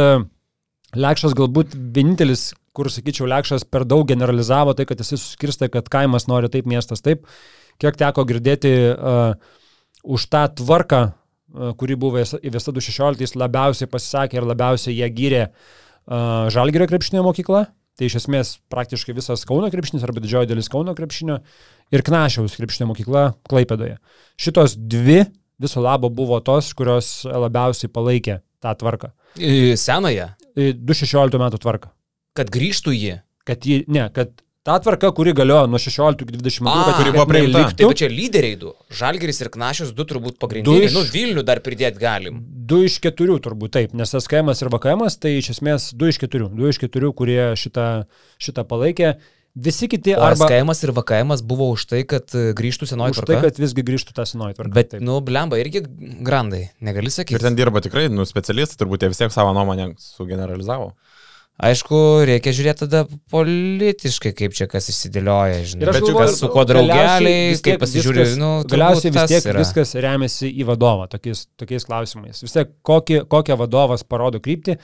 [0.97, 6.27] Lekšas galbūt vienintelis, kur, sakyčiau, Lekšas per daug generalizavo tai, kad jis suskirsta, kad kaimas
[6.27, 7.23] nori taip, miestas taip.
[7.81, 9.33] Kiek teko girdėti uh,
[10.03, 16.49] už tą tvarką, uh, kuri buvo įvesta 2016, labiausiai pasisakė ir labiausiai ją gyrė uh,
[16.51, 17.69] Žalgirio krepšinio mokykla.
[17.99, 21.41] Tai iš esmės praktiškai visas Kauno krepšinis arba didžioji dalis Kauno krepšinio
[21.93, 23.97] ir Knašiaus krepšinio mokykla Klaipėdoje.
[24.39, 25.25] Šitos dvi
[25.61, 29.11] viso labo buvo tos, kurios labiausiai palaikė tą tvarką.
[29.77, 30.31] Senąją.
[30.55, 31.91] E, 2016 metų tvarką.
[32.37, 33.17] Kad grįžtų jį.
[33.47, 34.29] Kad jį, ne, kad
[34.63, 37.63] ta tvarka, kuri galiojo nuo 16 iki 20 metų, kuri buvo priimta.
[37.79, 38.73] Taip, čia lyderiai du.
[38.93, 40.85] Žalgeris ir Knašius du turbūt pagrindiniai.
[40.85, 42.41] Du iš- Nu, Vilnių dar pridėti galim.
[42.71, 46.51] Du iš keturių turbūt taip, nes SKM ir VKM, tai iš esmės du iš keturių.
[46.55, 48.05] Du iš keturių, kurie šitą,
[48.39, 49.15] šitą palaikė.
[49.55, 53.19] Visi kiti O arba SKM ir VKM buvo už tai, kad e, grįžtų senoji už
[53.19, 53.33] tvarka.
[53.33, 54.71] tai, kad visgi grįžtų tą senoji tvarka.
[54.77, 55.01] Bet, taip.
[55.03, 55.81] nu, blemba, irgi
[56.23, 57.35] grandai, negali sakyti.
[57.35, 60.93] Ir ten dirba tikrai, nu, specialistai, turbūt jie vis tiek savo nuomonę sugeneralizavo.
[61.61, 65.83] Aišku, reikia žiūrėti tada politiškai, kaip čia kas išsidėlioja, žinai.
[65.91, 69.59] Bet galvoju, kas su kuo galiausiai draugeliai, kaip pasižiūri, viskas- nu, Galiausiai vis tiek yra.
[69.61, 72.41] viskas remiasi į vadovą tokiais, tokiais klausimais.
[72.41, 74.77] Vis tiek kokį, kokią vadovas parodo kryptį,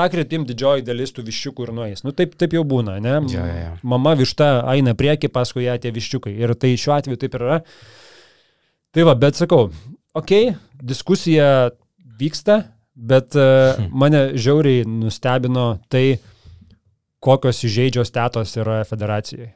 [0.00, 2.02] tą kryptim didžioji dalis tų viščiukų ir nueis.
[2.06, 3.18] Nu taip, taip jau būna, ne?
[3.28, 3.72] Jo, jo, jo.
[3.92, 6.32] Mama višta eina prieki, paskui ją tie viščiukai.
[6.40, 7.60] Ir tai šiuo atveju taip yra.
[8.96, 9.68] Tai va, bet sakau,
[10.18, 11.70] okei, okay, diskusija
[12.20, 12.62] vyksta,
[12.96, 16.18] bet uh, mane žiauriai nustebino tai,
[17.20, 19.52] kokios įžeidžios tetos yra federacijai.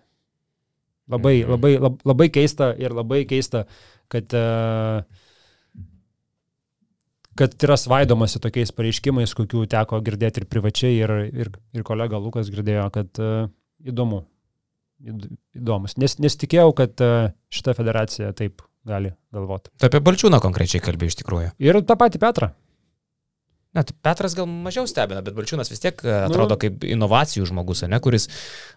[1.11, 1.51] Labai, Mhm.
[1.53, 3.65] labai, lab, labai keista ir labai keista,
[4.13, 5.03] kad, uh,
[7.39, 11.15] kad yra svaidomasi tokiais pareiškimais, kokių teko girdėti ir privačiai, ir,
[11.45, 13.49] ir, ir kolega Lukas girdėjo, kad uh,
[13.85, 14.23] įdomu.
[15.05, 15.97] Įd- Įdomus.
[16.01, 19.71] Nes, nesitikėjau, kad uh, šita federacija taip gali galvoti.
[19.81, 21.51] Tu apie Balčiūną konkrečiai kalbėjai iš tikrųjų.
[21.63, 22.51] Ir tą patį Petrą.
[23.75, 26.29] Net Petras gal mažiau stebina, bet Balčiūnas vis tiek e, Nu.
[26.29, 28.29] atrodo kaip inovacijų žmogus, ne, kuris,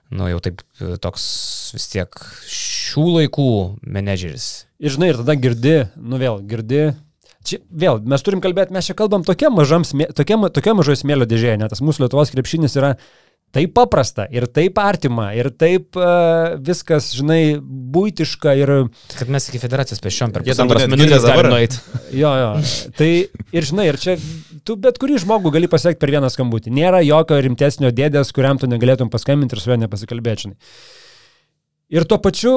[0.10, 0.64] nu jau taip
[1.04, 1.28] toks
[1.76, 2.18] vis tiek
[2.50, 3.46] šių laikų
[3.86, 4.48] menedžeris.
[4.82, 6.82] Ir žinai, ir tada girdi, nu vėl, girdi.
[7.48, 11.62] Čia vėl, mes turim kalbėti, mes čia kalbam tokia, mažam, tokia, tokia mažoje smėlio dėžėje,
[11.62, 12.98] net tas mūsų Lietuvos krepšinis yra
[13.56, 18.74] taip paprasta ir taip artima ir taip uh, viskas, žinai, būtiška ir
[19.16, 21.50] Kad mes iki federacijos pešiom per pusantros minutės dabar.
[21.54, 21.80] nueiti.
[22.22, 22.52] jo, jo.
[23.00, 23.10] Tai
[23.56, 24.18] ir žinai, ir čia
[24.68, 26.76] tu bet kurį žmogų gali pasiekti per vieną skambutį.
[26.76, 30.60] Nėra jokio rimtesnio dėdės, kuriam tu negalėtum paskambinti ir su juo nepasikalbėti, žinai.
[31.94, 32.54] Ir tuo pačiu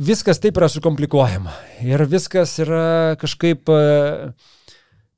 [0.00, 1.52] viskas taip yra sukomplikuojama.
[1.84, 3.68] Ir viskas yra kažkaip...
[3.68, 4.32] e,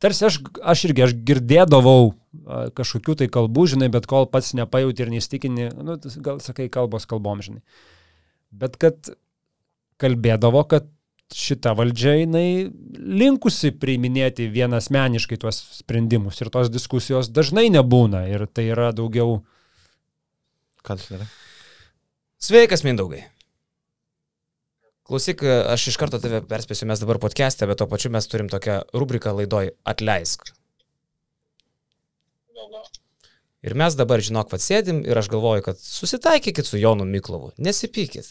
[0.02, 5.04] Tarsi aš, aš irgi, aš girdėdavau a, kažkokių tai kalbų, žinai, bet kol pats nepajauti
[5.04, 5.94] ir neįstikini, nu,
[6.26, 7.62] gal sakai kalbos kalbom, žinai.
[8.50, 9.12] Bet kad
[10.02, 10.90] kalbėdavo, kad
[11.32, 18.66] šita valdžia, jinai linkusi priiminėti vienasmeniškai tuos sprendimus ir tos diskusijos dažnai nebūna ir tai
[18.74, 19.38] yra daugiau
[21.14, 21.30] yra?
[22.42, 23.22] Sveikas, Mindaugai.
[25.03, 28.82] Klausyk, aš iš karto tave perspėsiu, mes dabar podcast'e, bet to pačiu mes turim tokią
[28.94, 30.53] rubriką laidoj Atleisk.
[33.62, 38.30] Ir mes dabar, žinok, vad sėdim ir aš galvoju, kad susitaikykit su Jonu Miklovu, nesipykit.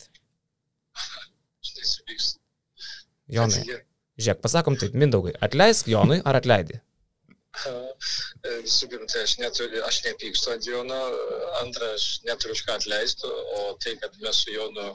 [3.31, 3.61] Jonai,
[4.19, 6.81] žiūrėk, pasakom taip, Mindaugai, atleisk Jonui ar atleidi?
[8.63, 10.99] Visų pirma, tai aš, neturiu, aš nepykstu ant Jono,
[11.61, 14.87] antra, aš neturiu už ką atleisti, o tai, kad mes su Jonu,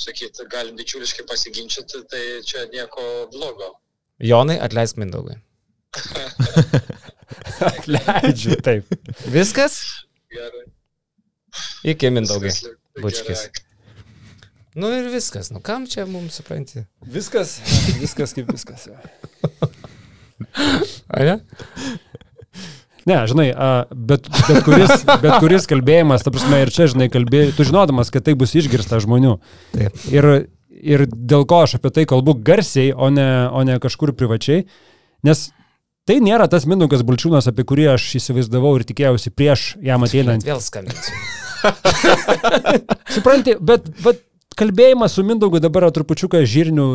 [0.00, 3.72] sakyti, galim bičiuliškai pasiginčyti, tai čia nieko blogo.
[4.22, 5.36] Jonai, atleisk Mindaugui.
[7.70, 8.90] Atleidžiu, taip.
[9.32, 9.80] Viskas?
[10.32, 10.66] Gerai.
[11.92, 12.52] Iki Mindaugai.
[12.52, 13.48] Viskas Bučkis.
[14.76, 16.84] Nu ir viskas, nu kam čia mums supranti?
[17.00, 17.60] Viskas,
[18.02, 18.86] viskas kaip viskas.
[18.86, 18.96] jo.
[21.08, 21.38] A, ne?
[23.06, 27.52] Ne, žinai, a, bet, bet, kuris, bet kuris kalbėjimas, ta prasme, ir čia, žinai, kalbėjai,
[27.54, 29.36] tu žinodamas, kad tai bus išgirsta žmonių.
[29.76, 30.00] Taip.
[30.10, 30.28] Ir,
[30.74, 34.66] ir dėl ko aš apie tai kalbu garsiai, o ne, o ne kažkur privačiai,
[35.26, 35.46] nes
[36.06, 40.46] tai nėra tas Mindaugas Bulčiūnas, apie kurį aš įsivaizdavau ir tikėjausi prieš jam ateinant.
[40.46, 41.14] Vėl skambinsiu.
[43.14, 44.22] Supranti, bet, bet
[44.56, 46.86] kalbėjimas su Mindaugu dabar yra trupučiuką žirnių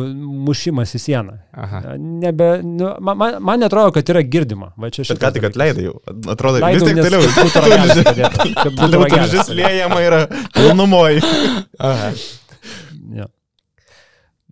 [0.48, 1.38] mušimas į sieną.
[1.54, 1.96] Aha.
[1.98, 4.72] Nebe, nu, man, man, netrodo, kad yra girdima.
[4.76, 5.96] Va, čia Bet ką tik atleidai jau.
[6.32, 7.22] Atrodo, vis Leidau, tik nes toliau.
[7.38, 7.96] būtų ragelis
[8.82, 10.22] būtų ragelis liejama yra
[10.58, 11.24] pilnumoji.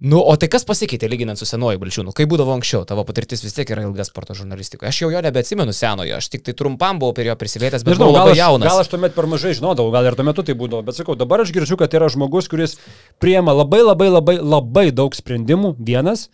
[0.01, 2.15] Nu, o tai kas pasikeitė lyginant su senuoju Balčiūnu?
[2.17, 2.87] Kaip būdavo anksčiau?
[2.89, 4.89] Tavo patirtis vis tiek yra ilga sporto žurnalistikoje.
[4.89, 8.09] Aš jau jo nebeatsimenu senojo, aš tik tai trumpam buvau prie jo prisivėtęs, bet Nežinau,
[8.09, 8.71] buvau gal labai aš, jaunas.
[8.71, 11.45] gal aš tuomet per mažai žinodavau, gal ir tuo metu tai būdavo, bet sakau, dabar
[11.45, 12.79] aš girdžiu, kad yra žmogus, kuris
[13.21, 16.31] priema labai labai labai labai daug sprendimų vienas,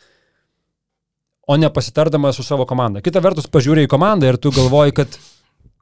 [1.50, 3.02] o ne pasitardamas su savo komanda.
[3.02, 5.18] Kita vertus, pažiūrėjai į komandą ir tu galvoji, kad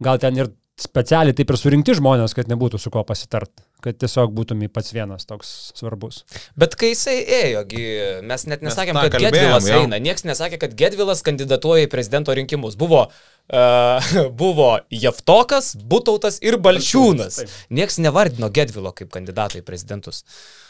[0.01, 3.53] gal ten ir specialiai taip ir surinkti žmonės, kad nebūtų su kuo pasitart,
[3.85, 6.23] kad tiesiog būtum į pats vienas toks svarbus.
[6.59, 7.85] Bet kai jisai ėjo, gi,
[8.25, 9.81] mes net Mes nesakėm, tą kad kalbėjom, Gedvilas jau.
[9.85, 10.01] eina.
[10.03, 12.79] Niekas nesakė, kad Gedvilas kandidatuoja į prezidento rinkimus.
[12.81, 14.13] Buvo, uh,
[14.43, 17.43] buvo Jeftokas, Butautas ir Balčiūnas.
[17.75, 20.23] Niekas nevardino Gedvilo kaip kandidato į prezidentus.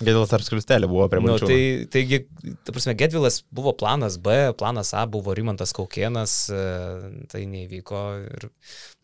[0.03, 1.47] Gėdėlas ar skliustelė buvo prie Nu, manęs.
[1.47, 1.61] tai,
[1.95, 2.25] taigi,
[2.67, 6.65] ta prasme, Gedvilas buvo planas B, planas A buvo Rimantas Kaukienas, e,
[7.31, 8.49] tai neįvyko ir,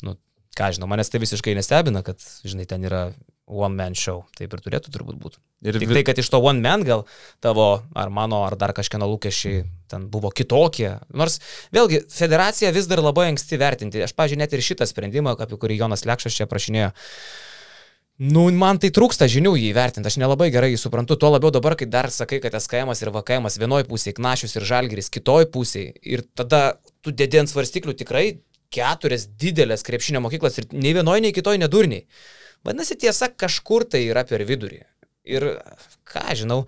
[0.06, 0.16] nu,
[0.58, 3.04] ką žinau, manęs tai visiškai nestebina, kad, žinai, ten yra
[3.50, 4.24] one man show.
[4.38, 5.40] Taip ir turėtų turbūt būti.
[5.66, 7.04] Ir Tik tai, kad iš to one man gal
[7.44, 10.94] tavo ar mano ar dar kažkieno lūkesčiai ten buvo kitokie.
[11.12, 11.40] Nors
[11.74, 14.02] vėlgi federacija vis dar labai anksti vertinti.
[14.06, 16.92] Aš, pažiūrėjau, net ir šitą sprendimą, apie kurį Jonas Lekšas čia prašinėjo.
[18.20, 21.72] Nu, man tai trūksta žinių jį įvertinti, aš nelabai gerai jį suprantu, tuo labiau dabar,
[21.80, 26.26] kai dar sakai, kad SKM ir VKM vienoje pusėje, Knašius ir Žalgiris kitoje pusėje ir
[26.36, 28.26] tada tu dėdė ant svarstyklių tikrai
[28.74, 32.04] keturias didelės krepšinio mokyklas ir nei vienoje, nei kitoje nedurniai.
[32.66, 34.82] Vadinasi, tiesa, kažkur tai yra per vidurį.
[35.30, 35.46] Ir
[36.08, 36.62] ką žinau,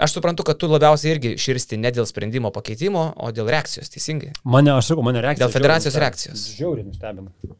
[0.00, 4.34] aš suprantu, kad tu labiausiai irgi širsti ne dėl sprendimo pakeitimo, o dėl reakcijos, teisingai.
[4.44, 5.46] Mane, aš sakau, mane reakcija.
[5.46, 6.46] Dėl federacijos žiauriai reakcijos.
[6.58, 7.56] Žiauriai nustebino.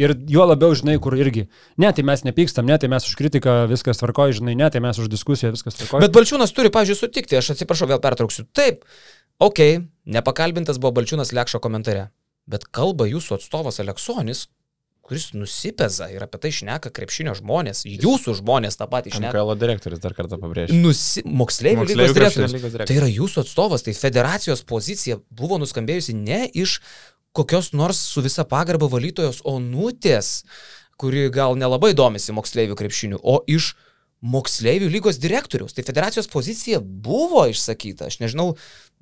[0.00, 1.46] Ir juo labiau, žinai, kur irgi,
[1.80, 4.98] ne, tai mes nepykstam, ne, tai mes už kritiką viskas tvarkoja, žinai, ne, tai mes
[4.98, 6.06] už diskusiją viskas tvarkoja.
[6.06, 8.46] Bet Balčiūnas turi, pažiūrėjau, sutikti, aš atsiprašau, vėl pertrauksiu.
[8.56, 8.86] Taip,
[9.42, 9.60] ok,
[10.16, 12.08] nepakalbintas buvo Balčiūnas Lekšo komentare,
[12.48, 14.46] bet kalba jūsų atstovas Aleksonis,
[15.12, 19.32] kuris nusipeza ir apie tai šneka krepšinio žmonės, jūsų žmonės tą patį šneka.
[19.34, 20.78] MKL direktorius dar kartą pabrėžė.
[20.80, 21.20] Nusi...
[21.28, 22.54] Moksleivių lygos direktorius.
[22.56, 23.02] lygos Tai direktorius.
[23.02, 26.78] yra jūsų atstovas, tai federacijos pozicija buvo nuskambėjusi ne iš
[27.36, 30.46] kokios nors su visa pagarba valytojos onutės,
[30.96, 33.74] kuri gal nelabai domisi moksleivių krepšiniu, o iš
[34.22, 35.76] moksleivių lygos direktoriaus.
[35.76, 38.08] Tai federacijos pozicija buvo išsakyta.
[38.08, 38.54] Aš nežinau,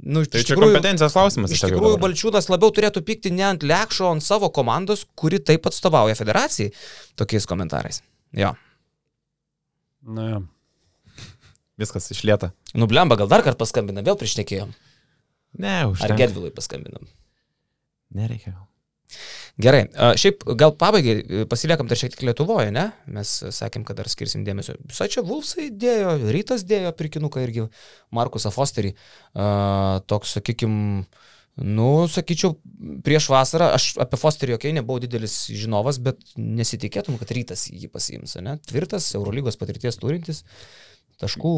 [0.03, 1.53] nu, Tai iš čia tikrųjų, kompetencijos klausimas.
[1.55, 2.05] iš tikrųjų dabar.
[2.09, 6.73] Balčiūnas labiau turėtų pykti ne ant Lekšo, o ant savo komandos, kuri taip atstovauja federacijai
[7.21, 8.03] tokiais komentarais.
[8.37, 8.55] Jo.
[10.07, 10.41] Na, jo.
[11.81, 12.53] Viskas išlieta.
[12.77, 14.73] Nublemba, gal dar kartą paskambinam, vėl priešnekėjom.
[15.61, 16.17] Ne, Ar užtenka.
[16.21, 17.09] Gedvilui paskambinam.
[18.15, 18.55] Nereikia.
[19.61, 19.83] Gerai,
[20.21, 22.87] šiaip gal pabaigai e, pasiliekam dar šiek tiek Lietuvoje, ne?
[23.13, 24.77] Mes sakėm, kad dar skirsim dėmesio.
[24.89, 27.67] Visai čia Vulfsai dėjo, Rytas dėjo prikinuką irgi
[28.17, 28.95] Markusą Fosterį.
[30.11, 30.73] Toks, sakykim,
[31.61, 32.55] nu, sakyčiau,
[33.05, 38.39] prieš vasarą, aš apie Fosterį jokiai nebuvau didelis žinovas, bet nesitikėtum, kad Rytas jį pasiims,
[38.45, 38.57] ne?
[38.71, 40.45] Tvirtas, Eurolygos patirties turintis,
[41.21, 41.55] taškų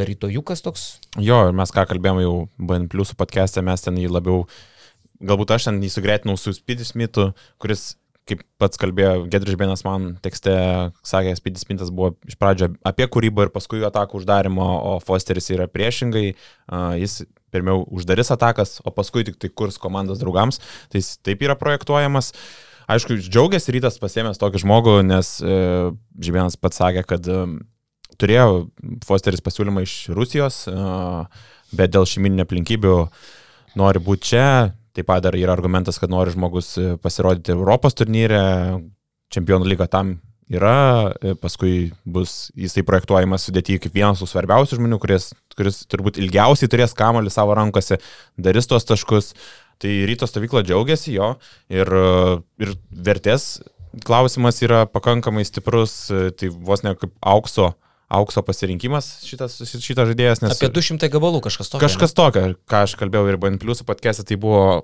[0.00, 0.88] darytojukas toks.
[1.20, 4.48] Jo, ir mes ką kalbėjome jau BN Plus podcast'e, mes ten jį labiau,
[5.24, 7.94] galbūt aš ten jį sugretinau su Speedy Smithu, kuris,
[8.28, 10.54] kaip pats kalbėjo, Gedrižbėnas man tekste
[11.06, 15.68] sakė, Speedy Smithas buvo iš pradžio apie kūrybą ir paskui atakų uždarimo, o Fosteris yra
[15.70, 16.26] priešingai,
[17.00, 20.60] jis pirmiau uždarys atakas, o paskui tik tai kurs komandos draugams,
[20.92, 22.32] tai jis taip yra projektuojamas.
[22.90, 25.58] Aišku, džiaugiasi rytas pasėmęs tokį žmogų, nes e,
[26.26, 27.44] Žibėnas pats sakė, kad e,
[28.18, 28.46] turėjo
[29.06, 30.64] Fosteris pasiūlymą iš Rusijos,
[31.70, 32.96] bet dėl šeiminio aplinkybių
[33.78, 34.46] nori būti čia.
[34.96, 38.40] Taip pat dar yra argumentas, kad nori žmogus pasirodyti Europos turnyre,
[39.30, 40.16] čempionų lyga tam
[40.50, 46.70] yra, paskui bus jisai projektuojamas sudėti kaip vienas tų svarbiausių žmonių, kuris, kuris turbūt ilgiausiai
[46.70, 48.00] turės kamolį savo rankose,
[48.34, 49.34] darys tuos taškus.
[49.80, 51.30] Tai ryto stovykla džiaugiasi jo
[51.72, 51.88] ir,
[52.60, 53.62] ir vertės
[54.04, 57.72] klausimas yra pakankamai stiprus, tai vos ne kaip aukso
[58.10, 60.42] aukso pasirinkimas šitas, šitas žaidėjas.
[60.42, 61.84] Nes, Apie 200 gabalų kažkas tokio.
[61.84, 64.82] Kažkas tokio, ką aš kalbėjau ir BN Plus podcast'e, tai buvo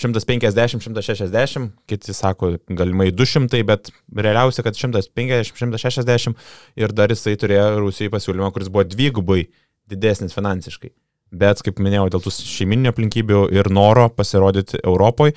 [0.00, 6.34] 150, 160, kiti sako galimai 200, bet realiausia, kad 150, 160
[6.80, 9.44] ir dar jisai turėjo Rusijai pasiūlymą, kuris buvo dvigubai
[9.90, 10.92] didesnis finansiškai.
[11.30, 15.36] Bet, kaip minėjau, dėl tų šeiminio aplinkybių ir noro pasirodyti Europoje,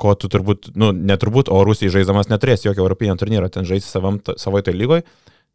[0.00, 4.18] ko tu turbūt, nu, neturbūt, o Rusijai žaiddamas neturės jokio europinio turnyro, ten žaisi savam,
[4.40, 5.04] savoje tai lygoje,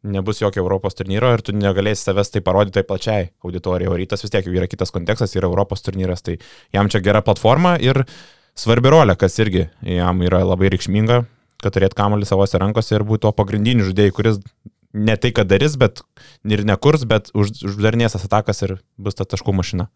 [0.03, 4.23] nebus jokio Europos turnyro ir tu negalėsi savęs tai parodyti tai plačiai auditorijai, o rytas
[4.23, 6.37] vis tiek jau yra kitas kontekstas, yra Europos turnyras, tai
[6.75, 8.05] jam čia gera platforma ir
[8.59, 11.23] svarbi rolė, kas irgi jam yra labai reikšminga,
[11.63, 14.43] kad turėt kamalį savose rankose ir būtų to pagrindiniu žaidėjai, kuris
[14.93, 16.01] ne tai, kad darys, bet
[16.47, 19.89] ir nekurs, bet uždarinės tas atakas ir bus ta taškų mašina.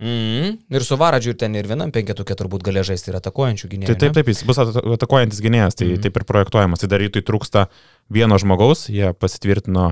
[0.00, 3.90] Mm, ir su Varadžiu ten ir vienam penketukė turbūt galės žaisti ir atakuojančių gynėjų.
[3.90, 6.00] Tai taip, taip, jis bus atakuojantis gynėjas, tai mm.
[6.06, 6.80] taip ir projektuojamas.
[6.80, 7.66] Tai darytui trūksta
[8.08, 9.90] vieno žmogaus, jie pasitvirtino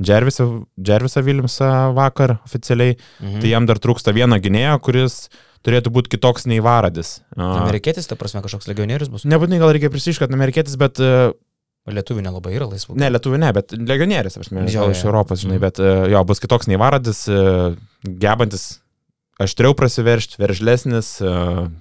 [0.00, 0.48] Džervisą,
[0.80, 5.20] Džervisą Viljamsą vakar oficialiai, mm tai jam dar trūksta vieno gynėjo, kuris
[5.66, 7.18] turėtų būti kitoks nei Varadis.
[7.36, 9.28] Amerikietis, ta prasme, kažkoks legionierius bus?
[9.28, 11.36] Nebūtinai gal reikia prisiškti, kad amerikietis, bet uh,
[11.90, 12.94] Lietuvių nelabai yra laisvų.
[13.00, 15.64] Ne, lietuvių ne, bet legionierius, aš manau, iš Europos, žinai, mm.
[15.64, 15.80] bet
[16.12, 17.24] jo, bus kitoks nei Varadis,
[18.04, 18.79] gebantis
[19.40, 21.34] aštriau prasiveršti, veržlesnis, e,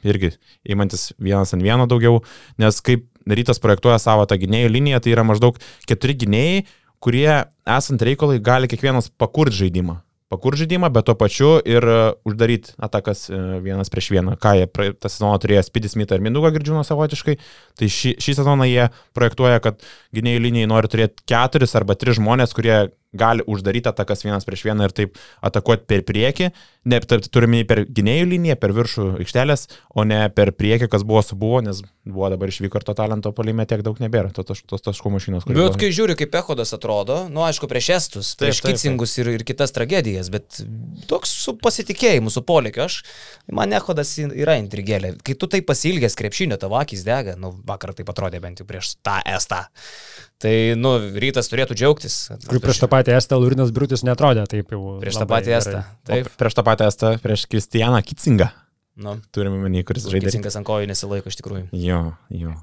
[0.07, 0.33] irgi
[0.67, 2.21] įmantis vienas ant vieno daugiau,
[2.61, 6.67] nes kaip rytas projektuoja savo tą gynėjų liniją, tai yra maždaug keturi gynėjai,
[7.03, 7.29] kurie
[7.69, 9.99] esant reikalai gali kiekvienas pakurti žaidimą
[10.29, 11.97] pakurt žaidimą, bet tuo pačiu ir e,
[12.29, 14.35] uždaryti atakas e, vienas prieš vieną.
[14.41, 17.35] Ką jie tą sezoną turėjo Spidis Smith ir Mindugo Girdžiūno savotiškai,
[17.79, 19.81] tai šį, šį sezoną jie projektuoja, kad
[20.15, 22.77] gynėjų linijai nori turėti keturis arba tris žmonės, kurie
[23.13, 26.49] gali uždaryti atakas vienas prieš vieną ir taip atakuoti per priekį,
[26.89, 26.99] ne,
[27.33, 29.65] turime per gynėjų liniją, per viršų aikštelės,
[29.97, 33.31] o ne per priekį, kas buvo su buvo, nes buvo dabar išvyko ir to talento
[33.35, 35.47] palime tiek daug nebėra, to, tos, tos taškų mašinos.
[35.49, 35.73] Bet buvo.
[35.81, 39.33] kai žiūri, kaip Ehodas atrodo, nu aišku, prieš estus, prieš taip, kicingus taip, taip.
[39.33, 40.61] Ir, ir kitas tragedijas, bet
[41.09, 43.01] toks su pasitikėjimu, su polėkiu, aš,
[43.53, 45.15] man Ehodas yra intrigėlė.
[45.25, 48.97] Kai tu tai pasilgęs krepšinio, tavo akis dega, nu vakar tai atrodė bent jau prieš
[49.05, 49.65] tą estą.
[50.39, 52.15] Tai, nu, rytas turėtų džiaugtis.
[52.47, 54.95] Kur prieš tą patį Estą Lurinas Briutis netrodė taip jau.
[55.01, 55.83] Prieš tą patį Estą.
[56.07, 56.29] Taip.
[56.31, 58.47] O prieš tą patį Estą, prieš Kristijaną Kicingą.
[58.99, 59.17] Nu.
[59.35, 60.27] Turime menį, kuris žaidė.
[60.27, 61.65] Kicingas ant kojų nesilaiko iš tikrųjų.
[61.79, 61.99] Jo,
[62.35, 62.55] jo.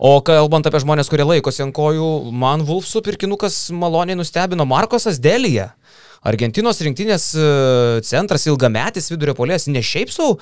[0.00, 5.70] O kalbant apie žmonės, kurie laikosi ant kojų, man Wolfsų pirkinukas maloniai nustebino Markosas Delyje.
[6.24, 7.48] Argentinos rinktinės e,
[8.08, 10.38] centras ilgametis vidurio polės, ne šiaip sau,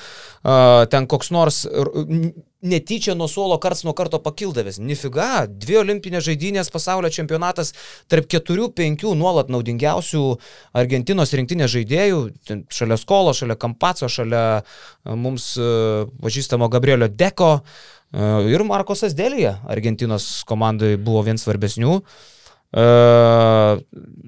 [0.95, 1.65] ten koks nors
[2.63, 4.79] netyčia nuo suolo karts nuo karto pakildavęs.
[4.83, 7.75] Nifiga, dvi olimpinės žaidynės pasaulio čempionatas
[8.11, 10.25] tarp keturių, penkių nuolat naudingiausių
[10.79, 12.21] Argentinos rinktinės žaidėjų,
[12.73, 14.45] šalia Skolo, šalia Kampaco, šalia
[15.05, 15.53] mums
[16.23, 17.57] pažįstamo Gabrielio Deko
[18.47, 19.59] ir Markosas Delija.
[19.71, 21.99] Argentinos komandai buvo vien svarbesnių.
[22.73, 23.83] Uh,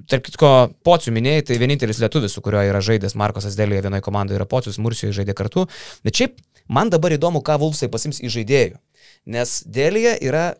[0.05, 0.49] tarp kitko,
[0.85, 4.77] Pocių minėjai, tai vienintelis lietuvis, su kuriuo yra žaidęs Markosas Delija vienoje komandoje yra Pocius,
[4.77, 5.65] Mursijoje žaidė kartu.
[6.05, 6.37] Bet šiaip
[6.67, 8.81] man dabar įdomu, ką Vulfsai pasims į žaidėjų.
[9.25, 10.53] Nes Delija yra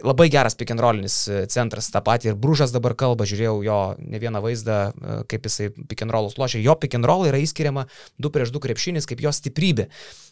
[0.00, 4.40] labai geras rollinis e, centras, tą patį ir Brūžas dabar kalba, žiūrėjau jo ne vieną
[4.40, 5.68] vaizdą, e, kaip jisai
[6.08, 6.62] rollus lošia.
[6.64, 7.84] Jo roll yra įskiriama
[8.16, 9.88] 2 prieš 2 krepšinis kaip jo stiprybė,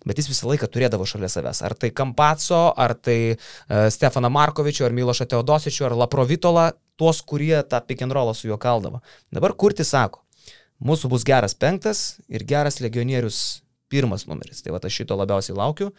[0.09, 1.61] bet jis visą laiką turėdavo šalia savęs.
[1.63, 7.61] Ar tai Kampaco, ar tai uh, Stefaną Markovičių, ar Milošą Teodosičių, ar Laprovitolą, tuos, kurie
[7.69, 9.03] tą rollą su juo kaldavo.
[9.33, 10.25] Dabar Kurti sako,
[10.81, 13.61] mūsų bus geras penktas ir geras legionierius
[13.91, 14.65] pirmas numeris.
[14.65, 15.91] Tai va aš šito labiausiai laukiu.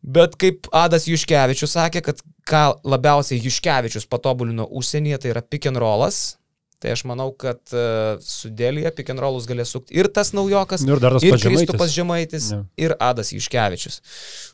[0.00, 5.80] Bet kaip Adas Juškevičius sakė, kad ką labiausiai Juškevičius patobulino užsienyje, tai yra pick and
[5.80, 6.40] rollas.
[6.80, 10.80] Tai aš manau, kad uh, su Dėlėje pick and rollus galės sukti ir tas naujokas,
[10.88, 12.62] ir, ir Kristupas Žemaitis, ja.
[12.80, 14.00] ir Adas Juškevičius.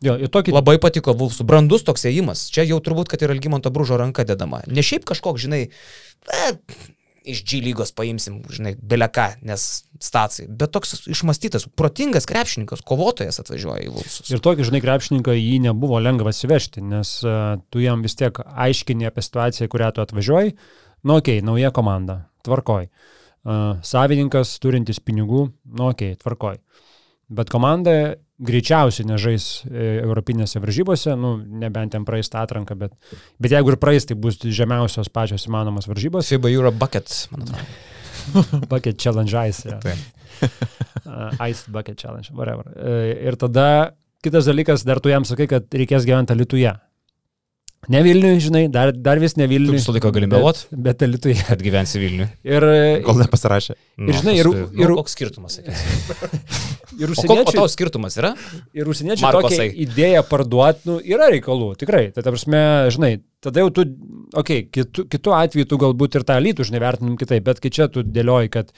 [0.03, 0.57] Ja, tokį...
[0.57, 1.47] Labai patiko Vulfsų.
[1.47, 2.49] Brandus toks ėjimas.
[2.51, 4.65] Čia jau turbūt, kad ir Algymanto Bružo ranka dedama.
[4.67, 5.63] Ne šiaip kažkoks, žinai,
[6.27, 6.51] e,
[7.29, 9.65] iš G lygos paimsim, žinai, beleką, nes
[10.03, 14.31] stacijai, bet toks išmastytas, protingas krepšininkas, kovotojas atvažiuoja į Vulsus.
[14.33, 19.09] Ir tokį, žinai, krepšininką jį nebuvo lengva atsivežti, nes uh, tu jam vis tiek aiškini
[19.09, 20.57] apie situaciją, kurią tu atvažiuoji,
[21.07, 22.91] nu okei, okay, nauja komanda, tvarkoj.
[23.47, 25.47] Uh, savininkas turintis pinigų,
[25.79, 26.61] nu okei, okay, tvarkoj.
[27.37, 32.93] Bet komanda greičiausiai nežais e, europinėse varžybose, nu, nebent ten praeis tą atranką, bet,
[33.41, 36.29] bet jeigu ir praeis, tai bus žemiausios pačios įmanomos varžybos.
[36.35, 37.69] FIBA Euro Bucket, man atrodo.
[38.71, 39.69] bucket Challenge Ice.
[39.71, 39.79] Ja.
[41.49, 42.67] ice Bucket Challenge, whatever.
[42.75, 43.95] Uh, ir tada
[44.25, 46.75] kitas dalykas, dar tu jam sakai, kad reikės gyventi Lietuje.
[47.93, 49.77] Ne Vilniui, žinai, dar, dar vis ne Vilniui.
[49.79, 50.65] Visą laiką gali meluot?
[50.73, 51.37] Bet, bet Lietuje.
[51.47, 52.27] Kad gyvensi Vilniui.
[52.49, 52.67] Ir,
[53.07, 53.77] Kol nepasirašė.
[54.03, 55.61] Ir žinai, ir- paskui- ir- nu, koks skirtumas?
[55.61, 56.67] sakysim?
[56.99, 58.33] ir O koks o užsieniečiai, tau skirtumas yra?
[58.77, 59.57] ir užsieniečiai Markosai.
[59.71, 62.07] tokią idėją parduoti, nu, yra reikalų, tikrai.
[62.15, 62.63] Tai ta prasme,
[62.95, 63.13] žinai,
[63.45, 63.87] tada jau tu,
[64.33, 67.91] okei, okay, kitu, kitu atveju tu galbūt ir tą lytų užnevertinam kitaip, bet kai čia
[67.93, 68.73] tu dėlioji, kad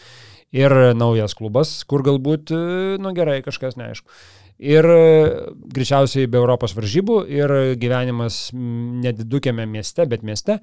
[0.55, 4.09] ir naujas klubas, kur galbūt, e, nu gerai, kažkas neaišku.
[4.59, 5.01] Ir e,
[5.75, 10.59] greičiausiai be Europos varžybų ir gyvenimas nedidukėme mieste, bet mieste.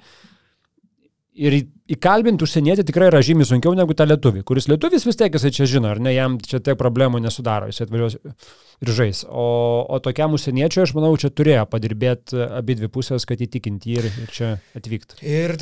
[1.36, 1.56] Ir
[1.92, 5.68] įkalbinti užsienietį tikrai yra žymiai sunkiau negu tą lietuvį, kuris lietuvis vis tiek jisai čia
[5.68, 9.26] žino, ar ne, jam čia tiek problemų nesudaro, jis atvažiuos ir žais.
[9.28, 9.48] O,
[9.84, 14.10] o tokiam užsieniečiui, aš manau, čia turėjo padirbėti abi dvi pusės, kad įtikinti jį ir,
[14.24, 15.20] ir čia atvykti.
[15.28, 15.58] Ir...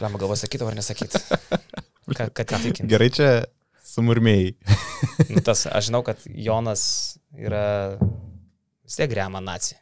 [0.00, 1.18] Lemą galvo sakyti ar nesakyti.
[2.10, 2.88] Kad, kad įtikinti.
[2.90, 3.26] Gerai čia
[3.86, 4.54] sumurmėjai.
[5.28, 6.82] Nu, tas, aš žinau, kad Jonas
[7.38, 7.62] yra
[8.00, 9.78] vis tiek grema nacija.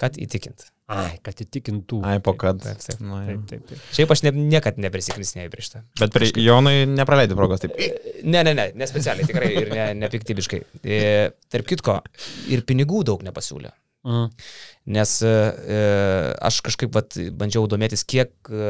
[0.00, 0.70] Kad įtikinti.
[0.88, 1.98] Ai, kad įtikintų.
[2.08, 2.62] Ai, po kad.
[2.64, 3.00] Taip, taip.
[3.04, 3.34] Na, jau.
[3.42, 3.82] Taip, taip, taip.
[3.92, 5.82] Šiaip aš ne, niekad neprisikrinsinėjau prieš tą.
[6.00, 7.76] Bet prie Jonui nepraleidai progos taip.
[8.24, 10.62] Ne, ne, ne, nespecialiai, tikrai ir ne, nepiktybiškai.
[10.80, 11.02] E,
[11.52, 11.98] tarp kitko,
[12.48, 13.74] ir pinigų daug nepasiūlė.
[14.08, 14.28] Mhm.
[14.88, 15.78] Nes e, e,
[16.48, 18.68] aš kažkaip vat, bandžiau domėtis, kiek e,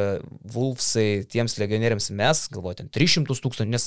[0.50, 3.86] Vulfsai tiems legionieriams mes, galvoju, ten 300 tūkstančių, nes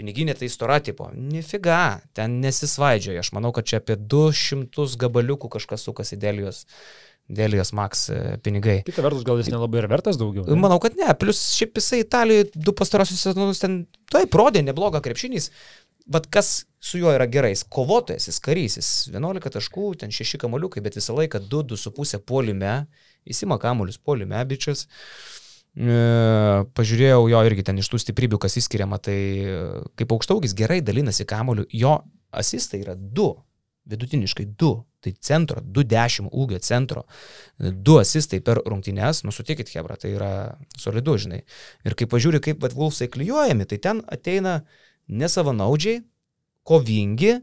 [0.00, 1.06] piniginė tai stora tipo.
[1.14, 3.22] Nifiga, ten nesisvaidžioja.
[3.22, 6.64] Aš manau, kad čia apie 200 gabaliukų kažkas sukasi Delijos,
[7.30, 8.80] Delijos Max e, pinigai.
[8.86, 10.46] Kita vertus, gal jis nelabai ir vertas daugiau.
[10.48, 10.58] ne?
[10.60, 11.10] Manau, kad ne.
[11.20, 15.50] Plus šiaip jisai Italijoje du pastarosius sezonus ten, tai prodė neblogą krepšinys.
[16.10, 17.52] Bet kas su juo yra gerai?
[17.54, 22.80] Jis kovotojas, jis karys, jis 11 taškų, ten 6 kamoliukai, bet visą laiką 2-2,5 polime,
[23.30, 24.88] įsima kamolius polime, bičias.
[25.78, 26.00] E,
[26.74, 29.60] pažiūrėjau jo irgi ten iš tų stiprybių, kas įskiriama, tai e,
[30.00, 32.00] kaip aukštaugis gerai dalinasi kamoliu, jo
[32.34, 33.28] asistai yra 2,
[33.92, 37.04] vidutiniškai 2, tai centro, 2-10 ūgio centro,
[37.58, 40.30] 2 asistai per rungtynes, nusutikit Hebra, tai yra
[40.78, 41.42] solidu, žinai.
[41.88, 44.60] Ir kai pažiūri, kaip Vulfsai klyjuojami, tai ten ateina
[45.08, 46.02] nesavanaudžiai,
[46.68, 47.38] kovingi,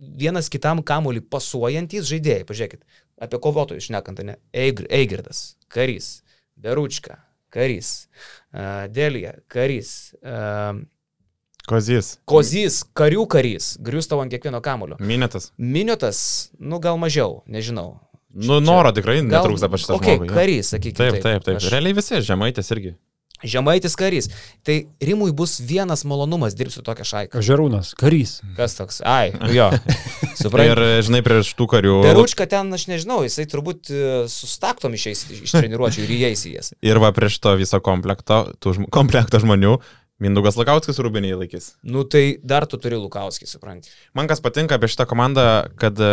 [0.00, 2.46] vienas kitam kamuolį pasuojantys žaidėjai.
[2.48, 2.86] Pažiūrėkit,
[3.20, 4.38] apie kovotojus šnekant, ne?
[4.54, 6.20] Eigirdas, karys,
[6.60, 7.18] Beručka,
[7.52, 8.08] karys,
[8.94, 10.80] Delija, karys, uh,
[11.70, 12.14] Kozys.
[12.30, 14.98] Kozys, karių karys, grius tavo ant kiekvieno kamulio.
[14.98, 15.52] Minėtas.
[15.58, 16.22] Miniotas,
[16.58, 18.00] nu gal mažiau, nežinau.
[18.30, 20.34] Nu, noro tikrai netrūksta pa šitą okay, žmogų.
[20.34, 20.98] karys, sakykime.
[20.98, 21.62] Taip, taip, taip.
[21.62, 22.94] Aš- Realiai visi, žemaitės irgi.
[23.40, 24.28] Žemaitis karys.
[24.66, 27.40] Tai Rimui bus vienas malonumas dirbti su tokia šaika.
[27.44, 28.40] Žarūnas, karys.
[28.56, 29.00] Kas toks?
[29.06, 29.70] Ai, nu jo.
[30.40, 30.74] Suprantu.
[30.74, 31.94] Ir, žinai, prieš tų karių.
[32.04, 34.02] Beručka ten, aš nežinau, jisai turbūt e,
[34.32, 36.72] su staktom išeis iš treniruočio ir įeis į jas.
[36.84, 39.78] Ir va prieš to viso komplekto, žm komplekto žmonių,
[40.20, 41.72] Mindaugas Lakauskas rūbiniai laikys.
[41.82, 43.88] Nu tai dar tu turi Lukauskį, supranti.
[44.16, 45.44] Man kas patinka apie šitą komandą,
[45.80, 46.10] kad e,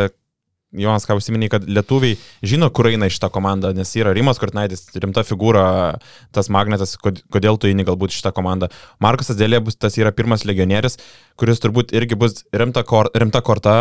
[0.77, 5.23] Jonas, ką užsiminė, kad lietuviai žino, kur eina šitą komandą, nes yra Rimas Kortnaitis, rimta
[5.27, 5.65] figūra,
[6.35, 8.67] tas magnetas, kod- kodėl tu eini galbūt šitą komandą.
[9.03, 10.99] Markusas Dėlė bus, tas yra pirmas legionierius,
[11.39, 13.75] kuris turbūt irgi bus rimta, kor, rimta korta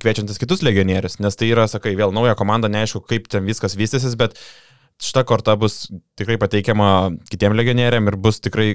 [0.00, 4.12] kviečiantis kitus legionierius, nes tai yra, sakai, vėl nauja komanda, neaišku, kaip ten viskas vystysis,
[4.20, 4.36] bet
[5.00, 5.86] šita korta bus
[6.20, 6.90] tikrai pateikiama
[7.32, 8.74] kitiem legionieriam ir bus tikrai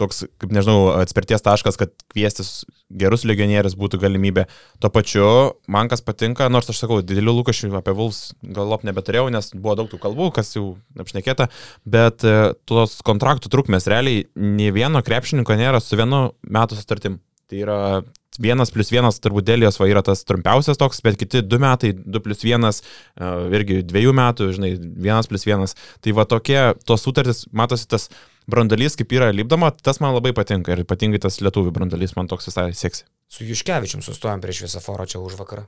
[0.00, 4.46] toks, kaip nežinau, atspirties taškas, kad kviestis gerus legionierius būtų galimybė.
[4.82, 5.26] Tuo pačiu,
[5.70, 9.90] man kas patinka, nors aš sakau, didelių lūkesčių apie Vulfs galop nebeturėjau, nes buvo daug
[9.92, 11.50] tų kalbų, kas jau apšnekėta,
[11.84, 17.20] bet e, tos kontraktų trukmės realiai nei vieno krepšininko nėra su vienu metų sutartim.
[17.50, 17.78] Tai yra
[18.38, 22.22] vienas plus vienas, turbūt Dėlijos va yra tas trumpiausias toks, bet kiti du metai, du
[22.22, 22.82] plus vienas,
[23.18, 25.76] e, irgi dviejų metų, žinai, vienas plus vienas.
[26.04, 28.08] Tai va tokie, tos sutartys, matosi tas
[28.50, 32.48] brandalys, kaip yra lipdama, tas man labai patinka ir ypatingai tas lietuvių brandalys man toks
[32.50, 33.04] visai seksi.
[33.30, 35.62] Su Juškevičium sustojom prieš visą forą čia už vakarą.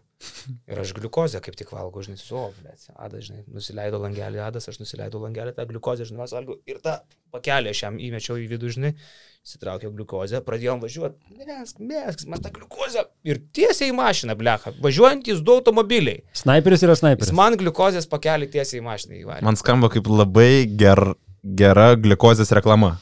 [0.67, 4.67] Ir aš gliukozę kaip tik valgau, žinai, su, o, bet, Adas, žinai, nusileido langelį, Adas,
[4.73, 6.57] aš nusileidau langelį, tą gliukozę, žinai, mes valgau.
[6.67, 6.97] Ir tą
[7.37, 8.91] pakelį aš jam įmečiau į vidų, žinai,
[9.47, 13.07] įsitraukiau gliukozę, pradėjom važiuoti, mesk, mesk, man tą gliukozę.
[13.31, 16.25] Ir tiesiai į mašiną, blecha, važiuojantys du automobiliai.
[16.43, 17.33] Sniperis yra Jis sniperis.
[17.39, 19.47] man gliukozės pakelį tiesiai į mašiną įvarė.
[19.47, 22.97] Man skamba kaip labai ger, gera gliukozės reklama.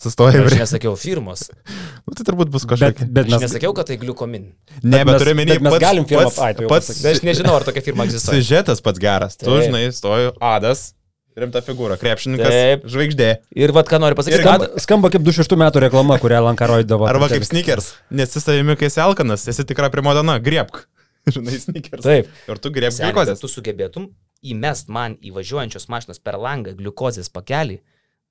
[0.00, 1.48] Sustoja Aš nesakiau firmos.
[2.10, 3.06] Nu, tai turbūt bus Bet, kažkokia.
[3.12, 4.46] bet Aš mes, nesakiau, kad tai gliukomin.
[4.82, 6.88] Ne, bet bet mes- turiu menį, bet mes galim firmą- pats, ai, tai jau pats.
[7.04, 8.40] Bet aš nežinau, ar tokia firma egzistuoja.
[8.40, 9.36] Siužetas pats geras.
[9.36, 9.66] Tu, Taip.
[9.68, 10.94] žinai, stoju Adas
[11.38, 12.86] Rimta figūra, krepšininkas, Taip.
[12.90, 13.28] žvaigždė.
[13.54, 17.06] Ir vad ką noriu pasakyti, Skamba, kad skamba kaip 26 metų reklama, kurią Lanka rodydavo.
[17.06, 20.82] Arba kaip sneakers, nesi savimi, kai esi alkanas, esi tikra primodana, griebk.
[21.36, 22.02] Žinai, sneakers.
[22.02, 22.32] Taip.
[22.50, 23.38] Ir tu kad gliukozės.
[23.44, 24.10] tu sugebėtum
[24.42, 27.80] įmest man į važiuojančios mašinos per langą gliukozės pakelį,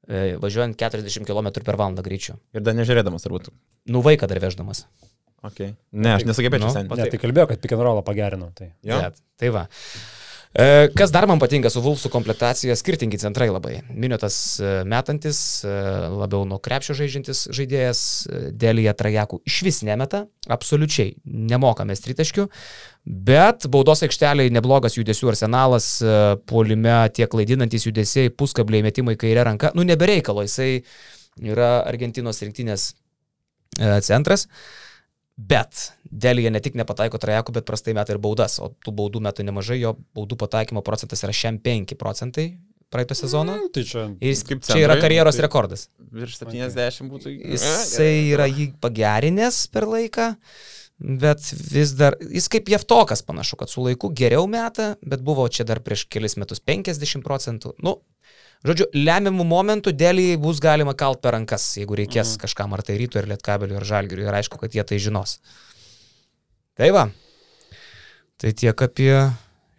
[0.08, 2.40] e, važiuojant 40 km per valandą greičiu.
[2.56, 3.52] Ir dar nežiūrėdamas turbūt.
[3.90, 4.86] Nu vaiką dar veždamas.
[5.40, 5.74] Okay.
[5.96, 6.98] Ne, aš nesugebėčiau Nu, seniai.
[7.00, 8.50] Ne, tai kalbėjo, kad rollą pagerino.
[8.58, 8.74] Tai.
[8.84, 8.98] Jo.
[9.06, 9.68] Bet, tai va.
[10.54, 13.84] E, Kas dar man patinka su Vulfsų komplektacija, skirtingi centrai labai.
[13.94, 15.74] Miniotas e, metantis, e,
[16.10, 18.02] labiau nuo krepšio žaidžiantis žaidėjas,
[18.58, 22.48] dėlėje trajakų iš vis nemeta, absoliučiai nemokame tritaškių,
[23.30, 25.92] bet baudos aikšteliai neblogas judesių arsenalas,
[26.50, 30.82] puolime tie klaidinantis judesiai, puskabliai metimai kairė ranka, nu nebereikalo, jisai
[31.46, 32.94] yra Argentinos rinktinės
[34.06, 34.48] centras.
[35.40, 39.46] Bet Dėlėje ne tik nepataiko trajakų, bet prastai meta ir baudas, o tų baudų metų
[39.46, 42.48] nemažai, jo baudų pataikymo procentas yra šiam 5 procentai
[42.90, 43.56] praeito sezono.
[43.62, 44.08] Nu, tai čia.
[44.18, 45.86] Ir jis, Kaip čia yra centrai, karjeros tai- rekordas.
[46.12, 47.36] Virš 70 būtų.
[47.54, 50.32] Jisai yra jį pagerinęs per laiką,
[51.22, 55.64] bet vis dar, jis kaip Jeftokas panašu, kad su laiku geriau meta, bet buvo čia
[55.64, 57.76] dar prieš kelis metus 50 procentų.
[57.86, 58.00] Nu,
[58.68, 62.44] žodžiu, lemiamų momentų dėlį bus galima kalt per rankas, jeigu reikės mhm.
[62.46, 64.28] kažkam ar tai rytų, ar lietkabelių, ar žalgirių.
[64.28, 65.38] Ir aišku, kad jie tai žinos.
[66.80, 67.10] Tai va.
[68.40, 69.14] Tai tiek apie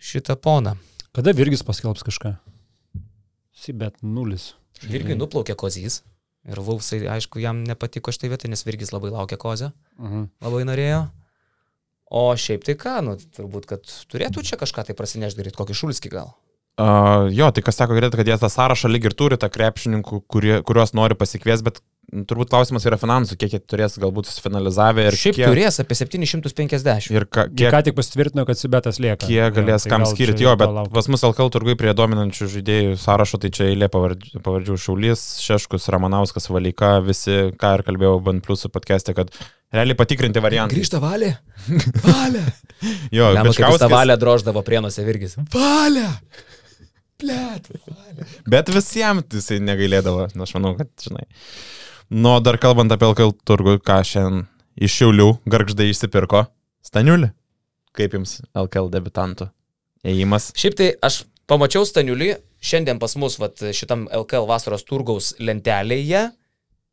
[0.00, 0.76] šitą poną.
[1.16, 2.34] Kada Virgis paskelbs kažką?
[3.56, 4.54] Sibet nulis.
[4.88, 6.00] Irgi nuplaukė kozys.
[6.48, 9.72] Ir Vulfsai, aišku, jam nepatiko štai vietai, nes Virgis labai laukia kozio.
[10.00, 10.28] Mhm.
[10.40, 11.00] labai norėjo.
[12.10, 16.10] O šiaip tai ką, nu, turbūt, kad turėtų čia kažką tai prasineš daryti, kokį šulskį
[16.10, 16.32] gal.
[16.80, 20.22] Uh, jo, tai kas sako gerai, kad jie tą sąrašą lyg ir turi, tą krepšininkų,
[20.30, 25.04] kurie, kuriuos nori pasikvies, bet m, turbūt klausimas yra finansų, kiek jie turės galbūt sufinalizavę
[25.04, 27.10] ir Ir šiaip kiek, turės apie 750.
[27.10, 27.66] Jie ir ka, kiek...
[27.66, 29.26] ką kiek, tik pasitvirtino, kad Sibetas lieka.
[29.26, 30.88] kiek galės Jo, tai kam skirti jo, bet palauk.
[30.96, 35.90] pas mus LKL turgui prie dominančių žaidėjų sąrašo, tai čia eilė pavardžių, pavardžių Šaulys, Šeškus,
[35.92, 39.34] Ramanauskas, Valika, visi, ką ir kalbėjau Ban Plusų podcast'e, kad
[39.74, 40.80] realiai patikrinti variantai.
[40.80, 41.34] Grįžta valė.
[42.08, 42.46] Valė.
[43.12, 45.36] Jo, kaip jis tą valę droždavo prienuose Virgis.
[45.52, 46.08] Valė.
[47.20, 47.68] Blet.
[48.50, 51.26] Bet visiems jisai negailėdavo, nu, aš manau, kad, žinai.
[52.10, 54.46] Nu, dar kalbant apie LKL turgų, ką šiandien
[54.80, 56.46] iš Šiaulių garždai išsipirko.
[56.86, 57.30] Staniulį.
[57.96, 59.50] Kaip jums LKL debutantų?
[60.06, 60.50] Ėjimas.
[60.58, 62.34] Šiaip tai aš pamačiau Staniulį
[62.64, 66.28] šiandien pas mus vat, šitam LKL vasaros turgaus lentelėje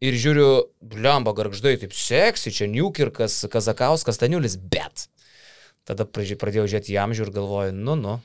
[0.04, 0.50] ir žiūriu,
[0.82, 5.08] bliamba garždai, taip seksi, čia Niukirkas, Kazakauskas, Staniulis, bet.
[5.88, 8.18] Tada pradėjau žiūrėti į amžių ir galvoju, nu, nu,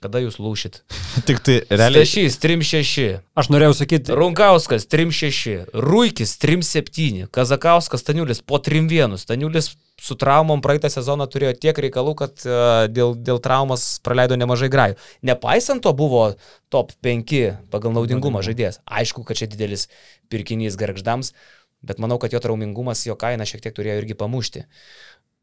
[0.00, 0.80] kada jūs lūšit?
[1.28, 2.06] Tik tai realiai.
[2.06, 3.20] Stašys 3-6.
[3.38, 9.18] Aš norėjau sakyti, Runkauskas 3-6, Ruikis 3-7, Kazakauskas Staniulis po 3-1.
[9.20, 14.70] Staniulis su traumom praeitą sezoną turėjo tiek reikalų, kad uh, dėl, dėl traumas praleido nemažai
[14.72, 14.96] grajų.
[15.28, 16.30] Nepaisant to buvo
[16.72, 17.36] top 5
[17.72, 18.80] pagal naudingumą žaidėjas.
[18.88, 19.90] Aišku, kad čia didelis
[20.32, 21.34] pirkinys garždams,
[21.84, 24.64] bet manau, kad jo traumingumas, jo kaina šiek tiek turėjo irgi pamušti.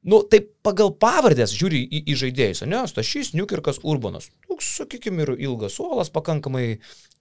[0.08, 2.86] Nu, tai pagal pavardės žiūri į, į žaidėjus, ne?
[2.88, 4.30] Stašys, Niukirkas, Urbanas.
[4.48, 6.78] Toks, sakykime, ir ilgas suolas, pakankamai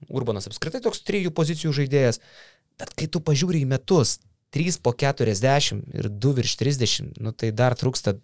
[0.06, 2.22] Urbanas apskritai toks trijų pozicijų žaidėjas.
[2.78, 4.20] Bet kai tu pažiūri į metus,
[4.54, 8.18] 3 po 40 ir 2 virš 30, nu tai dar trūksta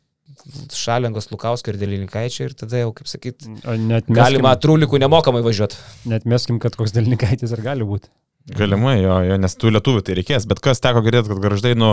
[0.72, 3.44] Šalengos, Lukauskio ir Delinkaičio ir tada jau, kaip sakyt,
[3.82, 5.78] net galima trulikų nemokamai važiuoti.
[6.08, 8.08] Net meskim, kad koks dalnikaitis ar gali būti.
[8.56, 10.48] Galimai, jo, jo, nes tų lietuvių tai reikės.
[10.50, 11.92] Bet kas teko girdėti, kad garždai, nu,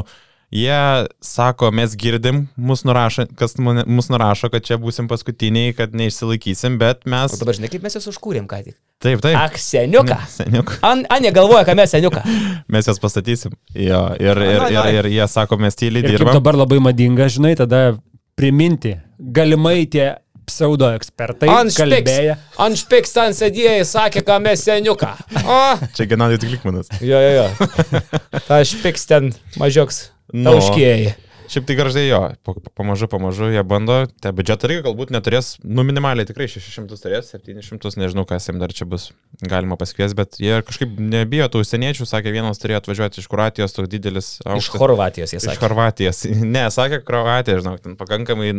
[0.52, 6.78] jie sako, mes girdim, mus nurašo, kas mus nurašo, kad čia būsim paskutiniai, kad neišsilaikysim,
[6.82, 7.34] bet mes...
[7.36, 8.78] O dabar žinai, kaip mes juos užkūrėm ką tik.
[9.00, 9.38] Taip, taip.
[9.40, 10.18] Ak, seniuką.
[10.34, 10.74] Seniuk.
[10.84, 12.24] An, Anė galvoja, kad mes seniuką.
[12.74, 13.54] Mes jas pastatysim.
[13.74, 16.36] Jo, ir, ir, ir, ir jie sako, mes tyliai dirbame.
[16.36, 17.96] dabar labai madinga, žinai, tada
[18.38, 20.12] priminti, galimai tie
[20.50, 22.36] pseudo ekspertai kalbėję.
[22.66, 25.14] Anšpiks ten sėdėjai, sakė, kad mes seniuką.
[25.50, 25.60] O,
[25.96, 26.92] Čia Genadijus Glikmanas.
[27.02, 28.02] jo, jo, jo.
[28.48, 29.32] Ta špiks ten
[29.62, 30.10] mažioks.
[30.34, 30.52] Nu.
[30.54, 31.16] Tauškėjai.
[31.50, 35.56] Šiaip tai garždai jo, pa- pa- pamažu, pamažu jie bando, te biudžetą irgi galbūt neturės,
[35.66, 39.08] nu minimaliai tikrai 600 turės, 700, nežinau, kas jiems dar čia bus
[39.42, 43.90] galima pasikvies, bet jie kažkaip nebijo tų užsieniečių, sakė, vienas turėjo atvažiuoti iš Kroatijos, toks
[43.90, 44.28] didelis.
[44.38, 45.64] Iš aukštas- Horvatijos jie Iš sakė.
[45.66, 46.22] Horvatijos.
[46.54, 48.52] Ne, sakė Kroatija, žinok, ten pakankamai,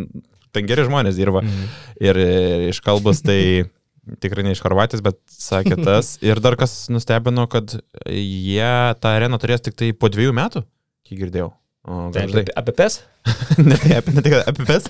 [0.51, 1.45] ten geri žmonės dirba.
[1.47, 1.71] Mhm.
[2.03, 2.27] Ir e,
[2.73, 3.69] iš kalbos tai
[4.19, 6.17] tikrai ne iš Horvatijos, bet sakė tas.
[6.19, 7.71] Ir dar kas nustebino, kad
[8.03, 10.65] jie tą areną turės tik tai po dviejų metų,
[11.07, 11.53] kiek girdėjau.
[11.81, 12.99] O, Tai apie, apie PES?
[13.69, 14.83] ne, apie, ne tik apie PES,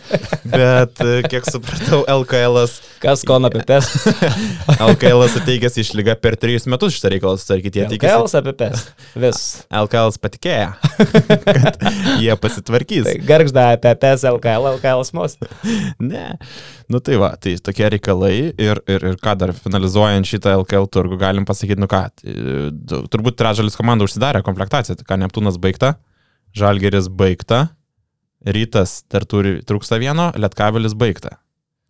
[0.52, 2.58] bet e, kiek supratau, LKL,
[3.00, 3.88] Kas kon apie PES?
[4.92, 7.80] LKL suteikęs išlygą per trejus metus šitą reikalą susitvarkyti.
[7.80, 8.84] Jie tikisi, LKL apie PES.
[9.24, 9.40] Vis.
[9.72, 10.68] LKL patikėjo,
[11.56, 11.80] kad
[12.20, 13.08] jie pasitvarkys.
[13.08, 15.40] Tai garžda apie PES, LKL, LKL smos.
[16.04, 16.28] Ne.
[16.92, 21.24] Nu tai va, tai tokie reikalai ir, ir, ir ką dar finalizuojant šitą LKL turgų
[21.24, 22.04] galim pasakyti, nu ką,
[22.76, 25.96] du- turbūt trečdalis komandų užsidarė komplektaciją, tai ką Neptūnas baigta,
[26.58, 27.70] Žalgeris baigta,
[28.42, 31.38] Rytas dar turi, trūksta vieno, Lietkabelis baigta.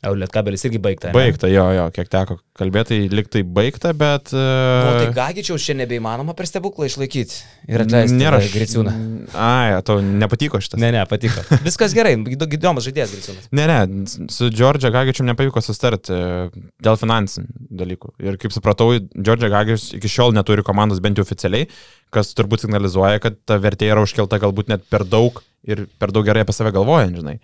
[0.02, 1.12] Jau Lietkabelis irgi baigta.
[1.12, 1.14] ane?
[1.14, 4.32] Baigta, jo, jo, kiek teko kalbėti, liktai baigta, bet...
[4.34, 7.38] Nu, tai e, Gagičiaus čia nebeįmanoma per stebuklą išlaikyti
[7.70, 8.94] ir atleisti Nėra Griciūną.
[9.38, 10.82] Ai, tau nepatiko šitas.
[10.82, 11.44] Ne, ne, patiko.
[11.68, 13.52] Viskas gerai, įdo- įdomus žaidėjas Griciūnas.
[13.54, 16.50] Ne, ne, su Džordžia Gagičium nepavyko susitarti e,
[16.82, 18.16] dėl finansinių dalykų.
[18.26, 21.70] Ir kaip supratau, Džordžia Gagičius iki šiol neturi komandos bent jau oficialiai,
[22.10, 26.26] kas turbūt signalizuoja, kad ta vertė yra užkelta galbūt net per daug ir per daug
[26.26, 27.38] gerai apie save galvojant, žinai.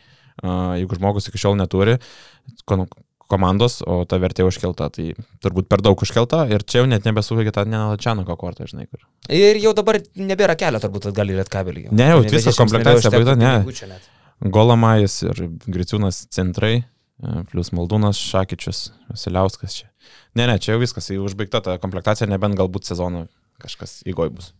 [0.43, 1.97] Jeigu žmogus iki šiol neturi
[3.27, 5.11] komandos, o ta vertė užkelta, tai
[5.43, 9.03] turbūt per daug užkelta ir čia jau net nebesuveikia tą Nenalačianoko kortą, žinai, kur.
[9.33, 11.87] Ir jau dabar nebėra kelio turbūt atgal į Lietkabelį.
[11.91, 13.99] Ne, jau viskas komplektacija baigta, ne.
[14.53, 19.89] Golamais ir Griciūnas centrai, e, plus Maldūnas Šakyčius, Vasiliauskas čia.
[20.37, 23.25] Ne, ne, čia jau viskas, jau užbaigta ta komplektacija, nebent galbūt sezono
[23.63, 24.53] kažkas įgoj bus.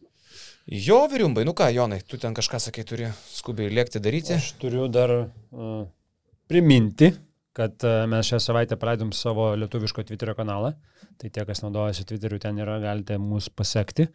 [0.67, 4.33] Jo, vyriumbai, nu ką, Jonai, tu ten kažką sakai, turi skubiai lėkti daryti.
[4.35, 5.85] Aš turiu dar uh,
[6.51, 7.13] priminti,
[7.55, 10.73] kad uh, mes šią savaitę paleidom savo lietuviško Twitterio kanalą.
[11.21, 14.09] Tai tie, kas naudojasi Twitteriu, ten yra, galite mus pasiekti,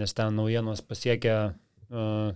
[0.00, 2.32] nes ten naujienos pasiekia uh,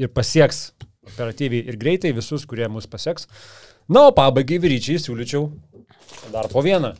[0.00, 0.70] ir pasieks
[1.12, 3.28] operatyviai ir greitai visus, kurie mus pasieks.
[3.84, 5.44] Na, o pabaigai vyryčiai siūlyčiau
[6.32, 6.92] dar po vieną.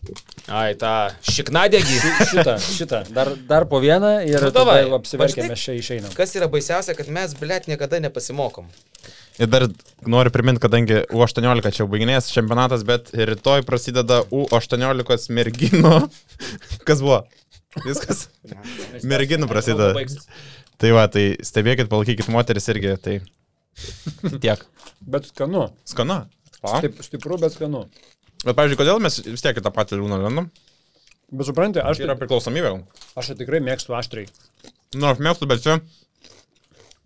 [0.46, 0.92] Ai, tą
[1.26, 1.96] šiknadėgį.
[2.02, 4.76] Ši- Šitą, šitą, dar, dar po vieną ir Nu, tada
[5.50, 6.12] mes čia išeinam.
[6.14, 8.68] Kas yra baisiausia, kad mes, blėt, niekada nepasimokom.
[9.38, 9.66] Ir dar
[10.08, 15.96] noriu priminti, kadangi U18 čia baiginės čempionatas, bet rytoj prasideda U18 merginų.
[16.88, 17.24] Kas buvo?
[17.84, 18.28] Viskas.
[19.10, 19.92] Merginų prasideda.
[20.80, 23.18] Tai va, tai stebėkit, palaikykit moteris irgi, tai
[24.40, 24.62] tiek.
[25.04, 25.66] Bet skanu.
[25.88, 26.22] Skanu.
[26.66, 27.84] Taip, stipru, bet skanu.
[28.46, 30.48] Bet, pavyzdžiui, kodėl mes vis tiek į tą patį liūną randam?
[31.34, 32.70] Bet suprantate, aš, Tai yra priklausomybė.
[33.18, 34.28] aš tai tikrai mėgstu aštriai.
[34.94, 35.80] Nu, aš mėgstu, bet čia...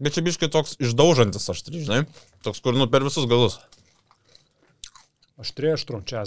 [0.01, 2.05] Bet čia biškai toks išdaužantis aštri, žinai?
[2.45, 3.59] Toks, kur, nu, per visus galus.
[5.41, 6.27] Aštriai aštru, čia.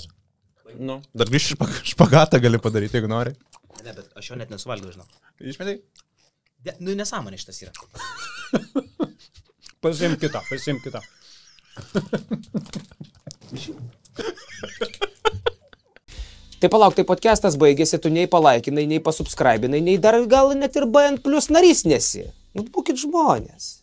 [0.82, 1.00] Nu.
[1.14, 1.58] Dar grįžti
[1.94, 3.34] špagatą gali padaryti, jeigu nori.
[3.86, 5.06] Ne, bet aš jo net nesuvalgiau, žinau.
[5.42, 5.80] Išmetai?
[6.66, 7.74] De, nu, nesąmonė šitas yra.
[9.84, 11.02] Pasim kitą, pasim kitą.
[16.64, 20.88] Tai palauk, tai podcastas baigėsi, tu nei palaikinai, nei pasubscribinai, nei dar gal net ir
[20.88, 22.24] BN plus narys nesi.
[22.56, 23.83] Nu, būkit žmonės.